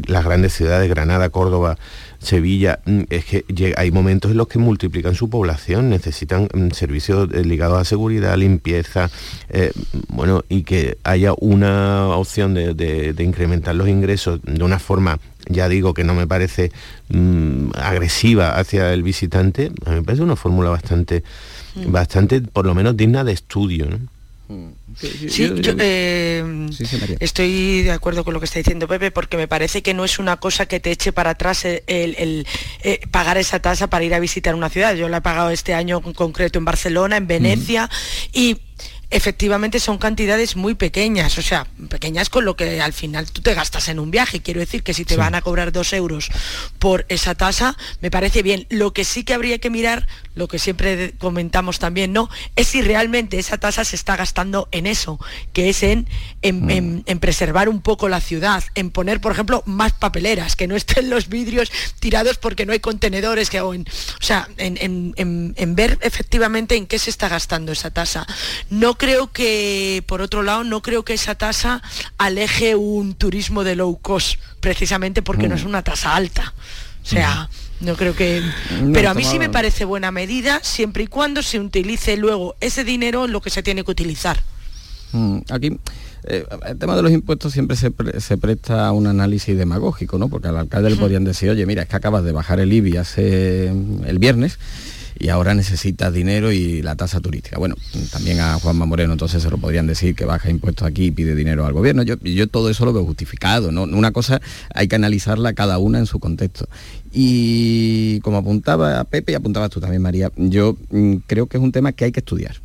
las 0.08 0.24
grandes 0.24 0.54
ciudades, 0.54 0.90
Granada, 0.90 1.30
Córdoba, 1.30 1.78
Sevilla, 2.26 2.80
mm, 2.86 3.02
es 3.10 3.26
que 3.26 3.46
hay 3.78 3.92
momentos 3.92 4.32
en 4.32 4.38
los 4.38 4.48
que 4.48 4.60
multiplican 4.60 5.16
su 5.16 5.30
población, 5.30 5.90
necesitan 5.90 6.48
mm, 6.54 6.72
servicios 6.72 7.30
eh, 7.34 7.46
ligados 7.46 7.80
a 7.80 7.86
seguridad, 7.86 8.36
limpieza, 8.38 9.10
eh, 9.50 9.72
bueno, 10.10 10.44
y 10.50 10.64
que 10.64 10.98
haya 11.04 11.34
una 11.40 12.08
opción 12.10 12.54
de, 12.54 13.16
incrementar 13.20 13.76
los 13.76 13.88
ingresos 13.88 14.40
de 14.44 14.64
una 14.64 14.80
forma 14.80 15.20
ya 15.48 15.70
digo 15.70 15.94
que 15.94 16.04
no 16.04 16.16
me 16.16 16.26
parece 16.26 16.72
mm, 17.10 17.70
agresiva 17.76 18.58
hacia 18.58 18.92
el 18.94 19.04
visitante, 19.04 19.72
a 19.86 19.92
mí 19.92 19.98
me 19.98 20.04
parece 20.04 20.24
una 20.24 20.36
fórmula 20.36 20.72
bastante, 20.72 21.24
bastante, 21.88 22.42
por 22.42 22.66
lo 22.66 22.74
menos 22.74 22.98
digna 22.98 23.24
de 23.24 23.34
estudio. 23.34 23.88
Sí, 25.28 25.52
yo, 25.58 25.74
eh, 25.80 26.68
estoy 27.20 27.82
de 27.82 27.92
acuerdo 27.92 28.24
con 28.24 28.34
lo 28.34 28.40
que 28.40 28.46
está 28.46 28.60
diciendo 28.60 28.88
Pepe, 28.88 29.10
porque 29.12 29.38
me 29.38 29.48
parece 29.48 29.82
que 29.82 29.94
no 29.94 30.06
es 30.06 30.20
una 30.20 30.38
cosa 30.38 30.68
que 30.68 30.80
te 30.80 30.92
eche 30.92 31.12
para 31.12 31.32
atrás 31.32 31.66
el, 31.66 32.46
eh, 32.84 33.00
pagar 33.10 33.38
esa 33.38 33.60
tasa 33.60 33.88
para 33.88 34.06
ir 34.06 34.14
a 34.14 34.20
visitar 34.20 34.54
una 34.54 34.70
ciudad. 34.70 34.96
Yo 34.96 35.10
la 35.10 35.18
he 35.18 35.22
pagado 35.22 35.50
este 35.50 35.74
año 35.74 36.02
en 36.06 36.14
concreto 36.14 36.60
en 36.60 36.66
Barcelona, 36.66 37.18
en 37.18 37.28
Venecia, 37.28 37.90
y 38.34 38.58
efectivamente 39.16 39.80
son 39.80 39.98
cantidades 39.98 40.58
muy 40.58 40.76
pequeñas, 40.76 41.38
o 41.38 41.42
sea, 41.42 41.68
pequeñas 41.90 42.30
con 42.30 42.44
lo 42.44 42.58
que 42.58 42.82
al 42.82 42.92
final 42.92 43.32
tú 43.32 43.42
te 43.42 43.54
gastas 43.54 43.88
en 43.88 44.00
un 44.00 44.12
viaje. 44.12 44.42
Quiero 44.42 44.60
decir 44.60 44.84
que 44.84 44.94
si 44.94 45.06
te 45.06 45.16
van 45.16 45.36
a 45.36 45.42
cobrar 45.42 45.72
dos 45.72 45.94
euros 45.94 46.30
por 46.80 47.06
esa 47.08 47.34
tasa, 47.34 47.78
me 48.02 48.12
parece 48.12 48.44
bien. 48.44 48.68
Lo 48.70 48.92
que 48.92 49.06
sí 49.06 49.24
que 49.24 49.34
habría 49.34 49.60
que 49.60 49.70
mirar, 49.70 50.06
lo 50.36 50.50
que 50.50 50.60
siempre 50.60 51.14
comentamos 51.18 51.80
también, 51.80 52.12
¿no? 52.12 52.30
Es 52.58 52.68
si 52.68 52.82
realmente 52.82 53.40
esa 53.40 53.58
tasa 53.58 53.86
se 53.86 53.96
está 53.96 54.18
gastando 54.18 54.68
en 54.74 54.86
eso, 54.86 55.18
que 55.54 55.70
es 55.70 55.82
en, 55.84 56.10
en, 56.42 57.06
mm. 57.08 57.20
preservar 57.20 57.70
un 57.70 57.82
poco 57.82 58.10
la 58.10 58.20
ciudad, 58.20 58.66
en 58.76 58.92
poner, 58.92 59.22
por 59.22 59.32
ejemplo, 59.32 59.64
más 59.66 59.94
papeleras, 59.94 60.58
que 60.58 60.68
no 60.68 60.76
estén 60.76 61.10
los 61.10 61.30
vidrios 61.30 61.72
tirados 62.00 62.38
porque 62.38 62.66
no 62.66 62.74
hay 62.74 62.82
contenedores, 62.82 63.50
que, 63.50 63.62
o, 63.62 63.70
o 63.70 63.76
sea, 64.20 64.50
en, 64.58 65.14
en 65.16 65.76
ver 65.76 65.98
efectivamente 66.02 66.76
en 66.76 66.86
qué 66.86 67.00
se 67.00 67.10
está 67.10 67.30
gastando 67.30 67.72
esa 67.72 67.92
tasa. 67.92 68.28
No 68.70 68.98
creo 69.06 69.32
que, 69.32 70.04
por 70.08 70.22
otro 70.22 70.42
lado, 70.42 70.64
no 70.64 70.82
creo 70.82 71.06
que 71.06 71.14
esa 71.14 71.36
tasa 71.36 71.84
aleje 72.18 72.76
un 72.76 73.14
turismo 73.14 73.64
de 73.64 73.76
low 73.76 74.00
cost, 74.02 74.40
precisamente 74.62 75.22
porque 75.22 75.48
no 75.48 75.54
es 75.54 75.64
mm. 75.64 75.68
una 75.68 75.84
tasa 75.84 76.16
alta. 76.16 76.56
O 77.04 77.08
sea, 77.08 77.48
mm. 77.82 77.86
no 77.86 77.96
creo 77.96 78.16
que... 78.16 78.42
Pero 78.94 79.12
a 79.12 79.14
mí 79.14 79.24
sí 79.24 79.38
me 79.38 79.50
parece 79.50 79.86
buena 79.86 80.10
medida 80.10 80.60
siempre 80.64 81.04
y 81.04 81.08
cuando 81.08 81.44
se 81.44 81.60
utilice 81.60 82.18
luego 82.18 82.56
ese 82.62 82.84
dinero 82.84 83.26
en 83.26 83.32
lo 83.32 83.42
que 83.42 83.52
se 83.52 83.62
tiene 83.62 83.84
que 83.84 83.92
utilizar. 83.92 84.42
Mm, 85.12 85.38
aquí 85.52 85.78
eh, 86.24 86.44
el 86.66 86.78
tema 86.80 86.96
de 86.96 87.04
los 87.04 87.12
impuestos 87.12 87.54
siempre 87.54 87.78
se, 87.78 87.92
presta 87.92 88.88
a 88.88 88.92
un 88.92 89.06
análisis 89.06 89.56
demagógico, 89.56 90.18
¿no? 90.18 90.30
Porque 90.30 90.48
al 90.48 90.58
alcalde 90.58 90.90
le 90.90 90.96
podrían 90.96 91.26
decir, 91.26 91.52
oye, 91.52 91.64
mira, 91.68 91.84
es 91.84 91.90
que 91.90 91.96
acabas 91.96 92.24
de 92.24 92.32
bajar 92.32 92.60
el 92.60 92.74
IBI 92.74 92.98
hace 92.98 93.68
el 93.68 94.18
viernes 94.18 94.58
y 95.18 95.30
ahora 95.30 95.54
necesitas 95.54 96.14
dinero 96.14 96.52
y 96.52 96.82
la 96.82 96.96
tasa 96.96 97.22
turística. 97.22 97.58
Bueno, 97.58 97.76
también 98.12 98.40
a 98.40 98.56
Juanma 98.56 98.86
Moreno 98.86 99.14
entonces 99.14 99.42
se 99.42 99.50
lo 99.50 99.58
podrían 99.58 99.88
decir 99.88 100.16
que 100.16 100.26
baja 100.26 100.50
impuestos 100.50 100.88
aquí 100.88 101.06
y 101.06 101.12
pide 101.12 101.36
dinero 101.36 101.66
al 101.66 101.74
gobierno. 101.74 102.04
Yo, 102.04 102.16
yo 102.20 102.48
todo 102.48 102.70
eso 102.70 102.86
lo 102.86 102.94
veo 102.94 103.06
justificado, 103.06 103.72
¿no? 103.72 103.84
Una 103.84 104.12
cosa 104.12 104.42
hay 104.74 104.88
que 104.88 104.96
analizarla 104.96 105.54
cada 105.54 105.78
una 105.78 106.00
en 106.00 106.06
su 106.06 106.20
contexto. 106.20 106.68
Y 107.14 108.20
como 108.22 108.38
apuntaba 108.38 109.04
Pepe 109.06 109.32
y 109.32 109.36
apuntabas 109.36 109.70
tú 109.70 109.80
también, 109.80 110.02
María, 110.02 110.32
yo 110.36 110.78
mm, 110.90 111.16
creo 111.28 111.48
que 111.48 111.58
es 111.58 111.64
un 111.64 111.72
tema 111.72 111.94
que 111.94 112.06
hay 112.06 112.12
que 112.12 112.20
estudiar. 112.20 112.58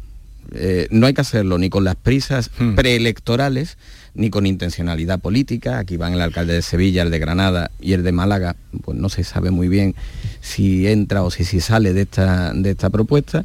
Eh, 0.53 0.89
no 0.91 1.07
hay 1.07 1.15
que 1.15 1.21
hacerlo 1.21 1.59
ni 1.59 1.71
con 1.71 1.85
las 1.85 1.95
prisas 1.95 2.51
hmm. 2.59 2.75
preelectorales, 2.75 3.79
ni 4.15 4.31
con 4.31 4.47
intencionalidad 4.47 5.21
política. 5.21 5.79
Aquí 5.79 5.97
van 5.97 6.15
el 6.15 6.21
alcalde 6.21 6.55
de 6.55 6.63
Sevilla, 6.63 7.03
el 7.03 7.11
de 7.11 7.19
Granada 7.19 7.71
y 7.81 7.93
el 7.93 8.03
de 8.03 8.13
Málaga, 8.13 8.57
pues 8.83 8.99
no 8.99 9.09
se 9.09 9.25
sabe 9.25 9.51
muy 9.51 9.69
bien 9.69 9.95
si 10.41 10.87
entra 10.87 11.23
o 11.23 11.31
si, 11.31 11.45
sale 11.61 11.93
de 11.93 12.03
esta, 12.03 12.53
de 12.53 12.71
esta 12.71 12.91
propuesta 12.91 13.45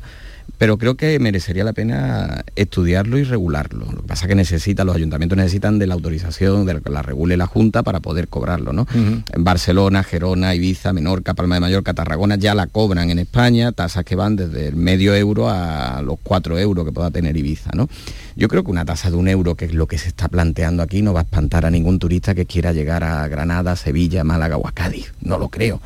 pero 0.58 0.78
creo 0.78 0.96
que 0.96 1.20
merecería 1.20 1.64
la 1.64 1.74
pena 1.74 2.44
estudiarlo 2.56 3.18
y 3.18 3.24
regularlo. 3.24 3.86
Lo 3.92 4.02
que 4.02 4.08
pasa 4.08 4.26
es 4.26 4.30
que 4.30 4.36
necesita, 4.36 4.84
los 4.84 4.96
ayuntamientos 4.96 5.38
necesitan 5.38 5.80
de 5.80 5.88
la 5.88 5.96
autorización, 5.96 6.66
de 6.66 6.82
que 6.82 6.90
la 6.90 7.02
regule 7.02 7.38
la 7.38 7.48
Junta 7.48 7.84
para 7.84 8.00
poder 8.00 8.28
cobrarlo. 8.28 8.72
¿no? 8.74 8.88
En 8.94 9.44
Barcelona, 9.44 10.04
Gerona, 10.04 10.56
Ibiza, 10.56 10.94
Menorca, 10.94 11.34
Palma 11.34 11.56
de 11.56 11.62
Mallorca, 11.62 11.94
Tarragona 11.94 12.38
ya 12.38 12.56
la 12.56 12.68
cobran 12.68 13.10
en 13.10 13.20
España, 13.20 13.72
tasas 13.72 14.06
que 14.06 14.16
van 14.16 14.36
desde 14.36 14.68
el 14.68 14.76
medio 14.76 15.14
euro 15.16 15.50
a 15.50 16.02
los 16.02 16.18
cuatro 16.24 16.58
euros 16.58 16.86
que 16.86 16.92
pueda 16.92 17.12
tener 17.12 17.36
Ibiza. 17.36 17.72
¿no? 17.74 17.90
Yo 18.38 18.48
creo 18.48 18.64
que 18.64 18.72
una 18.72 18.86
tasa 18.86 19.10
de 19.10 19.16
un 19.16 19.28
euro, 19.28 19.56
que 19.56 19.66
es 19.66 19.74
lo 19.74 19.88
que 19.88 19.98
se 19.98 20.10
está 20.10 20.28
planteando 20.28 20.84
aquí, 20.84 21.02
no 21.02 21.14
va 21.14 21.22
a 21.22 21.24
espantar 21.24 21.66
a 21.66 21.72
ningún 21.72 22.00
turista 22.00 22.36
que 22.36 22.46
quiera 22.46 22.74
llegar 22.74 23.04
a 23.04 23.28
Granada, 23.28 23.76
Sevilla, 23.76 24.24
Málaga 24.24 24.58
o 24.58 24.68
a 24.68 24.72
Cádiz. 24.72 25.14
No 25.22 25.38
lo 25.38 25.50
creo. 25.50 25.82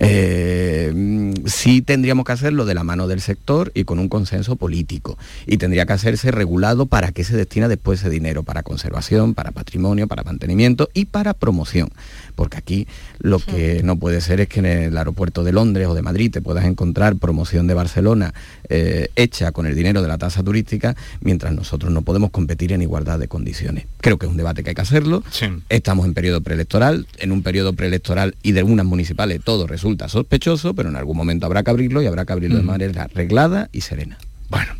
Eh, 0.00 0.92
mm, 0.94 1.46
sí 1.46 1.82
tendríamos 1.82 2.24
que 2.24 2.32
hacerlo 2.32 2.64
de 2.64 2.74
la 2.74 2.84
mano 2.84 3.06
del 3.06 3.20
sector 3.20 3.70
y 3.74 3.83
con 3.84 3.98
un 3.98 4.08
consenso 4.08 4.56
político. 4.56 5.18
Y 5.46 5.56
tendría 5.58 5.86
que 5.86 5.92
hacerse 5.92 6.30
regulado 6.30 6.86
para 6.86 7.12
qué 7.12 7.24
se 7.24 7.36
destina 7.36 7.68
después 7.68 8.00
ese 8.00 8.10
dinero, 8.10 8.42
para 8.42 8.62
conservación, 8.62 9.34
para 9.34 9.50
patrimonio, 9.52 10.06
para 10.08 10.22
mantenimiento 10.22 10.88
y 10.94 11.06
para 11.06 11.34
promoción. 11.34 11.90
Porque 12.34 12.56
aquí 12.56 12.86
lo 13.20 13.38
que 13.38 13.82
no 13.84 13.96
puede 13.98 14.20
ser 14.20 14.40
es 14.40 14.48
que 14.48 14.60
en 14.60 14.66
el 14.66 14.96
aeropuerto 14.96 15.44
de 15.44 15.52
Londres 15.52 15.86
o 15.88 15.94
de 15.94 16.02
Madrid 16.02 16.30
te 16.32 16.42
puedas 16.42 16.64
encontrar 16.64 17.16
promoción 17.16 17.66
de 17.66 17.74
Barcelona 17.74 18.34
eh, 18.68 19.08
hecha 19.16 19.52
con 19.52 19.66
el 19.66 19.74
dinero 19.74 20.02
de 20.02 20.08
la 20.08 20.18
tasa 20.18 20.42
turística, 20.42 20.96
mientras 21.20 21.52
nosotros 21.54 21.92
no 21.92 22.02
podemos 22.02 22.30
competir 22.30 22.72
en 22.72 22.82
igualdad 22.82 23.18
de 23.18 23.28
condiciones. 23.28 23.86
Creo 24.00 24.18
que 24.18 24.26
es 24.26 24.30
un 24.30 24.36
debate 24.36 24.62
que 24.62 24.70
hay 24.70 24.74
que 24.74 24.82
hacerlo. 24.82 25.22
Estamos 25.68 26.06
en 26.06 26.14
periodo 26.14 26.40
preelectoral, 26.40 27.06
en 27.18 27.32
un 27.32 27.42
periodo 27.42 27.72
preelectoral 27.74 28.34
y 28.42 28.52
de 28.52 28.62
unas 28.62 28.86
municipales 28.86 29.40
todo 29.44 29.66
resulta 29.66 30.08
sospechoso, 30.08 30.74
pero 30.74 30.88
en 30.88 30.96
algún 30.96 31.16
momento 31.16 31.46
habrá 31.46 31.62
que 31.62 31.70
abrirlo 31.70 32.02
y 32.02 32.06
habrá 32.06 32.24
que 32.24 32.32
abrirlo 32.32 32.56
de 32.56 32.62
Mm. 32.62 32.66
manera 32.66 33.02
arreglada 33.04 33.68
y 33.74 33.80
serena. 33.80 34.16
Bueno. 34.48 34.72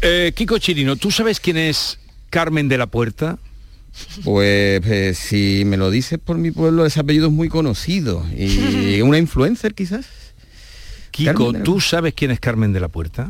Eh, 0.00 0.32
Kiko 0.34 0.58
Chirino, 0.58 0.96
¿tú 0.96 1.10
sabes 1.10 1.40
quién 1.40 1.56
es 1.56 1.98
Carmen 2.30 2.68
de 2.68 2.78
la 2.78 2.86
Puerta? 2.86 3.38
Pues 4.22 4.80
eh, 4.86 5.12
si 5.14 5.64
me 5.64 5.76
lo 5.76 5.90
dices 5.90 6.18
por 6.24 6.38
mi 6.38 6.52
pueblo, 6.52 6.86
ese 6.86 7.00
apellido 7.00 7.26
es 7.26 7.32
muy 7.32 7.48
conocido. 7.48 8.24
Y 8.36 9.00
una 9.02 9.18
influencer 9.18 9.74
quizás. 9.74 10.06
Kiko, 11.10 11.52
la- 11.52 11.62
¿tú 11.64 11.80
sabes 11.80 12.14
quién 12.14 12.30
es 12.30 12.38
Carmen 12.38 12.72
de 12.72 12.78
la 12.80 12.88
Puerta? 12.88 13.28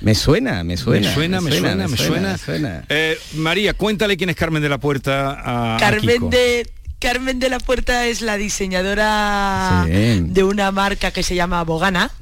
Me 0.00 0.14
suena, 0.14 0.64
me 0.64 0.76
suena. 0.76 1.08
me 1.08 1.14
suena, 1.14 1.40
me 1.40 1.50
suena, 1.52 1.88
me 1.88 1.96
suena. 1.96 2.32
me 2.32 2.38
suena. 2.38 2.84
Eh, 2.88 3.18
María, 3.34 3.74
cuéntale 3.74 4.16
quién 4.16 4.30
es 4.30 4.36
Carmen 4.36 4.62
de 4.62 4.68
la 4.68 4.78
Puerta 4.78 5.32
a, 5.32 5.76
a 5.76 5.78
Carmen 5.78 6.14
Kiko. 6.14 6.28
de 6.30 6.70
Carmen 7.02 7.40
de 7.40 7.48
la 7.48 7.58
Puerta 7.58 8.06
es 8.06 8.20
la 8.20 8.36
diseñadora 8.36 9.84
Sí. 9.88 10.22
de 10.24 10.44
una 10.44 10.70
marca 10.70 11.10
que 11.10 11.24
se 11.24 11.34
llama 11.34 11.64
Bogana. 11.64 12.12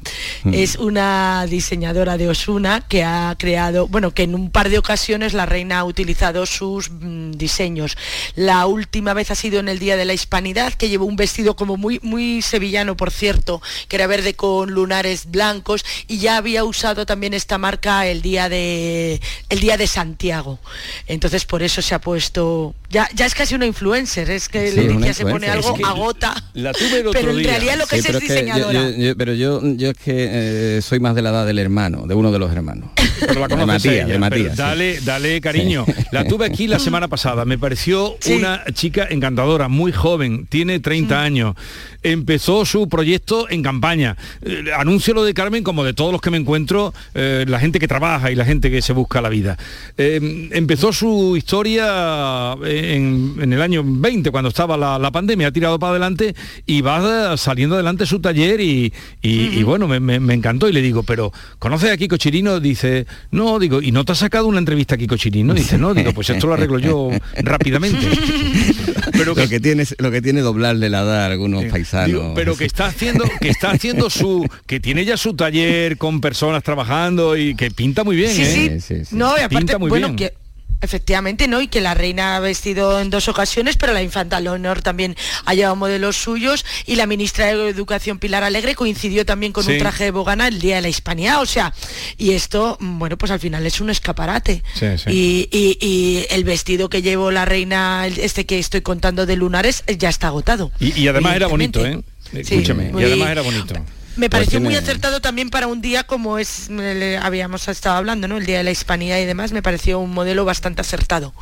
Mm. 0.43 0.55
Es 0.55 0.76
una 0.76 1.45
diseñadora 1.47 2.16
de 2.16 2.31
Osuna 2.31 2.81
que 2.89 3.05
ha 3.05 3.37
creado, 3.39 3.89
bueno, 3.89 4.12
que 4.14 4.22
en 4.22 4.35
un 4.35 4.51
par 4.51 4.70
de 4.70 4.78
ocasiones 4.78 5.35
la 5.35 5.45
reina 5.45 5.81
ha 5.81 5.85
utilizado 5.85 6.47
sus 6.47 6.91
mm, 6.91 7.33
diseños. 7.33 7.99
La 8.37 8.64
última 8.64 9.12
vez 9.12 9.31
ha 9.31 9.35
sido 9.35 9.61
en 9.61 9.68
el 9.68 9.78
Día 9.78 9.99
de 9.99 10.07
la 10.07 10.14
Hispanidad, 10.14 10.72
que 10.72 10.89
llevó 10.89 11.05
un 11.05 11.16
vestido 11.16 11.57
como 11.57 11.76
muy, 11.76 12.01
muy 12.03 12.41
sevillano, 12.41 12.97
por 12.97 13.11
cierto, 13.11 13.61
que 13.87 13.97
era 13.97 14.07
verde 14.07 14.33
con 14.33 14.70
lunares 14.70 15.31
blancos, 15.31 15.85
y 16.09 16.20
ya 16.20 16.39
había 16.39 16.64
usado 16.64 17.05
también 17.05 17.35
esta 17.35 17.59
marca 17.59 18.07
el 18.07 18.22
día 18.22 18.49
de 18.49 19.20
el 19.51 19.61
día 19.61 19.76
de 19.76 19.87
Santiago. 19.87 20.59
Entonces 21.07 21.45
por 21.45 21.62
eso 21.62 21.83
se 21.83 21.95
ha 21.95 22.01
puesto. 22.01 22.74
Ya, 22.89 23.09
ya 23.14 23.26
es 23.26 23.35
casi 23.35 23.55
una 23.55 23.66
influencer, 23.66 24.31
es 24.31 24.49
que 24.49 24.70
Sí, 24.71 24.77
Leticia 24.77 24.97
una 24.97 25.14
se 25.14 25.27
pone 25.27 25.49
algo 25.49 25.71
Es 25.73 25.77
que 25.79 25.85
agota. 25.85 26.45
La 26.55 26.73
tuve 26.73 27.01
el 27.01 27.07
otro 27.09 27.21
Pero 27.21 27.31
en 27.33 27.39
día. 27.39 27.51
realidad 27.51 27.79
lo 27.79 27.87
que 27.87 27.97
Sí, 27.97 28.01
es 28.01 28.07
pero 28.07 28.18
es 28.18 28.25
que 28.25 28.29
yo- 28.29 28.35
diseñadora. 28.35 28.91
yo- 28.91 28.97
yo- 28.97 29.16
pero 29.16 29.35
yo, 29.35 29.61
yo 29.77 29.91
es 29.91 29.97
que 29.97 30.29
eh, 30.77 30.83
soy 30.83 31.01
más 31.01 31.14
de 31.14 31.23
la 31.23 31.31
edad 31.31 31.47
del 31.47 31.59
hermano, 31.59 32.07
de 32.07 32.14
uno 32.14 32.31
de 32.33 32.39
los 32.39 32.53
hermanos. 32.53 32.91
Pero 33.21 33.47
la 33.47 33.49
de 33.49 33.66
Matías, 33.66 33.85
ella, 33.95 34.03
de 34.05 34.07
pero 34.09 34.18
Matías. 34.21 34.53
sí. 34.53 34.57
Dale, 34.57 35.01
dale 35.03 35.41
cariño. 35.43 35.85
La 36.11 36.25
tuve 36.27 36.47
aquí 36.47 36.66
la 36.66 36.79
semana 36.79 37.07
pasada. 37.07 37.45
Me 37.45 37.59
pareció 37.59 38.16
una 38.35 38.64
chica 38.73 39.09
encantadora, 39.11 39.68
muy 39.68 39.93
joven, 39.93 40.47
tiene 40.47 40.81
30 40.81 41.23
años. 41.23 41.55
Empezó 42.03 42.64
su 42.64 42.89
proyecto 42.89 43.47
en 43.51 43.62
campaña. 43.62 44.16
Eh, 44.41 44.64
anuncio 44.75 45.12
lo 45.12 45.23
de 45.25 45.35
Carmen 45.35 45.62
como 45.62 45.85
de 45.85 45.93
todos 45.93 46.12
los 46.12 46.23
que 46.23 46.31
me 46.31 46.39
encuentro, 46.39 46.95
eh, 47.14 47.45
la 47.47 47.61
gente 47.61 47.79
que 47.79 47.87
trabaja 47.87 48.31
y 48.31 48.37
la 48.37 48.47
gente 48.47 48.71
que 48.71 48.81
se 48.81 48.95
busca 48.95 49.21
la 49.21 49.29
vida. 49.29 49.59
Eh, 49.99 50.49
empezó 50.53 50.91
su 50.95 51.37
historia 51.37 52.55
en, 52.64 53.35
en 53.39 53.53
el 53.53 53.61
año 53.61 53.83
20, 53.85 54.31
cuando 54.31 54.49
estaba 54.49 54.59
la, 54.66 54.98
la 54.98 55.11
pandemia, 55.11 55.48
ha 55.48 55.52
tirado 55.52 55.78
para 55.78 55.90
adelante 55.92 56.34
y 56.66 56.80
va 56.82 57.36
saliendo 57.36 57.74
adelante 57.76 58.06
su 58.06 58.20
taller 58.20 58.61
y, 58.61 58.92
y- 59.22 59.30
y 59.58 59.62
bueno, 59.62 59.86
me, 59.88 60.00
me- 60.00 60.20
me 60.20 60.34
encantó 60.34 60.68
y 60.68 60.72
le 60.72 60.82
digo, 60.82 61.02
pero 61.02 61.32
¿conoces 61.58 61.90
a 61.90 61.96
Kiko 61.96 62.16
Chirino? 62.16 62.61
Dice, 62.61 63.06
no, 63.30 63.58
digo, 63.58 63.80
¿y 63.82 63.92
no 63.92 64.04
te 64.04 64.12
has 64.12 64.18
sacado 64.18 64.46
una 64.46 64.58
entrevista 64.58 64.94
a 64.94 64.98
Kiko 64.98 65.16
Chirino? 65.16 65.54
Dice, 65.54 65.78
no, 65.78 65.94
digo, 65.94 66.12
pues 66.12 66.30
esto 66.30 66.46
lo 66.46 66.54
arreglo 66.54 66.78
yo 66.78 67.11
rápidamente. 67.36 68.06
lo 69.24 69.34
que 69.34 69.61
tiene 69.61 69.84
lo 69.98 70.11
que 70.11 70.22
tiene 70.22 70.40
doblarle 70.40 70.88
la 70.88 71.00
edad 71.02 71.22
a 71.24 71.26
algunos 71.26 71.64
paisanos. 71.66 72.06
Digo, 72.08 72.32
pero 72.34 72.56
que 72.56 72.64
está 72.64 72.86
haciendo, 72.86 73.24
que 73.40 73.48
está 73.50 73.70
haciendo 73.70 74.08
su, 74.11 74.46
que 74.66 74.80
tiene 74.80 75.04
ya 75.04 75.16
su 75.16 75.34
taller 75.34 75.98
con 75.98 76.20
personas 76.20 76.62
trabajando 76.62 77.36
y 77.36 77.54
que 77.54 77.70
pinta 77.70 78.02
muy 78.04 78.16
bien, 78.16 78.30
Sí, 78.34 78.42
¿eh? 78.42 78.80
sí. 78.80 78.94
No, 79.12 79.28
y 79.36 79.40
aparte, 79.40 79.56
pinta 79.56 79.78
muy 79.78 79.90
bueno, 79.90 80.08
bien. 80.08 80.16
que 80.16 80.34
efectivamente, 80.81 81.47
¿no? 81.49 81.61
Y 81.61 81.68
que 81.68 81.81
la 81.81 81.95
reina 81.95 82.37
ha 82.37 82.41
vestido 82.41 83.01
en 83.01 83.11
dos 83.11 83.28
ocasiones, 83.28 83.76
pero 83.76 83.93
la 83.93 84.03
infanta 84.03 84.41
Leonor 84.41 84.83
también 84.83 85.16
ha 85.45 85.55
llevado 85.55 85.76
modelos 85.76 86.16
suyos 86.16 86.64
y 86.87 86.97
la 86.97 87.07
ministra 87.07 87.47
de 87.47 87.68
Educación 87.68 88.18
Pilar 88.18 88.43
Alegre 88.45 88.74
coincidió 88.74 89.24
también 89.26 89.53
con 89.53 89.64
Sí. 89.64 89.72
un 89.72 89.78
traje 89.78 90.05
de 90.05 90.11
Bogana 90.11 90.49
el 90.49 90.61
día 90.61 90.76
de 90.76 90.83
la 90.83 90.89
Hispanidad, 90.89 91.41
o 91.41 91.47
sea, 91.47 91.74
y 92.18 92.33
esto, 92.33 92.76
mm, 92.81 92.99
bueno, 92.99 93.18
pues 93.18 93.31
al 93.33 93.41
final 93.41 93.66
es 93.66 93.81
un 93.81 93.91
escaparate. 93.91 94.62
Sí, 94.74 94.87
sí. 94.97 95.11
Y, 95.11 95.49
y- 95.53 95.78
y 95.87 96.26
el 96.31 96.45
vestido 96.45 96.89
que 96.89 97.03
llevó 97.03 97.31
la 97.31 97.45
reina, 97.45 98.07
este 98.07 98.47
que 98.47 98.59
estoy 98.59 98.81
contando 98.81 99.26
de 99.26 99.37
lunares, 99.37 99.85
ya 99.99 100.09
está 100.09 100.28
agotado. 100.28 100.72
Y, 100.81 100.99
y 100.99 101.09
además 101.09 101.37
era 101.37 101.47
bonito, 101.47 101.85
¿eh? 101.85 102.01
Escúchame, 102.33 102.93
y 102.97 103.03
además 103.05 103.31
era 103.31 103.43
bonito. 103.43 103.74
Me 104.21 104.29
Pues 104.29 104.41
pareció 104.43 104.61
muy 104.61 104.75
acertado 104.75 105.21
también 105.21 105.49
para 105.49 105.66
un 105.66 105.81
día 105.81 106.05
como 106.05 106.39
es, 106.39 106.68
eh, 106.68 106.95
le- 106.95 107.16
habíamos 107.16 107.66
estado 107.68 107.97
hablando, 107.97 108.29
¿no? 108.29 108.37
El 108.37 108.45
Día 108.45 108.59
de 108.59 108.64
la 108.64 108.71
Hispanidad 108.71 109.18
y 109.18 109.25
demás, 109.25 109.51
me 109.53 109.62
pareció 109.62 109.99
un 109.99 110.12
modelo 110.12 110.45
bastante 110.45 110.83
acertado. 110.83 111.33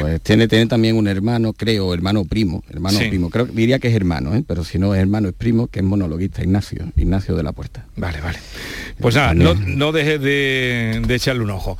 Pues 0.00 0.20
tiene, 0.22 0.48
tiene 0.48 0.66
también 0.66 0.96
un 0.96 1.06
hermano, 1.06 1.52
creo, 1.52 1.94
hermano 1.94 2.24
primo, 2.24 2.64
hermano 2.68 2.98
Sí. 2.98 3.06
primo. 3.10 3.30
Creo 3.30 3.46
diría 3.46 3.78
que 3.78 3.86
es 3.88 3.94
hermano, 3.94 4.34
¿eh? 4.34 4.42
pero 4.44 4.64
si 4.64 4.76
no 4.80 4.92
es 4.92 5.00
hermano 5.00 5.28
es 5.28 5.34
primo, 5.34 5.68
que 5.68 5.78
es 5.78 5.84
monologuista, 5.84 6.42
Ignacio, 6.42 6.84
Ignacio 6.96 7.36
de 7.36 7.44
la 7.44 7.52
Puerta. 7.52 7.86
Vale, 7.94 8.20
vale. 8.20 8.40
Pues 8.98 9.14
nada, 9.14 9.32
no, 9.32 9.54
no 9.54 9.92
dejes 9.92 10.20
de, 10.20 11.00
de 11.06 11.14
echarle 11.14 11.44
un 11.44 11.50
ojo. 11.50 11.78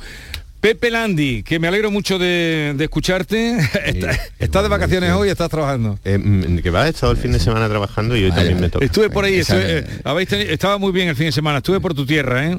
Pepe 0.65 0.89
Landi, 0.89 1.43
que 1.43 1.59
me 1.59 1.67
alegro 1.67 1.91
mucho 1.91 2.17
de, 2.17 2.73
de 2.75 2.83
escucharte. 2.85 3.55
Está- 3.85 4.17
¿Estás 4.39 4.63
de 4.63 4.69
vacaciones 4.69 5.11
hoy? 5.11 5.29
¿Estás 5.29 5.47
trabajando? 5.47 5.99
Eh, 6.03 6.17
mm, 6.17 6.57
que 6.57 6.71
va, 6.71 6.87
he 6.87 6.89
estado 6.89 7.11
el 7.11 7.19
fin 7.19 7.31
de 7.33 7.39
semana 7.39 7.69
trabajando 7.69 8.17
y 8.17 8.23
hoy 8.23 8.31
también 8.31 8.59
me 8.59 8.69
toca. 8.69 8.83
Estuve 8.83 9.11
por 9.11 9.25
ahí, 9.25 9.35
estuve- 9.35 9.61
eh, 9.81 9.85
habéis 10.03 10.27
teni- 10.27 10.49
estaba 10.49 10.79
muy 10.79 10.91
bien 10.91 11.07
el 11.07 11.15
fin 11.15 11.27
de 11.27 11.33
semana, 11.33 11.59
estuve 11.59 11.79
por 11.79 11.93
tu 11.93 12.03
tierra, 12.03 12.47
¿eh? 12.47 12.57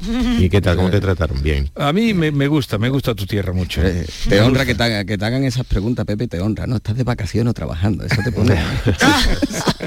¿Y 0.38 0.48
qué 0.48 0.60
tal? 0.60 0.76
¿Cómo 0.76 0.90
te 0.90 1.00
trataron? 1.00 1.42
Bien. 1.42 1.70
A 1.74 1.92
mí 1.92 2.12
me, 2.14 2.30
me 2.30 2.46
gusta, 2.48 2.78
me 2.78 2.88
gusta 2.88 3.14
tu 3.14 3.26
tierra 3.26 3.52
mucho. 3.52 3.82
Eh, 3.82 4.06
Te 4.28 4.40
honra 4.40 4.64
que 4.66 4.74
te, 4.74 5.06
que 5.06 5.16
te 5.18 5.24
hagan 5.24 5.44
esas 5.44 5.66
preguntas, 5.66 6.04
Pepe, 6.04 6.28
te 6.28 6.40
honra, 6.40 6.66
¿no? 6.66 6.76
Estás 6.76 6.96
de 6.96 7.04
vacaciones 7.04 7.50
o 7.50 7.54
trabajando, 7.54 8.04
eso 8.04 8.16
te 8.24 8.32
pone... 8.32 8.54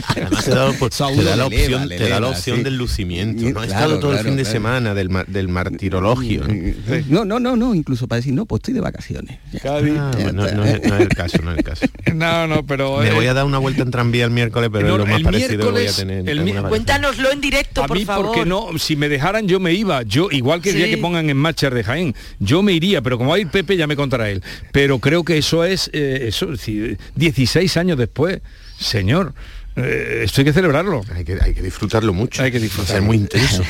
Además 0.08 0.46
te 0.46 0.52
da, 0.52 0.72
te 0.72 1.24
la 1.24 1.34
eleva, 1.34 1.46
opción, 1.46 1.90
te 1.90 2.10
da 2.10 2.20
la 2.20 2.28
opción 2.28 2.58
sí. 2.58 2.64
del 2.64 2.78
lucimiento. 2.78 3.42
¿no? 3.44 3.50
He 3.50 3.52
Claro, 3.54 3.66
estado 3.68 4.00
todo 4.00 4.12
el 4.12 4.18
claro, 4.18 4.30
fin 4.30 4.38
de 4.38 4.46
semana 4.46 4.94
del, 4.94 5.10
del 5.28 5.48
martirologio. 5.48 6.46
¿no? 6.48 7.26
No, 7.26 7.26
no, 7.26 7.40
no, 7.40 7.56
no, 7.56 7.76
incluso 7.76 8.08
para 8.08 8.18
decir, 8.18 8.34
no, 8.34 8.46
pues 8.46 8.60
estoy 8.60 8.74
de 8.74 8.82
vacaciones. 8.82 9.40
Ah, 9.66 9.80
no, 9.82 10.32
no 10.34 10.46
es, 10.46 10.54
no 10.56 10.66
es 10.96 11.02
el 11.02 11.10
caso, 11.10 11.40
no 11.44 11.52
es 11.52 11.58
el 11.60 11.64
caso. 11.64 11.86
No, 12.14 12.48
no, 12.48 12.66
pero... 12.66 13.00
Me 13.00 13.10
eh, 13.10 13.14
voy 13.14 13.28
a 13.28 13.34
dar 13.34 13.46
una 13.46 13.58
vuelta 13.58 13.84
en 13.84 13.92
tranvía 13.92 14.26
el 14.26 14.32
miércoles, 14.32 14.70
pero 14.72 14.88
No, 14.88 14.94
es 14.94 15.00
lo 15.00 15.06
más 15.06 15.18
el 15.18 15.24
parecido 15.24 15.50
que 15.66 15.72
voy 15.72 15.82
a 15.88 15.92
miércoles- 15.92 15.96
tener. 15.96 16.30
el. 16.30 16.64
Cuéntanoslo 16.70 17.32
en 17.32 17.42
directo, 17.42 17.84
a 17.84 17.88
por 17.88 17.98
mí 17.98 18.06
favor. 18.06 18.28
porque 18.28 18.46
no, 18.46 18.68
si 18.78 18.96
me 18.96 19.10
dejaran 19.10 19.48
yo 19.48 19.60
me 19.60 19.74
iba, 19.74 19.99
yo 20.04 20.30
igual 20.32 20.62
que 20.62 20.72
el 20.72 20.78
día 20.78 20.90
que 20.90 20.98
pongan 20.98 21.30
en 21.30 21.38
marcha 21.38 21.70
de 21.70 21.84
Jaén, 21.84 22.16
yo 22.40 22.62
me 22.64 22.74
iría, 22.74 23.02
pero 23.02 23.18
como 23.18 23.32
va 23.32 23.38
a 23.38 23.40
ir 23.40 23.48
Pepe 23.48 23.78
ya 23.78 23.88
me 23.88 23.96
contará 23.96 24.30
él. 24.30 24.44
Pero 24.72 25.00
creo 25.00 25.24
que 25.24 25.38
eso 25.38 25.64
es, 25.64 25.90
eh, 25.94 26.26
eso, 26.28 26.46
es 26.46 26.60
decir, 26.60 26.98
16 27.16 27.78
años 27.78 27.98
después, 27.98 28.42
señor, 28.80 29.34
eh, 29.76 30.22
esto 30.24 30.42
hay 30.42 30.46
que 30.46 30.54
celebrarlo. 30.54 31.02
Hay 31.16 31.24
que, 31.24 31.38
hay 31.42 31.54
que 31.54 31.62
disfrutarlo 31.62 32.14
mucho. 32.14 32.44
Hay 32.44 32.52
que 32.52 32.60
disfrutarlo. 32.60 32.94
Ser 32.94 33.02
muy 33.02 33.18
intenso. 33.18 33.64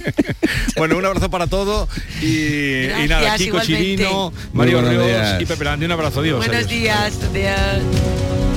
bueno, 0.76 0.96
un 0.96 1.04
abrazo 1.04 1.30
para 1.30 1.46
todos 1.46 1.88
y, 2.22 2.86
nada, 3.08 3.36
Kiko 3.36 3.56
igualmente. 3.56 3.96
Chirino, 3.96 4.32
Mario 4.52 4.82
Ríos 4.82 5.40
y 5.40 5.46
Pepe 5.46 5.64
Landi, 5.64 5.86
un 5.86 5.92
abrazo, 5.92 6.22
Dios. 6.22 6.44
Buenos 6.44 6.68
días, 6.68 7.18
adiós. 7.30 8.51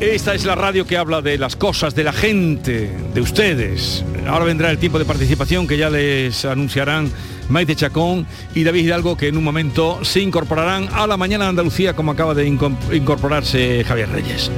Esta 0.00 0.34
es 0.34 0.44
la 0.44 0.54
radio 0.54 0.86
que 0.86 0.96
habla 0.96 1.22
de 1.22 1.38
las 1.38 1.56
cosas, 1.56 1.94
de 1.94 2.04
la 2.04 2.12
gente, 2.12 2.90
de 3.14 3.20
ustedes. 3.20 4.04
Ahora 4.26 4.44
vendrá 4.44 4.70
el 4.70 4.78
tiempo 4.78 4.98
de 4.98 5.04
participación 5.04 5.66
que 5.66 5.76
ya 5.76 5.88
les 5.88 6.44
anunciarán 6.44 7.10
Maite 7.48 7.76
Chacón 7.76 8.26
y 8.54 8.64
David 8.64 8.84
Hidalgo, 8.84 9.16
que 9.16 9.28
en 9.28 9.36
un 9.36 9.44
momento 9.44 10.04
se 10.04 10.20
incorporarán 10.20 10.88
a 10.92 11.06
la 11.06 11.16
mañana 11.16 11.44
de 11.44 11.50
Andalucía, 11.50 11.94
como 11.94 12.12
acaba 12.12 12.34
de 12.34 12.46
incorporarse 12.46 13.84
Javier 13.84 14.10
Reyes. 14.10 14.50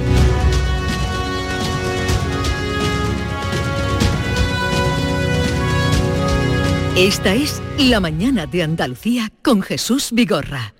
Esta 6.97 7.35
es 7.35 7.61
La 7.77 7.99
mañana 7.99 8.47
de 8.47 8.63
Andalucía 8.63 9.31
con 9.43 9.61
Jesús 9.61 10.09
Vigorra. 10.11 10.73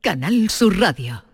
Canal 0.00 0.50
Sur 0.50 0.80
Radio. 0.80 1.33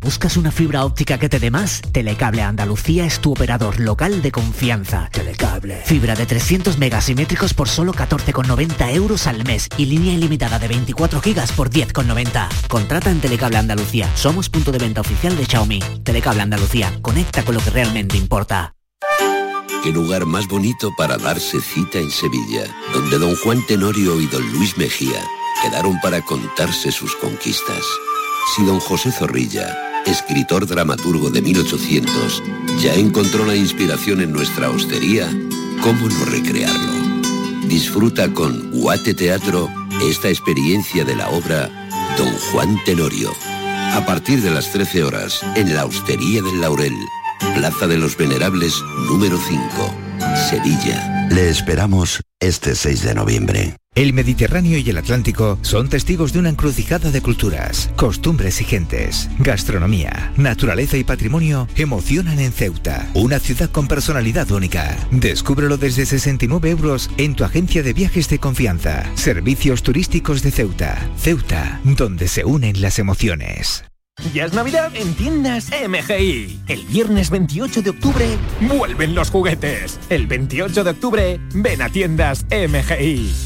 ¿Buscas 0.00 0.36
una 0.36 0.50
fibra 0.50 0.84
óptica 0.84 1.18
que 1.18 1.28
te 1.28 1.38
dé 1.38 1.50
más? 1.50 1.80
Telecable 1.92 2.42
Andalucía 2.42 3.06
es 3.06 3.20
tu 3.20 3.32
operador 3.32 3.80
local 3.80 4.22
de 4.22 4.30
confianza. 4.30 5.08
Telecable. 5.10 5.82
Fibra 5.84 6.14
de 6.14 6.26
300 6.26 6.78
megasimétricos 6.78 7.54
por 7.54 7.68
solo 7.68 7.92
14,90 7.92 8.94
euros 8.94 9.26
al 9.26 9.44
mes 9.44 9.68
y 9.76 9.86
línea 9.86 10.14
ilimitada 10.14 10.58
de 10.58 10.68
24 10.68 11.20
gigas 11.20 11.52
por 11.52 11.70
10,90. 11.70 12.48
Contrata 12.68 13.10
en 13.10 13.20
Telecable 13.20 13.58
Andalucía. 13.58 14.08
Somos 14.14 14.48
punto 14.48 14.70
de 14.70 14.78
venta 14.78 15.00
oficial 15.00 15.36
de 15.36 15.46
Xiaomi. 15.46 15.80
Telecable 16.04 16.42
Andalucía. 16.42 16.92
Conecta 17.02 17.42
con 17.42 17.54
lo 17.54 17.60
que 17.60 17.70
realmente 17.70 18.16
importa. 18.16 18.74
Qué 19.82 19.92
lugar 19.92 20.26
más 20.26 20.48
bonito 20.48 20.92
para 20.96 21.16
darse 21.16 21.60
cita 21.60 21.98
en 21.98 22.10
Sevilla, 22.10 22.64
donde 22.92 23.18
don 23.18 23.36
Juan 23.36 23.64
Tenorio 23.66 24.20
y 24.20 24.26
don 24.26 24.42
Luis 24.52 24.76
Mejía 24.76 25.22
quedaron 25.62 26.00
para 26.00 26.22
contarse 26.22 26.90
sus 26.92 27.14
conquistas. 27.16 27.82
Si 28.54 28.64
don 28.64 28.80
José 28.80 29.10
Zorrilla, 29.10 29.76
escritor 30.06 30.66
dramaturgo 30.66 31.30
de 31.30 31.42
1800, 31.42 32.42
ya 32.80 32.94
encontró 32.94 33.44
la 33.44 33.56
inspiración 33.56 34.20
en 34.20 34.32
nuestra 34.32 34.70
hostería, 34.70 35.28
¿cómo 35.82 36.08
no 36.08 36.24
recrearlo? 36.26 36.92
Disfruta 37.66 38.32
con 38.32 38.70
Guate 38.70 39.14
Teatro 39.14 39.68
esta 40.02 40.28
experiencia 40.28 41.04
de 41.04 41.16
la 41.16 41.28
obra 41.30 41.70
Don 42.16 42.32
Juan 42.50 42.78
Tenorio. 42.84 43.32
A 43.92 44.04
partir 44.04 44.42
de 44.42 44.50
las 44.50 44.70
13 44.72 45.04
horas, 45.04 45.40
en 45.56 45.74
la 45.74 45.84
Hostería 45.84 46.42
del 46.42 46.60
Laurel, 46.60 46.94
Plaza 47.54 47.86
de 47.86 47.96
los 47.96 48.16
Venerables, 48.16 48.74
número 49.08 49.38
5, 49.38 49.94
Sevilla. 50.50 51.28
Le 51.30 51.48
esperamos 51.48 52.20
este 52.40 52.74
6 52.74 53.02
de 53.02 53.14
noviembre. 53.14 53.76
El 53.96 54.12
Mediterráneo 54.12 54.76
y 54.76 54.90
el 54.90 54.98
Atlántico 54.98 55.58
son 55.62 55.88
testigos 55.88 56.34
de 56.34 56.38
una 56.38 56.50
encrucijada 56.50 57.10
de 57.10 57.22
culturas, 57.22 57.88
costumbres 57.96 58.60
y 58.60 58.64
gentes. 58.64 59.30
Gastronomía, 59.38 60.34
naturaleza 60.36 60.98
y 60.98 61.04
patrimonio 61.04 61.66
emocionan 61.76 62.38
en 62.38 62.52
Ceuta, 62.52 63.08
una 63.14 63.38
ciudad 63.38 63.70
con 63.70 63.88
personalidad 63.88 64.50
única. 64.50 64.94
Descúbrelo 65.10 65.78
desde 65.78 66.04
69 66.04 66.68
euros 66.68 67.08
en 67.16 67.34
tu 67.34 67.44
agencia 67.44 67.82
de 67.82 67.94
viajes 67.94 68.28
de 68.28 68.38
confianza. 68.38 69.10
Servicios 69.14 69.82
turísticos 69.82 70.42
de 70.42 70.50
Ceuta. 70.50 71.08
Ceuta, 71.16 71.80
donde 71.84 72.28
se 72.28 72.44
unen 72.44 72.82
las 72.82 72.98
emociones. 72.98 73.82
Ya 74.34 74.44
es 74.44 74.52
Navidad 74.52 74.94
en 74.94 75.14
tiendas 75.14 75.70
MGI. 75.70 76.60
El 76.68 76.84
viernes 76.84 77.30
28 77.30 77.80
de 77.80 77.90
octubre 77.90 78.26
vuelven 78.60 79.14
los 79.14 79.30
juguetes. 79.30 79.98
El 80.10 80.26
28 80.26 80.84
de 80.84 80.90
octubre 80.90 81.40
ven 81.54 81.80
a 81.80 81.88
tiendas 81.88 82.44
MGI. 82.50 83.45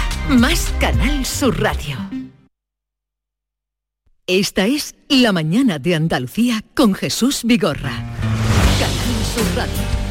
más 0.29 0.73
Canal 0.79 1.25
Sur 1.25 1.59
Radio. 1.61 1.97
Esta 4.27 4.65
es 4.65 4.95
La 5.09 5.31
mañana 5.31 5.77
de 5.77 5.95
Andalucía 5.95 6.63
con 6.73 6.93
Jesús 6.93 7.41
Vigorra. 7.43 7.91
Canal 8.79 9.25
Sur 9.35 9.45
Radio. 9.55 10.01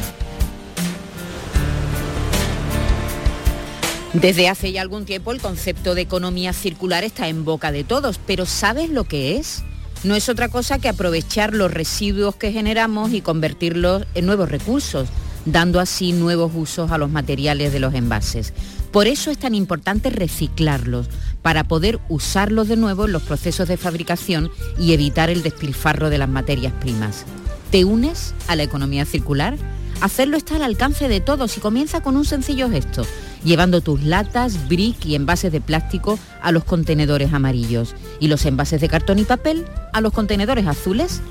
Desde 4.13 4.49
hace 4.49 4.71
ya 4.71 4.81
algún 4.81 5.05
tiempo 5.05 5.31
el 5.31 5.41
concepto 5.41 5.95
de 5.95 6.01
economía 6.01 6.53
circular 6.53 7.03
está 7.03 7.29
en 7.29 7.45
boca 7.45 7.71
de 7.71 7.83
todos, 7.83 8.19
pero 8.19 8.45
¿sabes 8.45 8.89
lo 8.89 9.05
que 9.05 9.37
es? 9.37 9.63
No 10.03 10.15
es 10.15 10.29
otra 10.29 10.49
cosa 10.49 10.79
que 10.79 10.89
aprovechar 10.89 11.53
los 11.53 11.71
residuos 11.71 12.35
que 12.35 12.51
generamos 12.51 13.13
y 13.13 13.21
convertirlos 13.21 14.05
en 14.13 14.25
nuevos 14.25 14.49
recursos, 14.49 15.07
dando 15.45 15.79
así 15.79 16.11
nuevos 16.11 16.51
usos 16.53 16.91
a 16.91 16.97
los 16.97 17.09
materiales 17.09 17.71
de 17.71 17.79
los 17.79 17.93
envases. 17.93 18.53
Por 18.91 19.07
eso 19.07 19.31
es 19.31 19.37
tan 19.37 19.55
importante 19.55 20.09
reciclarlos, 20.09 21.07
para 21.41 21.63
poder 21.63 21.99
usarlos 22.09 22.67
de 22.67 22.75
nuevo 22.75 23.05
en 23.05 23.13
los 23.13 23.23
procesos 23.23 23.67
de 23.67 23.77
fabricación 23.77 24.51
y 24.77 24.93
evitar 24.93 25.29
el 25.29 25.43
despilfarro 25.43 26.09
de 26.09 26.17
las 26.17 26.29
materias 26.29 26.73
primas. 26.79 27.25
¿Te 27.71 27.85
unes 27.85 28.33
a 28.47 28.55
la 28.55 28.63
economía 28.63 29.05
circular? 29.05 29.57
Hacerlo 30.01 30.35
está 30.35 30.55
al 30.55 30.63
alcance 30.63 31.07
de 31.07 31.21
todos 31.21 31.55
y 31.57 31.61
comienza 31.61 32.01
con 32.01 32.17
un 32.17 32.25
sencillo 32.25 32.69
gesto, 32.69 33.05
llevando 33.43 33.81
tus 33.81 34.03
latas, 34.03 34.67
brick 34.67 35.05
y 35.05 35.15
envases 35.15 35.51
de 35.51 35.61
plástico 35.61 36.19
a 36.41 36.51
los 36.51 36.63
contenedores 36.63 37.33
amarillos 37.33 37.95
y 38.19 38.27
los 38.27 38.45
envases 38.45 38.81
de 38.81 38.89
cartón 38.89 39.19
y 39.19 39.23
papel 39.23 39.65
a 39.93 40.01
los 40.01 40.11
contenedores 40.11 40.67
azules. 40.67 41.21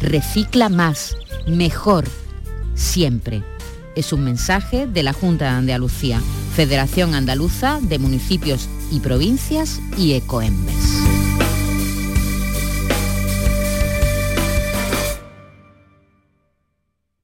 Recicla 0.00 0.68
más, 0.68 1.16
mejor, 1.46 2.04
siempre. 2.74 3.42
Es 3.96 4.12
un 4.12 4.22
mensaje 4.22 4.86
de 4.86 5.02
la 5.02 5.12
Junta 5.12 5.46
de 5.46 5.50
Andalucía, 5.52 6.20
Federación 6.58 7.14
Andaluza 7.14 7.78
de 7.80 8.00
Municipios 8.00 8.68
y 8.90 8.98
Provincias 8.98 9.80
y 9.96 10.14
Ecoembes. 10.14 10.74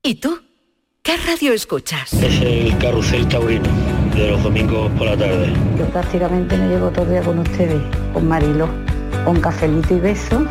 ¿Y 0.04 0.14
tú? 0.20 0.38
¿Qué 1.02 1.16
radio 1.16 1.52
escuchas? 1.52 2.12
Es 2.12 2.40
el 2.42 2.78
carrusel 2.78 3.26
taurino 3.26 3.68
de 4.14 4.30
los 4.30 4.40
domingos 4.40 4.88
por 4.92 5.08
la 5.08 5.16
tarde. 5.16 5.52
Yo 5.80 5.84
prácticamente 5.86 6.56
me 6.56 6.68
llevo 6.68 6.90
todo 6.90 7.04
el 7.06 7.10
día 7.10 7.22
con 7.22 7.40
ustedes, 7.40 7.82
con 8.12 8.28
Marilo, 8.28 8.68
con 9.24 9.40
cafelito 9.40 9.96
y 9.96 9.98
beso 9.98 10.46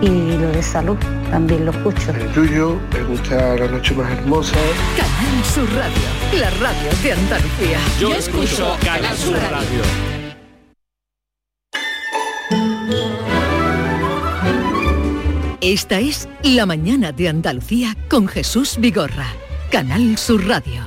y 0.00 0.36
lo 0.36 0.48
de 0.48 0.62
salud 0.62 0.96
también 1.30 1.64
lo 1.64 1.70
escucho. 1.70 2.10
El 2.12 2.32
tuyo, 2.32 2.78
me 2.92 3.02
gusta 3.04 3.56
la 3.56 3.66
noche 3.68 3.94
más 3.94 4.10
hermosa. 4.10 4.56
Canal 4.96 5.44
Sur 5.44 5.68
Radio, 5.74 6.40
la 6.40 6.50
radio 6.50 6.90
de 7.02 7.12
Andalucía. 7.12 7.78
Yo 8.00 8.14
escucho 8.14 8.76
Canal 8.84 9.16
Sur 9.16 9.34
Radio. 9.34 10.14
Esta 15.60 15.98
es 15.98 16.28
La 16.42 16.66
mañana 16.66 17.10
de 17.12 17.28
Andalucía 17.30 17.96
con 18.10 18.28
Jesús 18.28 18.76
Vigorra. 18.78 19.28
Canal 19.70 20.18
Sur 20.18 20.46
Radio. 20.46 20.86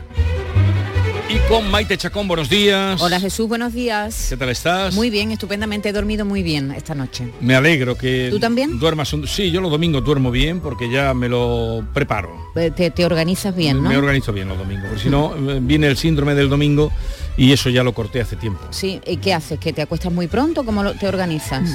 Con 1.50 1.70
Maite 1.70 1.98
Chacón, 1.98 2.28
buenos 2.28 2.50
días. 2.50 3.02
Hola 3.02 3.20
Jesús, 3.20 3.48
buenos 3.48 3.74
días. 3.74 4.28
¿Qué 4.30 4.38
tal 4.38 4.50
estás? 4.50 4.94
Muy 4.96 5.10
bien, 5.10 5.32
estupendamente. 5.32 5.90
He 5.90 5.94
dormido 5.94 6.26
muy 6.26 6.42
bien 6.44 6.72
esta 6.72 6.94
noche. 6.96 7.32
Me 7.42 7.56
alegro 7.56 7.98
que... 7.98 8.28
¿Tú 8.30 8.40
también? 8.40 8.80
Duermas 8.80 9.12
un... 9.14 9.28
Sí, 9.28 9.52
yo 9.52 9.62
los 9.62 9.72
domingos 9.72 10.04
duermo 10.04 10.32
bien 10.32 10.60
porque 10.62 10.90
ya 10.90 11.14
me 11.14 11.28
lo 11.30 11.86
preparo. 11.94 12.30
Te, 12.54 12.92
te 12.92 13.06
organizas 13.06 13.56
bien, 13.56 13.82
¿no? 13.84 13.90
Me 13.90 13.98
organizo 13.98 14.32
bien 14.34 14.48
los 14.50 14.58
domingos, 14.58 14.86
porque 14.88 15.04
si 15.04 15.10
no 15.10 15.36
eh, 15.52 15.60
viene 15.62 15.88
el 15.88 15.98
síndrome 15.98 16.34
del 16.34 16.50
domingo 16.50 16.92
y 17.38 17.52
eso 17.54 17.70
ya 17.70 17.84
lo 17.84 17.94
corté 17.94 18.22
hace 18.22 18.36
tiempo. 18.36 18.62
Sí, 18.72 19.00
¿y 19.06 19.18
qué 19.18 19.34
haces? 19.34 19.60
¿Que 19.60 19.74
te 19.74 19.82
acuestas 19.82 20.12
muy 20.12 20.28
pronto? 20.28 20.64
¿Cómo 20.66 20.82
lo- 20.84 20.94
te 20.94 21.08
organizas? 21.08 21.70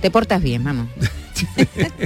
Te 0.00 0.10
portas 0.10 0.42
bien, 0.42 0.64
vamos. 0.64 0.88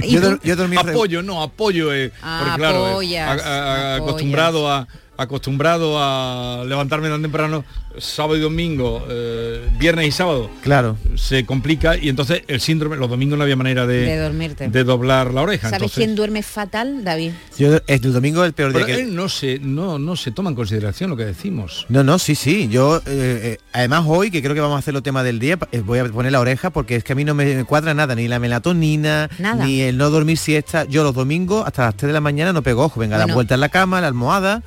¿Y 0.03 0.17
tú? 0.17 0.37
apoyo, 0.77 1.21
no, 1.23 1.41
apoyo, 1.41 1.93
eh, 1.93 2.11
Ah, 2.21 2.41
porque 2.43 2.57
claro, 2.57 2.85
eh, 2.87 2.91
apoyas, 2.91 3.29
a- 3.29 3.31
a- 3.31 3.37
a- 3.37 3.95
apoyas. 3.95 4.01
acostumbrado 4.09 4.69
a 4.71 4.87
acostumbrado 5.23 5.95
a 5.99 6.63
levantarme 6.65 7.09
tan 7.09 7.21
temprano 7.21 7.63
sábado 7.97 8.37
y 8.37 8.39
domingo, 8.39 9.05
eh, 9.09 9.67
viernes 9.77 10.07
y 10.07 10.11
sábado. 10.11 10.49
Claro. 10.61 10.97
Se 11.15 11.45
complica 11.45 11.97
y 11.97 12.07
entonces 12.07 12.43
el 12.47 12.61
síndrome, 12.61 12.95
los 12.95 13.09
domingos 13.09 13.37
no 13.37 13.43
había 13.43 13.57
manera 13.57 13.85
de, 13.85 14.05
De 14.05 14.17
dormirte. 14.17 14.69
de 14.69 14.83
doblar 14.85 15.33
la 15.33 15.41
oreja. 15.41 15.63
¿Sabes 15.69 15.73
entonces- 15.81 15.97
quién 15.97 16.15
duerme 16.15 16.41
fatal, 16.41 17.03
David? 17.03 17.31
Yo, 17.57 17.79
el 17.87 18.01
domingo 18.13 18.43
es 18.43 18.47
el 18.47 18.53
peor 18.53 18.71
Pero 18.71 18.85
día 18.85 18.95
que... 18.95 19.01
él 19.01 19.13
no 19.15 19.27
se, 19.27 19.59
no, 19.59 19.99
no 19.99 20.15
se 20.15 20.31
toma 20.31 20.49
en 20.51 20.55
consideración 20.55 21.09
lo 21.09 21.17
que 21.17 21.25
decimos. 21.25 21.85
No, 21.89 22.01
no, 22.03 22.17
sí, 22.17 22.35
sí. 22.35 22.69
Yo, 22.69 22.97
eh, 22.99 23.01
eh, 23.07 23.57
además 23.73 24.05
hoy, 24.07 24.31
que 24.31 24.41
creo 24.41 24.55
que 24.55 24.61
vamos 24.61 24.77
a 24.77 24.79
hacer 24.79 24.93
los 24.93 25.03
temas 25.03 25.25
del 25.25 25.39
día, 25.39 25.57
eh, 25.73 25.81
voy 25.81 25.99
a 25.99 26.05
poner 26.05 26.31
la 26.31 26.39
oreja 26.39 26.69
porque 26.69 26.95
es 26.95 27.03
que 27.03 27.11
a 27.11 27.15
mí 27.17 27.25
no 27.25 27.33
me 27.33 27.65
cuadra 27.65 27.93
nada, 27.93 28.15
ni 28.15 28.29
la 28.29 28.39
melatonina, 28.39 29.29
Nada. 29.37 29.65
ni 29.65 29.81
el 29.81 29.97
no 29.97 30.09
dormir 30.09 30.37
siesta. 30.37 30.85
Yo 30.85 31.03
los 31.03 31.13
domingos 31.13 31.67
hasta 31.67 31.83
las 31.85 31.95
3 31.97 32.07
de 32.07 32.13
la 32.13 32.21
mañana 32.21 32.53
no 32.53 32.61
pego 32.61 32.85
ojo, 32.85 33.01
venga, 33.01 33.17
la 33.17 33.25
Bueno. 33.25 33.35
vuelta 33.35 33.55
en 33.55 33.59
la 33.59 33.69
cama, 33.69 33.99
la 33.99 34.07
almohada. 34.07 34.63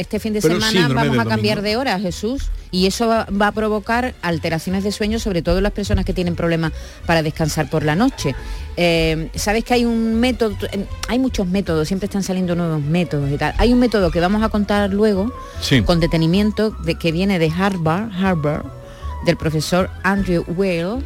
Este 0.00 0.18
fin 0.20 0.32
de 0.32 0.40
Pero 0.40 0.60
semana 0.60 0.88
vamos 0.94 1.18
a 1.18 1.24
cambiar 1.24 1.58
domingo. 1.58 1.70
de 1.70 1.76
hora, 1.76 1.98
Jesús, 2.00 2.50
y 2.70 2.86
eso 2.86 3.06
va, 3.08 3.26
va 3.26 3.48
a 3.48 3.52
provocar 3.52 4.14
alteraciones 4.22 4.84
de 4.84 4.92
sueño, 4.92 5.18
sobre 5.18 5.42
todo 5.42 5.58
en 5.58 5.62
las 5.62 5.72
personas 5.72 6.04
que 6.04 6.12
tienen 6.12 6.34
problemas 6.36 6.72
para 7.06 7.22
descansar 7.22 7.70
por 7.70 7.82
la 7.84 7.94
noche. 7.94 8.34
Eh, 8.76 9.30
Sabes 9.34 9.64
que 9.64 9.74
hay 9.74 9.84
un 9.84 10.14
método, 10.20 10.56
eh, 10.72 10.84
hay 11.08 11.18
muchos 11.18 11.46
métodos, 11.46 11.86
siempre 11.88 12.06
están 12.06 12.22
saliendo 12.22 12.54
nuevos 12.54 12.82
métodos 12.82 13.30
y 13.30 13.36
tal. 13.36 13.54
Hay 13.58 13.72
un 13.72 13.78
método 13.78 14.10
que 14.10 14.20
vamos 14.20 14.42
a 14.42 14.48
contar 14.48 14.90
luego 14.92 15.32
Sí. 15.60 15.82
con 15.82 16.00
detenimiento 16.00 16.70
de, 16.70 16.96
que 16.96 17.12
viene 17.12 17.38
de 17.38 17.50
Harvard, 17.50 18.10
Harvard, 18.12 18.64
del 19.26 19.36
profesor 19.36 19.90
Andrew 20.02 20.44
Weil, 20.56 21.02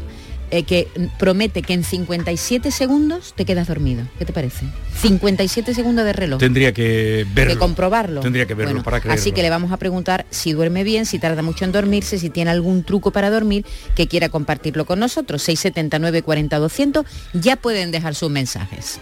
eh, 0.51 0.63
que 0.63 0.89
promete 1.19 1.63
que 1.63 1.75
en 1.75 1.85
57 1.85 2.71
segundos 2.71 3.35
te 3.37 3.45
quedas 3.45 3.69
dormido. 3.69 4.05
¿Qué 4.19 4.25
te 4.25 4.33
parece? 4.33 4.67
57 5.01 5.75
segundos 5.75 6.05
de 6.05 6.13
reloj 6.13 6.39
Tendría 6.41 6.73
que 6.73 7.27
verlo. 7.35 7.55
que 7.55 7.59
comprobarlo. 7.59 8.21
Tendría 8.21 8.47
que 8.47 8.55
verlo 8.55 8.73
Bueno, 8.73 8.85
para 8.85 9.01
creerlo. 9.01 9.21
Así 9.21 9.33
que 9.33 9.43
le 9.43 9.51
vamos 9.51 9.73
a 9.73 9.77
preguntar 9.77 10.27
si 10.31 10.53
duerme 10.53 10.85
bien, 10.85 11.07
si 11.07 11.19
tarda 11.19 11.43
mucho 11.43 11.65
en 11.65 11.73
dormirse, 11.73 12.19
si 12.19 12.31
tiene 12.31 12.51
algún 12.51 12.83
truco 12.83 13.11
para 13.11 13.31
dormir 13.31 13.65
que 13.95 14.07
quiera 14.09 14.29
compartirlo 14.29 14.87
con 14.87 14.99
nosotros. 14.99 15.43
679 15.43 16.23
40 16.23 16.59
200 16.59 17.07
ya 17.35 17.57
pueden 17.57 17.91
dejar 17.91 18.15
sus 18.15 18.31
mensajes. 18.31 19.01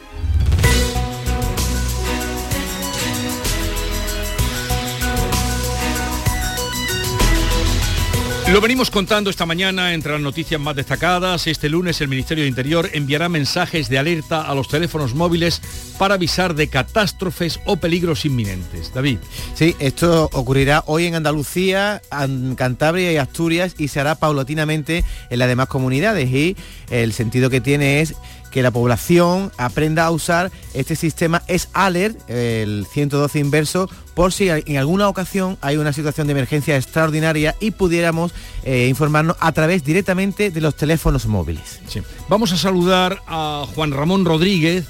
Lo 8.53 8.61
venimos 8.61 8.93
contando 8.93 9.29
esta 9.29 9.45
mañana 9.45 9.93
entre 9.93 10.13
las 10.13 10.21
noticias 10.21 10.61
más 10.61 10.77
destacadas. 10.77 11.49
Este 11.49 11.69
lunes 11.69 12.01
el 12.01 12.07
Ministerio 12.07 12.45
de 12.45 12.49
Interior 12.49 12.89
enviará 12.93 13.29
mensajes 13.29 13.89
de 13.89 13.99
alerta 13.99 14.43
a 14.43 14.55
los 14.55 14.69
teléfonos 14.69 15.17
móviles 15.17 15.61
para 15.99 16.15
avisar 16.15 16.55
de 16.55 16.69
catástrofes 16.69 17.59
o 17.67 17.77
peligros 17.77 18.25
inminentes. 18.25 18.95
David. 18.95 19.19
Sí, 19.55 19.75
esto 19.81 20.31
ocurrirá 20.33 20.85
hoy 20.87 21.07
en 21.07 21.17
Andalucía, 21.17 22.01
en 22.13 22.55
Cantabria 22.55 23.11
y 23.11 23.17
Asturias 23.17 23.75
y 23.79 23.89
se 23.89 23.99
hará 23.99 24.15
paulatinamente 24.15 25.03
en 25.29 25.39
las 25.41 25.49
demás 25.49 25.67
comunidades 25.67 26.31
y 26.31 26.57
el 26.91 27.13
sentido 27.13 27.51
que 27.51 27.61
tiene 27.61 28.01
es 28.01 28.15
que 28.57 28.63
la 28.63 28.71
población 28.71 29.53
aprenda 29.59 30.07
a 30.07 30.11
usar 30.11 30.51
este 30.73 30.97
sistema 30.97 31.43
es 31.47 31.69
alert, 31.75 32.19
el 32.27 32.87
112 32.91 33.39
inverso, 33.39 33.87
por 34.15 34.33
si 34.33 34.49
en 34.49 34.79
alguna 34.79 35.11
ocasión 35.11 35.59
hay 35.61 35.77
una 35.77 35.93
situación 35.93 36.27
de 36.27 36.31
emergencia 36.31 36.75
extraordinaria 36.75 37.55
y 37.61 37.73
pudiéramos 37.73 38.33
eh, 38.65 38.87
informarnos 38.89 39.37
a 39.41 39.53
través 39.53 39.85
directamente 39.85 40.51
de 40.51 40.61
los 40.63 40.75
teléfonos 40.75 41.27
móviles. 41.27 41.81
Sí. 41.87 42.01
Vamos 42.31 42.51
a 42.53 42.57
saludar 42.57 43.21
a 43.27 43.67
Juan 43.75 43.91
Ramón 43.91 44.25
Rodríguez, 44.25 44.87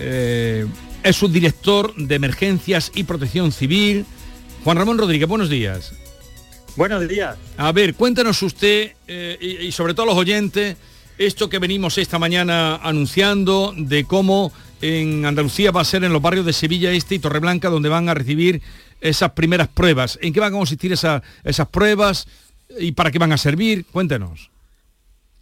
eh, 0.00 0.66
es 1.04 1.14
subdirector 1.14 1.94
de 1.94 2.12
Emergencias 2.12 2.90
y 2.92 3.04
Protección 3.04 3.52
Civil. 3.52 4.04
Juan 4.64 4.78
Ramón 4.78 4.98
Rodríguez, 4.98 5.28
buenos 5.28 5.48
días. 5.48 5.92
Buenos 6.74 7.06
días. 7.06 7.36
A 7.56 7.70
ver, 7.70 7.94
cuéntanos 7.94 8.42
usted 8.42 8.94
eh, 9.06 9.38
y, 9.40 9.66
y 9.66 9.70
sobre 9.70 9.94
todo 9.94 10.06
los 10.06 10.16
oyentes 10.16 10.76
esto 11.18 11.48
que 11.48 11.58
venimos 11.58 11.98
esta 11.98 12.18
mañana 12.18 12.76
anunciando 12.76 13.72
de 13.76 14.04
cómo 14.04 14.52
en 14.82 15.24
Andalucía 15.24 15.70
va 15.70 15.80
a 15.80 15.84
ser 15.84 16.04
en 16.04 16.12
los 16.12 16.20
barrios 16.20 16.44
de 16.44 16.52
Sevilla 16.52 16.90
Este 16.92 17.14
y 17.14 17.18
Torreblanca 17.18 17.68
donde 17.70 17.88
van 17.88 18.08
a 18.08 18.14
recibir 18.14 18.60
esas 19.00 19.32
primeras 19.32 19.68
pruebas. 19.68 20.18
¿En 20.22 20.32
qué 20.32 20.40
van 20.40 20.52
a 20.52 20.56
consistir 20.56 20.92
esa- 20.92 21.22
esas 21.44 21.68
pruebas 21.68 22.26
y 22.78 22.92
para 22.92 23.10
qué 23.10 23.18
van 23.18 23.32
a 23.32 23.38
servir? 23.38 23.86
Cuéntenos. 23.86 24.50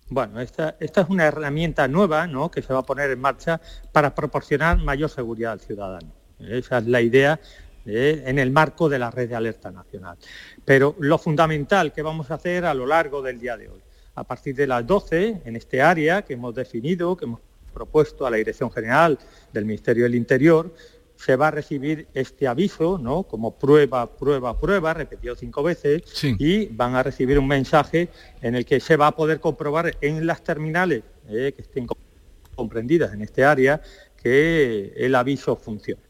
Bueno, 0.08 0.40
esta, 0.40 0.76
esta 0.78 1.00
es 1.00 1.08
una 1.08 1.24
herramienta 1.24 1.88
nueva 1.88 2.26
¿no? 2.26 2.50
que 2.50 2.62
se 2.62 2.72
va 2.72 2.80
a 2.80 2.84
poner 2.84 3.10
en 3.10 3.20
marcha 3.20 3.60
para 3.90 4.14
proporcionar 4.14 4.78
mayor 4.78 5.10
seguridad 5.10 5.52
al 5.52 5.60
ciudadano. 5.60 6.12
Esa 6.38 6.78
es 6.78 6.86
la 6.86 7.00
idea 7.00 7.40
en 7.86 8.38
el 8.38 8.50
marco 8.50 8.88
de 8.88 8.98
la 8.98 9.10
red 9.10 9.28
de 9.28 9.34
alerta 9.34 9.70
nacional. 9.70 10.16
Pero 10.64 10.94
lo 11.00 11.18
fundamental 11.18 11.92
que 11.92 12.02
vamos 12.02 12.30
a 12.30 12.34
hacer 12.34 12.64
a 12.64 12.74
lo 12.74 12.86
largo 12.86 13.22
del 13.22 13.38
día 13.40 13.56
de 13.56 13.68
hoy, 13.68 13.80
a 14.14 14.24
partir 14.24 14.54
de 14.54 14.66
las 14.66 14.86
12, 14.86 15.42
en 15.44 15.56
este 15.56 15.82
área 15.82 16.22
que 16.22 16.34
hemos 16.34 16.54
definido, 16.54 17.16
que 17.16 17.24
hemos 17.24 17.40
propuesto 17.72 18.26
a 18.26 18.30
la 18.30 18.36
Dirección 18.36 18.70
General 18.70 19.18
del 19.52 19.64
Ministerio 19.64 20.04
del 20.04 20.14
Interior, 20.14 20.72
se 21.16 21.36
va 21.36 21.48
a 21.48 21.50
recibir 21.50 22.06
este 22.14 22.46
aviso, 22.46 22.98
¿no? 22.98 23.22
Como 23.24 23.56
prueba, 23.56 24.14
prueba, 24.16 24.58
prueba, 24.60 24.94
repetido 24.94 25.34
cinco 25.36 25.62
veces, 25.62 26.02
Sí. 26.12 26.34
y 26.38 26.66
van 26.66 26.94
a 26.94 27.02
recibir 27.02 27.38
un 27.38 27.46
mensaje 27.48 28.08
en 28.42 28.54
el 28.54 28.64
que 28.64 28.80
se 28.80 28.96
va 28.96 29.08
a 29.08 29.16
poder 29.16 29.40
comprobar 29.40 29.96
en 30.00 30.26
las 30.26 30.42
terminales 30.42 31.02
eh, 31.28 31.52
que 31.56 31.62
estén 31.62 31.86
co- 31.86 31.96
comprendidas 32.54 33.12
en 33.14 33.22
este 33.22 33.44
área 33.44 33.80
que 34.22 34.92
el 34.96 35.14
aviso 35.14 35.56
funciona. 35.56 36.02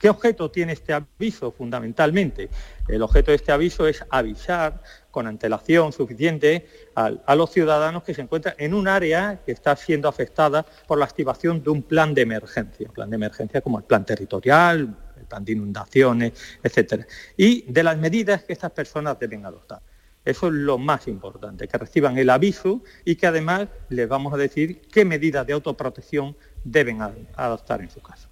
¿Qué 0.00 0.08
objeto 0.08 0.50
tiene 0.50 0.72
este 0.72 0.94
aviso 0.94 1.52
fundamentalmente? 1.52 2.48
El 2.88 3.02
objeto 3.02 3.32
de 3.32 3.34
este 3.34 3.52
aviso 3.52 3.86
es 3.86 4.02
avisar 4.08 4.82
con 5.10 5.26
antelación 5.26 5.92
suficiente 5.92 6.66
a, 6.94 7.34
los 7.34 7.50
ciudadanos 7.50 8.02
que 8.02 8.14
se 8.14 8.22
encuentran 8.22 8.54
en 8.56 8.72
un 8.72 8.88
área 8.88 9.42
que 9.44 9.52
está 9.52 9.76
siendo 9.76 10.08
afectada 10.08 10.64
por 10.86 10.96
la 10.96 11.04
activación 11.04 11.62
de 11.62 11.68
un 11.68 11.82
plan 11.82 12.14
de 12.14 12.22
emergencia, 12.22 12.88
un 12.88 12.94
plan 12.94 13.10
de 13.10 13.16
emergencia 13.16 13.60
como 13.60 13.76
el 13.76 13.84
plan 13.84 14.06
territorial, 14.06 14.96
el 15.18 15.26
plan 15.26 15.44
de 15.44 15.52
inundaciones, 15.52 16.32
etcétera, 16.62 17.06
y 17.36 17.70
de 17.70 17.82
las 17.82 17.98
medidas 17.98 18.44
que 18.44 18.54
estas 18.54 18.70
personas 18.70 19.18
deben 19.18 19.44
adoptar. 19.44 19.82
Eso 20.24 20.46
es 20.46 20.54
lo 20.54 20.78
más 20.78 21.08
importante, 21.08 21.68
que 21.68 21.76
reciban 21.76 22.16
el 22.16 22.30
aviso 22.30 22.82
y 23.04 23.16
que 23.16 23.26
además 23.26 23.68
les 23.90 24.08
vamos 24.08 24.32
a 24.32 24.38
decir 24.38 24.80
qué 24.90 25.04
medidas 25.04 25.46
de 25.46 25.52
autoprotección 25.52 26.38
deben 26.64 27.02
adoptar 27.02 27.82
en 27.82 27.90
su 27.90 28.00
caso. 28.00 28.29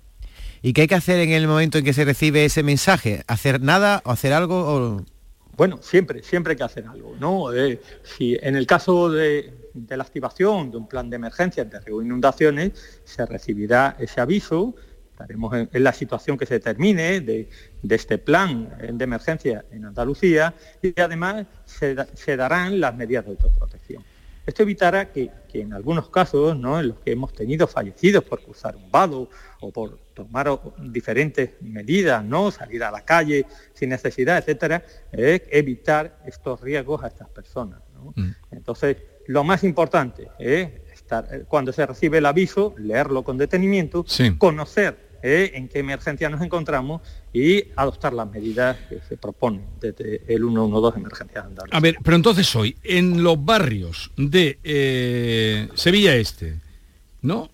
¿Y 0.63 0.73
qué 0.73 0.83
hay 0.83 0.87
que 0.89 0.95
hacer 0.95 1.21
en 1.21 1.31
el 1.31 1.47
momento 1.47 1.79
en 1.79 1.85
que 1.85 1.93
se 1.93 2.05
recibe 2.05 2.45
ese 2.45 2.63
mensaje? 2.63 3.23
¿Hacer 3.27 3.61
nada 3.61 4.03
o 4.05 4.11
hacer 4.11 4.33
algo? 4.33 5.05
Bueno, 5.57 5.79
siempre, 5.83 6.23
siempre 6.23 6.53
hay 6.53 6.57
que 6.57 6.65
hacer 6.65 6.87
algo, 6.87 7.17
¿no? 7.19 7.53
Eh, 7.53 7.81
si 8.03 8.37
en 8.41 8.57
el 8.57 8.67
caso 8.67 9.11
de, 9.11 9.71
la 9.89 10.03
activación 10.03 10.71
de 10.71 10.77
un 10.77 10.89
plan 10.89 11.11
de 11.11 11.17
emergencia 11.17 11.65
de 11.65 11.79
riesgo 11.81 12.01
de 12.01 12.07
inundaciones, 12.07 13.01
se 13.05 13.27
recibirá 13.27 13.97
ese 13.99 14.21
aviso, 14.21 14.75
estaremos 15.11 15.53
en, 15.55 15.85
la 15.85 15.93
situación 15.93 16.39
que 16.39 16.47
se 16.47 16.61
termine 16.61 17.21
de, 17.21 17.49
este 17.89 18.19
plan 18.19 18.77
eh, 18.81 18.91
de 18.93 19.05
emergencia 19.05 19.65
en 19.73 19.85
Andalucía 19.85 20.55
y 20.81 20.99
además 21.01 21.47
se 21.67 22.37
darán 22.37 22.81
las 22.81 22.95
medidas 22.95 23.25
de 23.25 23.33
autoprotección. 23.33 24.05
Esto 24.49 24.63
evitará 24.63 25.13
que, 25.13 25.31
que 25.47 25.61
en 25.61 25.75
algunos 25.75 26.09
casos, 26.09 26.59
¿no? 26.59 26.81
en 26.81 26.89
los 26.89 26.99
que 27.01 27.13
hemos 27.13 27.35
tenido 27.35 27.67
fallecidos 27.67 28.25
por 28.25 28.43
cruzar 28.43 28.77
un 28.77 28.91
vado 28.91 29.29
o 29.61 29.71
por 29.71 29.99
tomar 30.15 30.49
diferentes 30.79 31.51
medidas, 31.61 32.25
¿no? 32.25 32.51
salir 32.51 32.83
a 32.83 32.91
la 32.91 33.03
calle 33.03 33.45
sin 33.75 33.91
necesidad, 33.91 34.39
etcétera, 34.39 34.83
eh, 35.13 35.47
evitar 35.51 36.21
estos 36.25 36.63
riesgos 36.63 37.05
a 37.05 37.09
estas 37.09 37.29
personas. 37.29 37.83
¿no? 37.93 38.15
Entonces, 38.51 38.97
lo 39.27 39.45
más 39.45 39.65
importante 39.65 40.29
es 40.39 40.71
estar, 40.95 41.45
cuando 41.47 41.71
se 41.71 41.85
recibe 41.85 42.17
el 42.17 42.25
aviso, 42.25 42.75
leerlo 42.79 43.25
con 43.25 43.37
detenimiento, 43.37 44.03
Sí. 44.09 44.35
conocer 44.39 45.08
eh, 45.23 45.53
en 45.55 45.69
qué 45.69 45.81
emergencia 45.81 46.29
nos 46.29 46.43
encontramos 46.43 47.03
y 47.33 47.65
adoptar 47.77 48.13
las 48.13 48.31
medidas 48.31 48.77
que 48.89 49.01
se 49.09 49.17
proponen 49.17 49.65
desde 49.81 50.23
el 50.29 50.43
112 50.43 50.99
Emergencias 50.99 51.45
Andalucía. 51.45 51.77
A 51.77 51.81
ver, 51.81 51.97
pero 52.03 52.17
entonces 52.17 52.55
hoy, 52.57 52.77
en 52.83 53.23
los 53.23 53.45
barrios 53.45 54.13
de 54.17 54.59
eh, 54.63 55.69
Sevilla 55.75 56.15
Este, 56.15 56.61
¿no? 57.23 57.51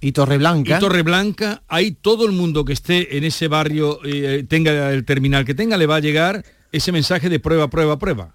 Y 0.00 0.12
Torreblanca. 0.12 0.76
Y 0.76 0.80
Torreblanca, 0.80 1.62
ahí 1.66 1.90
todo 1.90 2.24
el 2.26 2.32
mundo 2.32 2.64
que 2.64 2.72
esté 2.72 3.16
en 3.16 3.24
ese 3.24 3.48
barrio, 3.48 3.98
eh, 4.04 4.44
tenga 4.48 4.92
el 4.92 5.04
terminal 5.04 5.44
que 5.44 5.54
tenga, 5.54 5.76
le 5.76 5.86
va 5.86 5.96
a 5.96 6.00
llegar 6.00 6.44
ese 6.70 6.92
mensaje 6.92 7.28
de 7.28 7.40
prueba, 7.40 7.68
prueba, 7.68 7.98
prueba. 7.98 8.34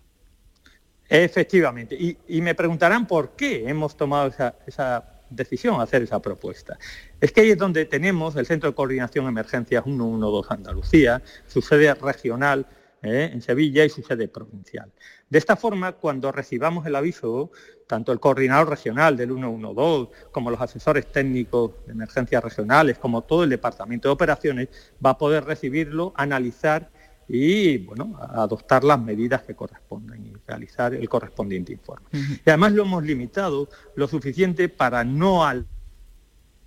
Efectivamente. 1.07 1.95
Y, 2.27 2.41
me 2.41 2.55
preguntarán 2.55 3.05
por 3.05 3.35
qué 3.35 3.69
hemos 3.69 3.95
tomado 3.95 4.33
esa, 4.65 5.12
decisión, 5.35 5.81
hacer 5.81 6.03
esa 6.03 6.21
propuesta. 6.21 6.77
Es 7.19 7.31
que 7.31 7.41
ahí 7.41 7.51
es 7.51 7.57
donde 7.57 7.85
tenemos 7.85 8.35
el 8.35 8.45
Centro 8.45 8.69
de 8.69 8.75
Coordinación 8.75 9.27
Emergencias 9.27 9.83
112 9.83 10.53
Andalucía, 10.53 11.21
su 11.47 11.61
sede 11.61 11.93
regional 11.95 12.65
¿eh? 13.03 13.29
en 13.31 13.41
Sevilla 13.41 13.85
y 13.85 13.89
su 13.89 14.01
sede 14.01 14.27
provincial. 14.27 14.91
De 15.29 15.37
esta 15.37 15.55
forma, 15.55 15.93
cuando 15.93 16.31
recibamos 16.31 16.85
el 16.85 16.95
aviso, 16.95 17.51
tanto 17.87 18.11
el 18.11 18.19
coordinador 18.19 18.69
regional 18.69 19.17
del 19.17 19.29
112 19.29 20.11
como 20.31 20.51
los 20.51 20.61
asesores 20.61 21.11
técnicos 21.11 21.71
de 21.85 21.93
emergencias 21.93 22.43
regionales, 22.43 22.97
como 22.97 23.23
todo 23.23 23.43
el 23.43 23.49
departamento 23.49 24.07
de 24.07 24.13
operaciones, 24.13 24.69
va 25.03 25.11
a 25.11 25.17
poder 25.17 25.43
recibirlo, 25.45 26.13
analizar 26.15 26.91
y 27.27 27.77
bueno, 27.79 28.17
adoptar 28.19 28.83
las 28.83 28.99
medidas 28.99 29.43
que 29.43 29.55
corresponden 29.55 30.25
y 30.25 30.33
realizar 30.47 30.93
el 30.93 31.07
correspondiente 31.07 31.71
informe. 31.71 32.07
Y 32.11 32.49
además 32.49 32.73
lo 32.73 32.83
hemos 32.83 33.03
limitado 33.03 33.69
lo 33.95 34.07
suficiente 34.07 34.69
para 34.69 35.03
no 35.03 35.43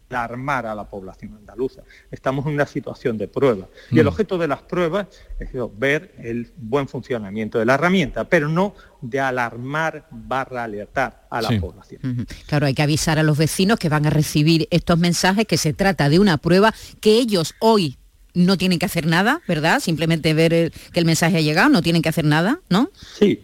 alarmar 0.09 0.67
a 0.67 0.75
la 0.75 0.89
población 0.89 1.35
andaluza. 1.35 1.83
Estamos 2.11 2.47
en 2.47 2.55
una 2.55 2.67
situación 2.67 3.19
de 3.19 3.29
prueba. 3.29 3.69
Y 3.91 3.99
el 3.99 4.07
mm. 4.07 4.09
objeto 4.09 4.39
de 4.39 4.49
las 4.49 4.63
pruebas 4.63 5.09
es 5.39 5.51
ver 5.77 6.15
el 6.19 6.51
buen 6.57 6.89
funcionamiento 6.89 7.59
de 7.59 7.65
la 7.65 7.75
herramienta, 7.75 8.25
pero 8.25 8.49
no 8.49 8.75
de 9.01 9.21
alarmar 9.21 10.07
barra 10.11 10.65
alertar 10.65 11.27
a 11.31 11.43
la 11.43 11.61
población. 11.61 12.27
Claro, 12.47 12.67
hay 12.67 12.75
que 12.75 12.83
avisar 12.83 13.19
a 13.19 13.23
los 13.23 13.37
vecinos 13.37 13.79
que 13.79 13.89
van 13.89 14.07
a 14.07 14.11
recibir 14.11 14.69
estos 14.71 14.99
mensajes, 14.99 15.47
que 15.47 15.59
se 15.59 15.73
trata 15.75 16.09
de 16.09 16.19
una 16.19 16.39
prueba 16.39 16.73
que 17.01 17.19
ellos 17.19 17.55
hoy 17.61 17.99
no 18.37 18.59
tienen 18.59 18.79
que 18.79 18.87
hacer 18.87 19.07
nada, 19.07 19.41
¿verdad? 19.49 19.81
Simplemente 19.81 20.35
ver 20.35 20.71
que 20.93 21.01
el 21.01 21.07
mensaje 21.07 21.39
ha 21.39 21.41
llegado, 21.41 21.71
no 21.71 21.83
tienen 21.83 22.03
que 22.03 22.11
hacer 22.11 22.25
nada, 22.25 22.61
¿no? 22.69 22.91
Sí, 23.19 23.43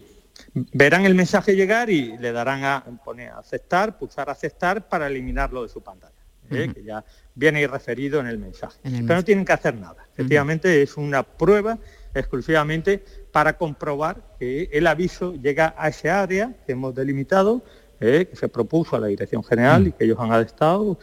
verán 0.53 1.05
el 1.05 1.15
mensaje 1.15 1.55
llegar 1.55 1.89
y 1.89 2.15
le 2.17 2.31
darán 2.31 2.63
a 2.63 2.83
poner 3.03 3.31
aceptar, 3.31 3.97
pulsar 3.97 4.29
aceptar 4.29 4.87
para 4.87 5.07
eliminarlo 5.07 5.63
de 5.63 5.69
su 5.69 5.81
pantalla, 5.81 6.13
¿eh? 6.51 6.71
que 6.73 6.83
ya 6.83 7.03
viene 7.33 7.65
referido 7.67 8.19
en 8.19 8.27
el 8.27 8.37
mensaje. 8.37 8.77
Pero 8.83 9.15
no 9.15 9.23
tienen 9.23 9.45
que 9.45 9.53
hacer 9.53 9.75
nada. 9.75 10.07
Efectivamente 10.13 10.83
es 10.83 10.95
una 10.95 11.23
prueba 11.23 11.79
exclusivamente 12.13 13.03
para 13.31 13.57
comprobar 13.57 14.35
que 14.39 14.69
el 14.71 14.85
aviso 14.85 15.33
llega 15.33 15.73
a 15.75 15.89
ese 15.89 16.11
área 16.11 16.53
que 16.67 16.73
hemos 16.73 16.93
delimitado, 16.93 17.63
¿eh? 17.99 18.27
que 18.29 18.35
se 18.35 18.47
propuso 18.47 18.95
a 18.95 18.99
la 18.99 19.07
Dirección 19.07 19.43
General 19.43 19.87
y 19.87 19.91
que 19.91 20.03
ellos 20.03 20.19
han 20.19 20.31
adaptado 20.31 20.99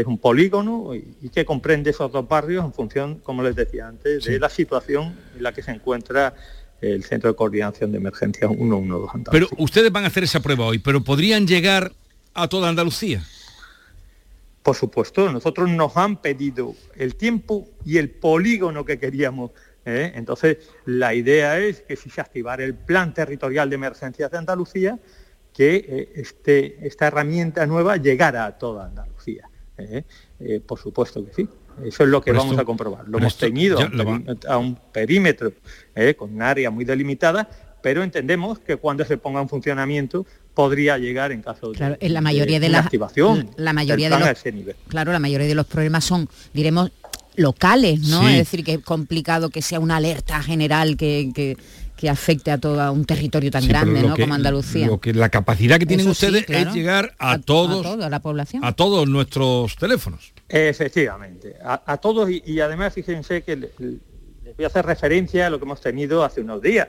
es 0.00 0.06
un 0.06 0.18
polígono 0.18 0.94
y, 0.94 1.28
que 1.28 1.44
comprende 1.44 1.90
esos 1.90 2.10
dos 2.10 2.26
barrios 2.26 2.64
en 2.64 2.72
función, 2.72 3.16
como 3.16 3.42
les 3.42 3.54
decía 3.54 3.88
antes, 3.88 4.24
de 4.24 4.38
la 4.38 4.48
situación 4.48 5.16
en 5.36 5.42
la 5.42 5.52
que 5.52 5.62
se 5.62 5.70
encuentra 5.70 6.34
el 6.80 7.04
Centro 7.04 7.30
de 7.30 7.36
Coordinación 7.36 7.92
de 7.92 7.98
Emergencias 7.98 8.50
112 8.50 9.10
Andalucía. 9.14 9.30
Pero 9.30 9.62
ustedes 9.62 9.92
van 9.92 10.04
a 10.04 10.08
hacer 10.08 10.24
esa 10.24 10.40
prueba 10.40 10.66
hoy, 10.66 10.78
pero 10.78 11.02
¿podrían 11.04 11.46
llegar 11.46 11.92
a 12.34 12.48
toda 12.48 12.68
Andalucía? 12.68 13.22
Por 14.62 14.76
supuesto, 14.76 15.30
nosotros 15.30 15.68
nos 15.68 15.96
han 15.96 16.16
pedido 16.16 16.74
el 16.96 17.16
tiempo 17.16 17.68
y 17.84 17.98
el 17.98 18.10
polígono 18.10 18.84
que 18.84 18.98
queríamos. 18.98 19.50
¿eh? 19.84 20.12
Entonces, 20.14 20.58
la 20.86 21.14
idea 21.14 21.58
es 21.58 21.82
que 21.82 21.96
si 21.96 22.10
se 22.10 22.20
activara 22.20 22.64
el 22.64 22.74
Plan 22.74 23.12
Territorial 23.12 23.68
de 23.68 23.74
Emergencias 23.74 24.30
de 24.30 24.38
Andalucía, 24.38 24.98
que 25.52 25.76
eh, 25.76 26.12
este, 26.14 26.86
esta 26.86 27.08
herramienta 27.08 27.66
nueva 27.66 27.96
llegara 27.96 28.46
a 28.46 28.56
toda 28.56 28.86
Andalucía. 28.86 29.48
¿Eh? 29.84 30.04
Eh, 30.40 30.60
por 30.64 30.78
supuesto 30.78 31.24
que 31.24 31.32
sí. 31.32 31.48
Eso 31.84 32.02
es 32.04 32.08
lo 32.08 32.20
que 32.20 32.32
vamos 32.32 32.58
a 32.58 32.64
comprobar. 32.64 33.08
Lo 33.08 33.18
hemos 33.18 33.36
tenido 33.36 33.78
a 34.48 34.58
un, 34.58 34.76
perímetro, 34.92 35.52
¿eh? 35.94 36.14
con 36.14 36.34
un 36.34 36.42
área 36.42 36.70
muy 36.70 36.84
delimitada, 36.84 37.48
pero 37.82 38.02
entendemos 38.02 38.58
que 38.58 38.76
cuando 38.76 39.04
se 39.04 39.16
ponga 39.16 39.40
en 39.40 39.48
funcionamiento 39.48 40.26
podría 40.54 40.98
llegar 40.98 41.32
en 41.32 41.42
caso 41.42 41.72
de, 41.72 41.96
en 41.98 42.12
la 42.12 42.20
mayoría 42.20 42.60
de, 42.60 42.68
la 42.68 42.80
activación 42.80 43.50
la 43.56 43.72
mayoría 43.72 44.10
de 44.10 44.18
los, 44.18 44.74
claro 44.88 45.10
la 45.10 45.18
mayoría 45.18 45.46
de 45.46 45.54
los 45.54 45.66
problemas 45.66 46.04
son 46.04 46.28
diremos 46.52 46.90
locales 47.36 48.00
no 48.00 48.28
es 48.28 48.36
decir 48.36 48.62
que 48.62 48.74
es 48.74 48.80
complicado 48.80 49.48
que 49.48 49.62
sea 49.62 49.80
una 49.80 49.96
alerta 49.96 50.42
general 50.42 50.98
que 50.98 51.32
que 51.34 51.56
afecte 52.08 52.50
a 52.50 52.58
todo 52.58 52.92
un 52.92 53.04
territorio 53.04 53.50
tan 53.50 53.66
grande 53.66 54.02
¿no? 54.02 54.16
como 54.16 54.34
Andalucía. 54.34 54.86
Lo 54.86 55.00
que, 55.00 55.12
la 55.12 55.28
capacidad 55.28 55.78
que 55.78 55.86
tienen 55.86 56.08
ustedes 56.08 56.44
es 56.48 56.72
llegar 56.72 57.14
a, 57.18 57.38
todos, 57.38 57.86
a, 57.86 57.90
toda 57.90 58.10
la 58.10 58.20
población. 58.20 58.64
a 58.64 58.72
todos 58.72 59.08
nuestros 59.08 59.76
teléfonos. 59.76 60.32
Efectivamente, 60.48 61.56
a, 61.64 61.96
todos 61.98 62.28
y, 62.30 62.60
además 62.60 62.92
fíjense 62.92 63.42
que 63.42 63.56
les 63.56 63.76
voy 63.76 64.64
a 64.64 64.66
hacer 64.66 64.84
referencia 64.84 65.46
a 65.46 65.50
lo 65.50 65.58
que 65.58 65.64
hemos 65.64 65.80
tenido 65.80 66.24
hace 66.24 66.40
unos 66.40 66.60
días. 66.60 66.88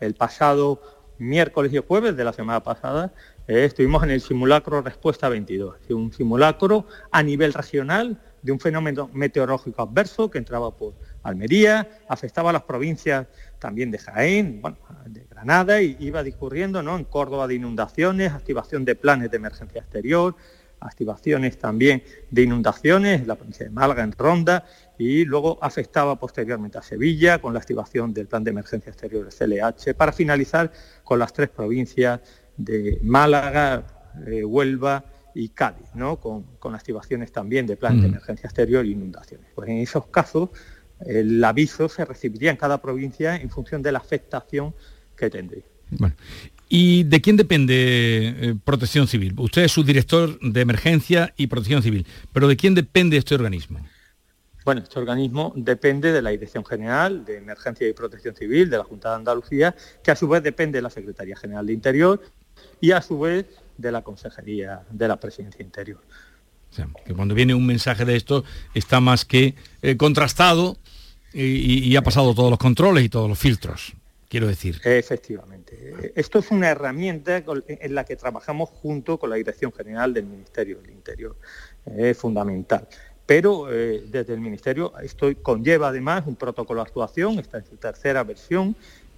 El 0.00 0.14
pasado 0.14 0.80
miércoles 1.18 1.72
y 1.72 1.78
jueves 1.78 2.16
de 2.16 2.24
la 2.24 2.32
semana 2.32 2.62
pasada 2.62 3.12
eh, 3.46 3.64
estuvimos 3.64 4.02
en 4.02 4.10
el 4.10 4.20
simulacro 4.20 4.82
Respuesta 4.82 5.28
22, 5.28 5.76
un 5.90 6.12
simulacro 6.12 6.86
a 7.10 7.22
nivel 7.22 7.52
regional 7.52 8.20
de 8.42 8.52
un 8.52 8.60
fenómeno 8.60 9.08
meteorológico 9.12 9.82
adverso 9.82 10.30
que 10.30 10.38
entraba 10.38 10.76
por 10.76 10.94
Almería, 11.22 11.88
afectaba 12.08 12.50
a 12.50 12.52
las 12.52 12.62
provincias 12.62 13.26
también 13.58 13.90
de 13.90 13.98
Jaén, 13.98 14.62
de 15.06 15.24
Granada, 15.30 15.80
y 15.80 15.96
iba 16.00 16.22
discurriendo 16.22 16.82
¿no? 16.82 16.96
en 16.96 17.04
Córdoba 17.04 17.46
de 17.46 17.54
inundaciones, 17.54 18.32
activación 18.32 18.84
de 18.84 18.94
planes 18.94 19.30
de 19.30 19.36
emergencia 19.36 19.80
exterior, 19.80 20.34
activaciones 20.80 21.58
también 21.58 22.02
de 22.30 22.42
inundaciones 22.42 23.20
en 23.20 23.28
la 23.28 23.36
provincia 23.36 23.64
de 23.64 23.70
Málaga, 23.70 24.02
en 24.02 24.12
Ronda, 24.12 24.64
y 24.98 25.24
luego 25.24 25.58
afectaba 25.62 26.18
posteriormente 26.18 26.78
a 26.78 26.82
Sevilla 26.82 27.40
con 27.40 27.52
la 27.52 27.60
activación 27.60 28.12
del 28.12 28.26
plan 28.26 28.44
de 28.44 28.50
emergencia 28.50 28.90
exterior 28.90 29.28
CLH, 29.28 29.94
para 29.94 30.12
finalizar 30.12 30.72
con 31.04 31.18
las 31.18 31.32
tres 31.32 31.48
provincias 31.48 32.20
de 32.56 32.98
Málaga, 33.02 33.84
eh, 34.26 34.44
Huelva 34.44 35.04
y 35.34 35.48
Cádiz, 35.50 35.94
¿no? 35.94 36.20
con, 36.20 36.74
activaciones 36.74 37.32
también 37.32 37.66
de 37.66 37.76
plan 37.76 38.00
de 38.00 38.08
mm. 38.08 38.10
emergencia 38.10 38.46
exterior 38.46 38.84
e 38.84 38.88
inundaciones. 38.88 39.46
Pues 39.54 39.68
en 39.68 39.78
esos 39.78 40.06
casos 40.06 40.50
el 41.06 41.42
aviso 41.44 41.88
se 41.88 42.04
recibiría 42.04 42.50
en 42.50 42.56
cada 42.56 42.80
provincia 42.80 43.36
en 43.36 43.50
función 43.50 43.82
de 43.82 43.92
la 43.92 43.98
afectación 43.98 44.74
que 45.16 45.30
tendría. 45.30 45.64
¿Y 46.68 47.04
de 47.04 47.20
quién 47.20 47.36
depende 47.36 47.74
eh, 47.76 48.54
Protección 48.64 49.06
Civil? 49.06 49.34
Usted 49.36 49.64
es 49.64 49.72
su 49.72 49.84
director 49.84 50.38
de 50.40 50.60
emergencia 50.60 51.34
y 51.36 51.48
protección 51.48 51.82
civil, 51.82 52.06
pero 52.32 52.48
¿de 52.48 52.56
quién 52.56 52.74
depende 52.74 53.18
este 53.18 53.34
organismo? 53.34 53.78
Bueno, 54.64 54.80
este 54.80 54.98
organismo 54.98 55.52
depende 55.56 56.12
de 56.12 56.22
la 56.22 56.30
Dirección 56.30 56.64
General 56.64 57.24
de 57.24 57.38
Emergencia 57.38 57.88
y 57.88 57.92
Protección 57.92 58.34
Civil 58.34 58.70
de 58.70 58.78
la 58.78 58.84
Junta 58.84 59.10
de 59.10 59.16
Andalucía, 59.16 59.74
que 60.02 60.12
a 60.12 60.16
su 60.16 60.28
vez 60.28 60.42
depende 60.42 60.78
de 60.78 60.82
la 60.82 60.90
Secretaría 60.90 61.36
General 61.36 61.66
de 61.66 61.72
Interior 61.72 62.22
y 62.80 62.92
a 62.92 63.02
su 63.02 63.18
vez 63.18 63.46
de 63.76 63.92
la 63.92 64.02
Consejería 64.02 64.82
de 64.90 65.08
la 65.08 65.18
Presidencia 65.18 65.62
Interior. 65.62 66.00
O 66.70 66.74
sea, 66.74 66.88
que 67.04 67.12
cuando 67.12 67.34
viene 67.34 67.54
un 67.54 67.66
mensaje 67.66 68.04
de 68.04 68.16
esto 68.16 68.44
está 68.72 69.00
más 69.00 69.24
que 69.24 69.56
eh, 69.82 69.96
contrastado 69.96 70.78
y, 71.34 71.96
ha 71.96 72.02
pasado 72.02 72.34
todos 72.34 72.50
los 72.50 72.58
controles 72.58 73.04
y 73.04 73.08
todos 73.08 73.28
los 73.28 73.38
filtros, 73.38 73.92
quiero 74.28 74.46
decir. 74.46 74.80
Efectivamente. 74.84 76.12
Esto 76.14 76.38
es 76.38 76.50
una 76.50 76.68
herramienta 76.68 77.42
en 77.68 77.94
la 77.94 78.04
que 78.04 78.16
trabajamos 78.16 78.68
junto 78.70 79.18
con 79.18 79.30
la 79.30 79.36
Dirección 79.36 79.72
General 79.72 80.12
del 80.12 80.26
Ministerio 80.26 80.80
del 80.80 80.90
Interior. 80.90 81.36
Es 81.86 82.18
fundamental. 82.18 82.88
Pero 83.26 83.72
eh, 83.72 84.04
desde 84.08 84.34
el 84.34 84.40
Ministerio 84.40 84.92
esto 85.00 85.30
conlleva 85.42 85.88
además 85.88 86.24
un 86.26 86.36
protocolo 86.36 86.82
de 86.82 86.88
actuación, 86.88 87.38
está 87.38 87.58
en 87.58 87.64
su 87.64 87.76
tercera 87.76 88.24
versión, 88.24 88.76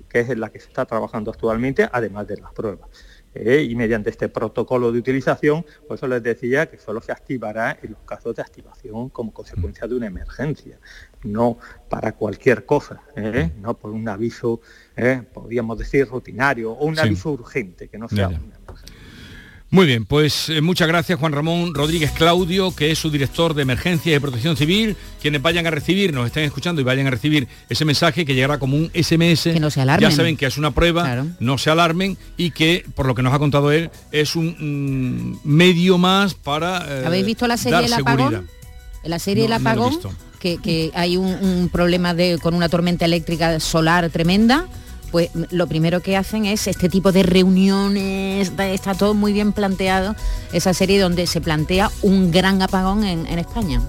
que 0.09 0.21
es 0.21 0.31
en 0.31 0.41
la 0.41 0.51
que 0.51 0.61
se 0.61 0.69
está 0.69 0.85
trabajando 0.85 1.31
actualmente, 1.31 1.89
además 1.91 2.29
de 2.29 2.37
las 2.37 2.53
pruebas. 2.53 2.89
Eh, 3.35 3.67
y 3.69 3.75
mediante 3.75 4.11
este 4.11 4.29
protocolo 4.29 4.93
de 4.93 4.99
utilización, 4.99 5.65
por 5.89 5.97
eso 5.97 6.07
les 6.07 6.23
decía 6.23 6.67
que 6.67 6.79
solo 6.79 7.01
se 7.01 7.13
activará 7.13 7.79
en 7.83 7.93
los 7.93 8.01
casos 8.03 8.37
de 8.37 8.43
activación 8.43 9.09
como 9.09 9.33
consecuencia 9.33 9.89
de 9.89 9.95
una 9.97 10.07
emergencia, 10.07 10.79
no 11.25 11.59
para 11.89 12.13
cualquier 12.13 12.65
cosa, 12.65 13.03
¿eh? 13.17 13.51
no 13.61 13.77
por 13.77 13.91
un 13.91 14.09
aviso, 14.09 14.61
¿eh? 14.97 15.23
podríamos 15.33 15.79
decir, 15.79 16.07
rutinario 16.07 16.73
o 16.73 16.85
un 16.85 16.99
aviso 16.99 17.33
urgente, 17.33 17.89
que 17.89 17.99
no 17.99 18.09
sea 18.09 18.29
una. 18.29 18.64
Muy 19.71 19.87
bien, 19.87 20.05
pues 20.05 20.51
eh, 20.51 20.61
muchas 20.61 20.87
gracias 20.87 21.19
Juan 21.19 21.33
Ramón 21.33 21.75
Rodríguez 21.75 22.13
Claudio, 22.13 22.75
que 22.75 22.93
es 22.93 22.99
su 22.99 23.11
director 23.11 23.55
de 23.55 23.63
emergencia 23.63 24.15
y 24.15 24.19
protección 24.21 24.57
civil. 24.57 24.97
Quienes 25.21 25.43
vayan 25.43 25.67
a 25.67 25.71
recibir, 25.71 26.15
nos 26.15 26.27
estén 26.27 26.45
escuchando 26.45 26.81
y 26.81 26.85
vayan 26.85 27.09
a 27.09 27.11
recibir 27.11 27.49
ese 27.69 27.85
mensaje 27.85 28.25
que 28.25 28.35
llegará 28.35 28.59
como 28.59 28.77
un 28.77 28.91
SMS. 28.95 29.43
Que 29.43 29.59
no 29.59 29.71
se 29.71 29.81
alarmen. 29.81 30.09
Ya 30.09 30.15
saben 30.15 30.37
que 30.37 30.47
es 30.47 30.59
una 30.59 30.71
prueba, 30.71 31.25
no 31.41 31.59
se 31.59 31.71
alarmen 31.71 32.17
y 32.37 32.53
que, 32.53 32.85
por 32.95 33.07
lo 33.07 33.17
que 33.17 33.23
nos 33.23 33.35
ha 33.35 33.41
contado 33.41 33.73
él, 33.73 33.91
es 34.13 34.37
un 34.37 35.41
mm, 35.43 35.49
medio 35.49 35.99
más 35.99 36.35
para... 36.35 37.01
Eh, 37.01 37.07
¿Habéis 37.07 37.27
visto 37.27 37.49
la 37.49 37.57
serie 37.57 37.87
El 37.87 37.93
Apagón? 37.95 38.49
La 39.03 39.19
serie 39.19 39.47
El 39.47 39.53
Apagón, 39.53 39.99
que, 40.39 40.93
hay 40.95 41.17
un, 41.17 41.27
un 41.27 41.69
problema 41.69 42.15
de, 42.15 42.39
con 42.41 42.55
una 42.55 42.69
tormenta 42.69 43.07
eléctrica 43.07 43.59
solar 43.59 44.09
tremenda 44.11 44.69
pues 45.15 45.31
lo 45.53 45.69
primero 45.69 46.01
que 46.01 46.17
hacen 46.17 46.45
es 46.45 46.67
este 46.67 46.89
tipo 46.89 47.13
de 47.13 47.23
reuniones, 47.23 48.51
está 48.59 48.95
todo 48.95 49.15
muy 49.15 49.33
bien 49.33 49.53
planteado, 49.53 50.17
esa 50.53 50.75
serie 50.75 51.01
donde 51.01 51.29
se 51.29 51.41
plantea 51.41 51.89
un 52.03 52.33
gran 52.33 52.61
apagón 52.63 53.05
en, 53.05 53.39
España. 53.39 53.81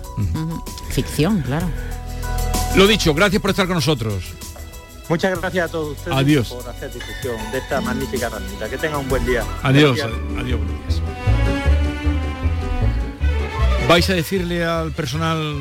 Ficción, 0.91 1.41
claro. 1.41 1.67
Lo 2.75 2.85
dicho, 2.85 3.11
gracias 3.15 3.41
por 3.41 3.49
estar 3.49 3.65
con 3.65 3.73
nosotros. 3.73 4.23
Muchas 5.09 5.39
gracias 5.39 5.67
a 5.67 5.71
todos 5.71 5.97
ustedes 5.97 6.15
Adiós. 6.15 6.49
por 6.49 6.69
hacer 6.69 6.93
difusión 6.93 7.37
de 7.51 7.57
esta 7.57 7.81
magnífica 7.81 8.27
herramienta. 8.27 8.69
Que 8.69 8.77
tengan 8.77 8.99
un 8.99 9.09
buen 9.09 9.25
día. 9.25 9.43
Adiós, 9.63 9.97
Gracias. 9.97 10.19
adiós, 10.37 10.59
buenos 10.59 10.87
días. 10.87 11.01
¿Vais 13.89 14.07
a 14.11 14.13
decirle 14.13 14.63
al 14.63 14.91
personal 14.91 15.55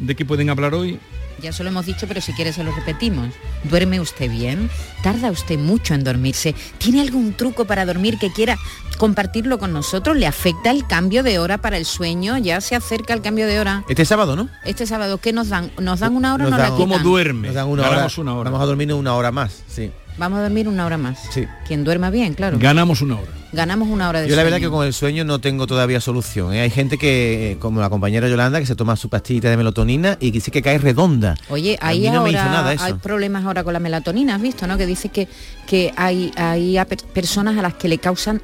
de 0.00 0.16
qué 0.16 0.24
pueden 0.24 0.50
hablar 0.50 0.74
hoy? 0.74 0.98
Ya 1.42 1.52
se 1.52 1.62
lo 1.64 1.70
hemos 1.70 1.86
dicho, 1.86 2.06
pero 2.06 2.20
si 2.20 2.32
quiere 2.32 2.52
se 2.52 2.62
lo 2.64 2.72
repetimos. 2.74 3.28
¿Duerme 3.64 4.00
usted 4.00 4.30
bien? 4.30 4.70
¿Tarda 5.02 5.30
usted 5.30 5.58
mucho 5.58 5.94
en 5.94 6.04
dormirse? 6.04 6.54
¿Tiene 6.78 7.00
algún 7.00 7.32
truco 7.34 7.64
para 7.64 7.86
dormir 7.86 8.18
que 8.18 8.32
quiera 8.32 8.56
compartirlo 8.98 9.58
con 9.58 9.72
nosotros? 9.72 10.16
¿Le 10.16 10.26
afecta 10.26 10.70
el 10.70 10.86
cambio 10.86 11.22
de 11.22 11.38
hora 11.38 11.58
para 11.58 11.76
el 11.78 11.86
sueño? 11.86 12.36
Ya 12.38 12.60
se 12.60 12.76
acerca 12.76 13.14
el 13.14 13.22
cambio 13.22 13.46
de 13.46 13.58
hora. 13.60 13.84
Este 13.88 14.04
sábado, 14.04 14.36
¿no? 14.36 14.48
Este 14.64 14.86
sábado, 14.86 15.18
¿qué 15.18 15.32
nos 15.32 15.48
dan? 15.48 15.70
¿Nos 15.78 16.00
dan 16.00 16.14
una 16.14 16.34
hora 16.34 16.44
o 16.46 16.50
Nos 16.50 16.58
dan- 16.58 16.70
la 16.70 16.76
quitan? 16.76 17.02
Nos 17.48 17.54
dan 17.54 17.68
una 17.68 17.82
hora, 17.88 18.08
una 18.18 18.34
hora. 18.34 18.50
Vamos 18.50 18.62
a 18.62 18.66
dormir 18.66 18.92
una 18.92 19.14
hora 19.14 19.30
más, 19.32 19.62
sí. 19.68 19.90
Vamos 20.18 20.38
a 20.38 20.42
dormir 20.42 20.68
una 20.68 20.84
hora 20.86 20.98
más. 20.98 21.18
Sí. 21.32 21.46
Quien 21.66 21.82
duerma 21.84 22.10
bien, 22.10 22.34
claro. 22.34 22.58
Ganamos 22.60 23.00
una 23.00 23.16
hora. 23.16 23.30
Ganamos 23.52 23.88
una 23.88 24.08
hora 24.08 24.20
de 24.20 24.28
Yo 24.28 24.36
la 24.36 24.42
verdad 24.44 24.58
sueño. 24.58 24.68
que 24.70 24.76
con 24.76 24.86
el 24.86 24.92
sueño 24.92 25.24
no 25.24 25.40
tengo 25.40 25.66
todavía 25.66 26.00
solución. 26.00 26.52
¿eh? 26.54 26.60
Hay 26.60 26.70
gente 26.70 26.98
que, 26.98 27.56
como 27.58 27.80
la 27.80 27.88
compañera 27.90 28.28
Yolanda, 28.28 28.60
que 28.60 28.66
se 28.66 28.76
toma 28.76 28.94
su 28.96 29.08
pastillita 29.08 29.50
de 29.50 29.56
melatonina 29.56 30.18
y 30.20 30.30
que 30.30 30.40
sí 30.40 30.50
que 30.50 30.62
cae 30.62 30.78
redonda. 30.78 31.34
Oye, 31.48 31.76
A 31.80 31.88
ahí 31.88 32.02
no 32.10 32.18
ahora 32.20 32.30
hizo 32.30 32.44
nada 32.44 32.72
eso. 32.74 32.84
hay 32.84 32.92
problemas 32.94 33.44
ahora 33.44 33.64
con 33.64 33.72
la 33.72 33.80
melatonina, 33.80 34.36
has 34.36 34.42
visto, 34.42 34.66
¿no? 34.68 34.76
Que 34.78 34.86
dice 34.86 35.08
que, 35.08 35.26
que 35.66 35.92
hay, 35.96 36.30
hay 36.36 36.76
a 36.78 36.84
per- 36.84 37.02
personas 37.12 37.56
a 37.58 37.62
las 37.62 37.74
que 37.74 37.88
le 37.88 37.98
causan 37.98 38.40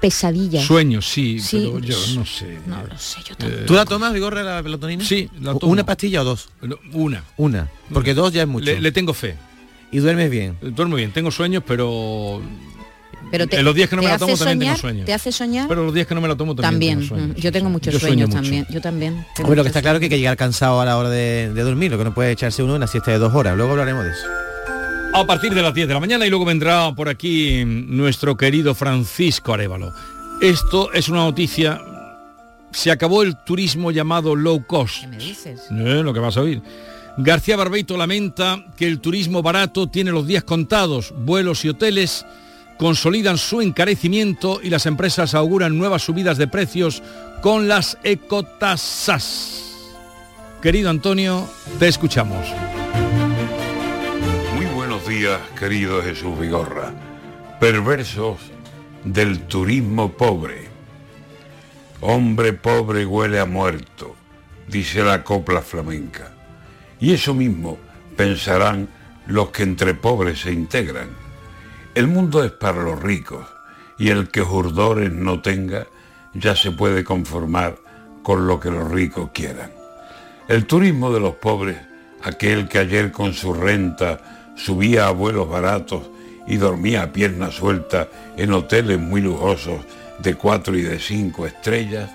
pesadillas. 0.00 0.64
Sueños, 0.64 1.06
sí, 1.08 1.40
Sí. 1.40 1.70
pero 1.72 1.78
yo 1.80 1.96
no 2.14 2.24
sé. 2.24 2.58
No 2.66 2.82
lo 2.84 2.98
sé, 2.98 3.18
yo 3.28 3.34
Eh, 3.46 3.64
¿Tú 3.66 3.74
la 3.74 3.84
tomas, 3.84 4.12
Vigorra, 4.12 4.42
la 4.42 4.62
melatonina? 4.62 5.04
Sí, 5.04 5.28
la 5.40 5.54
¿U- 5.54 5.58
tomo. 5.58 5.72
¿Una 5.72 5.84
pastilla 5.84 6.22
o 6.22 6.24
dos? 6.24 6.48
Una. 6.92 7.22
Una. 7.36 7.68
Porque 7.92 8.14
dos 8.14 8.32
ya 8.32 8.42
es 8.42 8.48
mucho. 8.48 8.64
Le, 8.66 8.80
le 8.80 8.92
tengo 8.92 9.12
fe. 9.14 9.36
¿Y 9.90 9.98
duermes 9.98 10.30
bien? 10.30 10.56
Duermo 10.60 10.96
bien, 10.96 11.12
tengo 11.12 11.30
sueños, 11.30 11.62
pero... 11.66 12.40
Pero 13.30 13.46
te, 13.46 13.58
en 13.58 13.64
los 13.64 13.74
días 13.74 13.90
que 13.90 13.96
no 13.96 14.00
me 14.02 14.08
la 14.08 14.14
hace 14.14 14.24
tomo 14.24 14.36
también 14.38 14.58
tengo 14.58 14.64
soñar, 14.64 14.78
sueños. 14.78 15.04
¿Te 15.06 15.12
hace 15.12 15.32
soñar? 15.32 15.68
Pero 15.68 15.84
los 15.84 15.92
días 15.92 16.06
que 16.06 16.14
no 16.14 16.20
me 16.22 16.28
la 16.28 16.36
tomo 16.36 16.54
también, 16.54 17.00
también. 17.00 17.08
tengo 17.08 17.20
sueños. 17.20 17.36
Yo 17.42 17.52
tengo 17.52 17.68
muchos 17.68 17.92
Yo 17.92 18.00
sueño 18.00 18.12
sueños 18.26 18.28
mucho. 18.30 18.42
también. 18.42 18.66
Yo 18.70 18.80
también. 18.80 19.12
Bueno, 19.14 19.34
que 19.36 19.42
muchos 19.44 19.66
está 19.66 19.82
claro 19.82 19.98
que 19.98 20.06
hay 20.06 20.10
que 20.10 20.18
llegar 20.18 20.36
cansado 20.38 20.80
a 20.80 20.86
la 20.86 20.96
hora 20.96 21.10
de, 21.10 21.52
de 21.52 21.62
dormir, 21.62 21.90
lo 21.90 21.98
que 21.98 22.04
no 22.04 22.14
puede 22.14 22.30
echarse 22.30 22.62
uno 22.62 22.72
en 22.72 22.76
una 22.78 22.86
siesta 22.86 23.10
de 23.10 23.18
dos 23.18 23.34
horas. 23.34 23.54
Luego 23.56 23.72
hablaremos 23.72 24.04
de 24.04 24.12
eso. 24.12 24.26
A 25.12 25.26
partir 25.26 25.52
de 25.52 25.60
las 25.62 25.74
10 25.74 25.88
de 25.88 25.94
la 25.94 26.00
mañana 26.00 26.26
y 26.26 26.30
luego 26.30 26.44
vendrá 26.46 26.94
por 26.94 27.08
aquí 27.08 27.64
nuestro 27.66 28.36
querido 28.36 28.74
Francisco 28.74 29.52
Arevalo. 29.52 29.92
Esto 30.40 30.92
es 30.92 31.08
una 31.08 31.20
noticia. 31.24 31.80
Se 32.70 32.90
acabó 32.90 33.22
el 33.22 33.36
turismo 33.44 33.90
llamado 33.90 34.36
low 34.36 34.64
cost. 34.66 35.00
¿Qué 35.02 35.06
me 35.08 35.18
dices? 35.18 35.60
Eh, 35.70 36.02
lo 36.02 36.14
que 36.14 36.20
vas 36.20 36.36
a 36.36 36.42
oír. 36.42 36.62
García 37.20 37.56
Barbeito 37.56 37.96
lamenta 37.96 38.64
que 38.76 38.86
el 38.86 39.00
turismo 39.00 39.42
barato 39.42 39.88
tiene 39.88 40.12
los 40.12 40.28
días 40.28 40.44
contados. 40.44 41.12
Vuelos 41.16 41.64
y 41.64 41.68
hoteles 41.68 42.24
consolidan 42.78 43.38
su 43.38 43.60
encarecimiento 43.60 44.60
y 44.62 44.70
las 44.70 44.86
empresas 44.86 45.34
auguran 45.34 45.76
nuevas 45.76 46.02
subidas 46.02 46.38
de 46.38 46.46
precios 46.46 47.02
con 47.42 47.66
las 47.66 47.98
ecotasas. 48.04 49.64
Querido 50.62 50.90
Antonio, 50.90 51.48
te 51.80 51.88
escuchamos. 51.88 52.46
Muy 54.54 54.66
buenos 54.66 55.04
días, 55.08 55.40
querido 55.58 56.00
Jesús 56.00 56.38
Vigorra. 56.38 56.94
Perversos 57.58 58.38
del 59.02 59.40
turismo 59.40 60.12
pobre. 60.12 60.68
Hombre 62.00 62.52
pobre 62.52 63.04
huele 63.04 63.40
a 63.40 63.44
muerto, 63.44 64.14
dice 64.68 65.02
la 65.02 65.24
copla 65.24 65.62
flamenca. 65.62 66.37
Y 67.00 67.12
eso 67.12 67.34
mismo 67.34 67.78
pensarán 68.16 68.88
los 69.26 69.50
que 69.50 69.62
entre 69.62 69.94
pobres 69.94 70.40
se 70.40 70.52
integran. 70.52 71.08
El 71.94 72.08
mundo 72.08 72.42
es 72.42 72.50
para 72.50 72.82
los 72.82 73.00
ricos 73.02 73.46
y 73.98 74.10
el 74.10 74.28
que 74.28 74.40
jurdores 74.40 75.12
no 75.12 75.40
tenga 75.40 75.86
ya 76.34 76.54
se 76.54 76.70
puede 76.70 77.04
conformar 77.04 77.76
con 78.22 78.46
lo 78.46 78.60
que 78.60 78.70
los 78.70 78.90
ricos 78.90 79.30
quieran. 79.32 79.72
El 80.48 80.66
turismo 80.66 81.12
de 81.12 81.20
los 81.20 81.34
pobres, 81.34 81.78
aquel 82.22 82.68
que 82.68 82.78
ayer 82.78 83.12
con 83.12 83.32
su 83.32 83.52
renta 83.52 84.52
subía 84.56 85.06
a 85.06 85.10
vuelos 85.10 85.48
baratos 85.48 86.10
y 86.46 86.56
dormía 86.56 87.02
a 87.02 87.12
pierna 87.12 87.50
suelta 87.50 88.08
en 88.36 88.52
hoteles 88.52 88.98
muy 88.98 89.20
lujosos 89.20 89.84
de 90.18 90.34
cuatro 90.34 90.76
y 90.76 90.82
de 90.82 90.98
cinco 90.98 91.46
estrellas, 91.46 92.10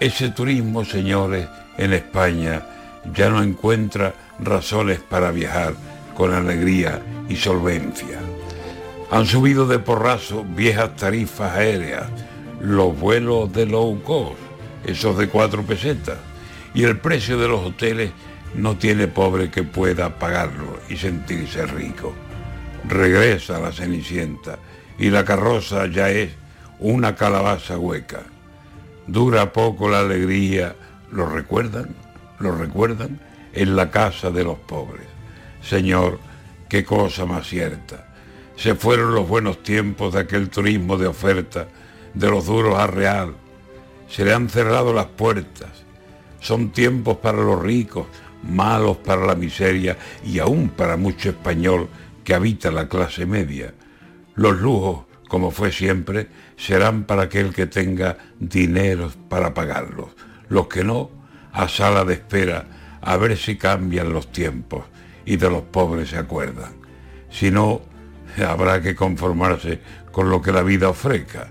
ese 0.00 0.30
turismo, 0.30 0.84
señores, 0.84 1.46
en 1.76 1.92
España 1.92 2.62
ya 3.14 3.30
no 3.30 3.42
encuentra 3.42 4.14
razones 4.40 5.00
para 5.00 5.30
viajar 5.30 5.74
con 6.16 6.32
alegría 6.32 7.02
y 7.28 7.36
solvencia. 7.36 8.18
Han 9.10 9.26
subido 9.26 9.66
de 9.66 9.78
porrazo 9.78 10.44
viejas 10.44 10.96
tarifas 10.96 11.56
aéreas, 11.56 12.06
los 12.60 12.98
vuelos 12.98 13.52
de 13.52 13.66
low 13.66 14.02
cost, 14.02 14.36
esos 14.84 15.16
de 15.16 15.28
cuatro 15.28 15.62
pesetas, 15.62 16.18
y 16.74 16.84
el 16.84 16.98
precio 16.98 17.38
de 17.38 17.48
los 17.48 17.64
hoteles 17.64 18.10
no 18.54 18.76
tiene 18.76 19.08
pobre 19.08 19.50
que 19.50 19.62
pueda 19.62 20.18
pagarlo 20.18 20.78
y 20.88 20.96
sentirse 20.96 21.66
rico. 21.66 22.12
Regresa 22.86 23.58
la 23.58 23.72
Cenicienta 23.72 24.58
y 24.98 25.10
la 25.10 25.24
carroza 25.24 25.86
ya 25.86 26.10
es 26.10 26.30
una 26.78 27.14
calabaza 27.14 27.78
hueca. 27.78 28.22
Dura 29.06 29.52
poco 29.52 29.88
la 29.88 30.00
alegría, 30.00 30.74
¿lo 31.10 31.28
recuerdan? 31.28 31.94
¿Lo 32.38 32.52
recuerdan? 32.52 33.20
En 33.52 33.76
la 33.76 33.90
casa 33.90 34.30
de 34.30 34.44
los 34.44 34.58
pobres. 34.58 35.06
Señor, 35.62 36.18
qué 36.68 36.84
cosa 36.84 37.26
más 37.26 37.48
cierta. 37.48 38.08
Se 38.56 38.74
fueron 38.74 39.14
los 39.14 39.28
buenos 39.28 39.62
tiempos 39.62 40.14
de 40.14 40.20
aquel 40.20 40.50
turismo 40.50 40.96
de 40.96 41.06
oferta, 41.06 41.68
de 42.14 42.30
los 42.30 42.46
duros 42.46 42.78
a 42.78 42.86
real. 42.86 43.34
Se 44.08 44.24
le 44.24 44.34
han 44.34 44.48
cerrado 44.48 44.92
las 44.92 45.06
puertas. 45.06 45.70
Son 46.40 46.70
tiempos 46.70 47.18
para 47.18 47.38
los 47.38 47.60
ricos, 47.60 48.06
malos 48.42 48.96
para 48.98 49.26
la 49.26 49.34
miseria 49.34 49.96
y 50.24 50.38
aún 50.38 50.68
para 50.68 50.96
mucho 50.96 51.30
español 51.30 51.88
que 52.24 52.34
habita 52.34 52.70
la 52.70 52.88
clase 52.88 53.26
media. 53.26 53.74
Los 54.34 54.60
lujos, 54.60 55.06
como 55.28 55.50
fue 55.50 55.72
siempre, 55.72 56.28
serán 56.56 57.04
para 57.04 57.22
aquel 57.22 57.52
que 57.52 57.66
tenga 57.66 58.18
dinero 58.38 59.10
para 59.28 59.54
pagarlos. 59.54 60.10
Los 60.48 60.68
que 60.68 60.84
no, 60.84 61.10
a 61.58 61.66
sala 61.66 62.04
de 62.04 62.14
espera, 62.14 62.66
a 63.02 63.16
ver 63.16 63.36
si 63.36 63.56
cambian 63.56 64.12
los 64.12 64.30
tiempos 64.30 64.84
y 65.26 65.36
de 65.36 65.50
los 65.50 65.62
pobres 65.62 66.10
se 66.10 66.16
acuerdan. 66.16 66.70
Si 67.32 67.50
no, 67.50 67.82
habrá 68.46 68.80
que 68.80 68.94
conformarse 68.94 69.80
con 70.12 70.30
lo 70.30 70.40
que 70.40 70.52
la 70.52 70.62
vida 70.62 70.88
ofrezca, 70.88 71.50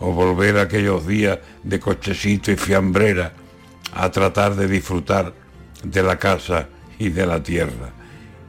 o 0.00 0.10
volver 0.10 0.58
a 0.58 0.62
aquellos 0.62 1.06
días 1.06 1.38
de 1.62 1.78
cochecito 1.78 2.50
y 2.50 2.56
fiambrera 2.56 3.32
a 3.92 4.10
tratar 4.10 4.56
de 4.56 4.66
disfrutar 4.66 5.32
de 5.84 6.02
la 6.02 6.18
casa 6.18 6.66
y 6.98 7.10
de 7.10 7.24
la 7.24 7.40
tierra, 7.40 7.92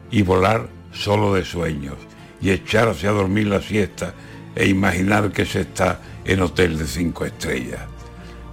y 0.09 0.23
volar 0.23 0.67
solo 0.91 1.35
de 1.35 1.45
sueños, 1.45 1.97
y 2.41 2.49
echarse 2.49 3.07
a 3.07 3.11
dormir 3.11 3.45
la 3.45 3.61
siesta 3.61 4.15
e 4.55 4.65
imaginar 4.65 5.31
que 5.31 5.45
se 5.45 5.61
está 5.61 5.99
en 6.25 6.41
hotel 6.41 6.79
de 6.79 6.87
cinco 6.87 7.25
estrellas. 7.25 7.81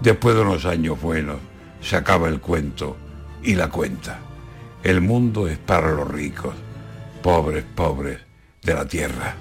Después 0.01 0.35
de 0.35 0.43
unos 0.43 0.67
años 0.67 1.01
buenos, 1.01 1.39
se 1.83 1.97
acaba 1.97 2.29
el 2.29 2.41
cuento 2.41 2.97
y 3.43 3.55
la 3.55 3.69
cuenta. 3.69 4.19
El 4.83 5.01
mundo 5.01 5.49
es 5.49 5.59
para 5.59 5.91
los 5.91 6.09
ricos, 6.09 6.55
pobres, 7.23 7.65
pobres 7.75 8.19
de 8.63 8.75
la 8.75 8.87
tierra. 8.87 9.35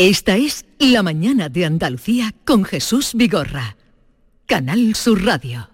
Esta 0.00 0.36
es 0.36 0.64
La 0.78 1.02
mañana 1.02 1.48
de 1.48 1.64
Andalucía 1.64 2.32
con 2.44 2.64
Jesús 2.64 3.14
Vigorra. 3.14 3.76
Canal 4.46 4.94
Sur 4.94 5.24
Radio. 5.24 5.70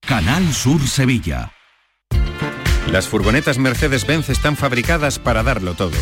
Canal 0.00 0.50
Sur 0.54 0.80
Sevilla. 0.88 1.52
Las 2.90 3.06
furgonetas 3.06 3.58
Mercedes-Benz 3.58 4.30
están 4.30 4.56
fabricadas 4.56 5.18
para 5.18 5.42
darlo 5.42 5.74
todo. 5.74 5.98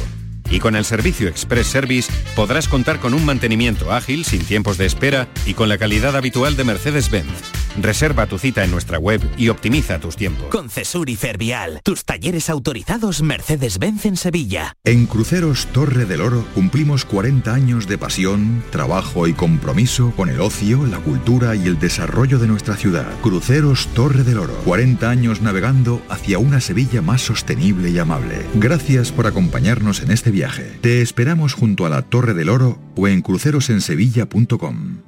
Y 0.49 0.61
con 0.61 0.77
el 0.77 0.85
servicio 0.85 1.27
Express 1.27 1.67
Service 1.67 2.13
podrás 2.37 2.69
contar 2.69 3.01
con 3.01 3.15
un 3.15 3.25
mantenimiento 3.25 3.91
ágil, 3.93 4.25
sin 4.25 4.45
tiempos 4.45 4.79
de 4.79 4.87
espera 4.87 5.27
y 5.47 5.55
con 5.55 5.69
la 5.69 5.79
calidad 5.79 6.17
habitual 6.17 6.57
de 6.57 6.63
Mercedes-Benz. 6.63 7.68
Reserva 7.81 8.27
tu 8.27 8.39
cita 8.39 8.65
en 8.65 8.71
nuestra 8.71 8.99
web 8.99 9.21
y 9.37 9.49
optimiza 9.49 9.99
tus 9.99 10.17
tiempos. 10.17 10.49
Con 10.49 10.71
Cesur 10.71 11.09
y 11.09 11.17
Fervial, 11.17 11.81
tus 11.85 12.05
talleres 12.05 12.51
autorizados 12.51 13.23
Mercedes-Benz 13.23 14.07
en 14.07 14.17
Sevilla. 14.17 14.77
En 14.85 15.07
Cruceros 15.07 15.67
Torre 15.67 16.05
del 16.05 16.21
Oro 16.21 16.45
cumplimos 16.55 17.05
40 17.05 17.53
años 17.53 17.89
de 17.89 17.99
pasión, 17.99 18.63
trabajo 18.71 19.27
y 19.27 19.35
compromiso 19.35 20.13
con 20.17 20.29
el 20.29 20.41
ocio, 20.41 20.87
la 20.87 20.99
cultura 20.99 21.55
y 21.55 21.67
el 21.67 21.79
desarrollo 21.79 22.39
de 22.39 22.47
nuestra 22.47 22.77
ciudad. 22.77 23.07
Cruceros 23.23 23.89
Torre 23.95 24.25
del 24.25 24.39
Oro, 24.39 24.55
40 24.65 25.09
años 25.09 25.41
navegando 25.43 26.03
hacia 26.09 26.39
una 26.39 26.61
Sevilla 26.61 27.03
más 27.03 27.23
sostenible 27.23 27.91
y 27.91 27.99
amable. 27.99 28.47
Gracias 28.55 29.13
por 29.13 29.27
acompañarnos 29.27 30.03
en 30.03 30.11
este 30.11 30.31
viaje. 30.31 30.79
Te 30.81 31.03
esperamos 31.03 31.55
junto 31.55 31.87
a 31.87 31.89
la 31.89 32.03
Torre 32.03 32.35
del 32.35 32.49
Oro 32.49 32.79
o 32.97 33.09
en 33.09 33.23
crucerosensevilla.com. 33.23 35.08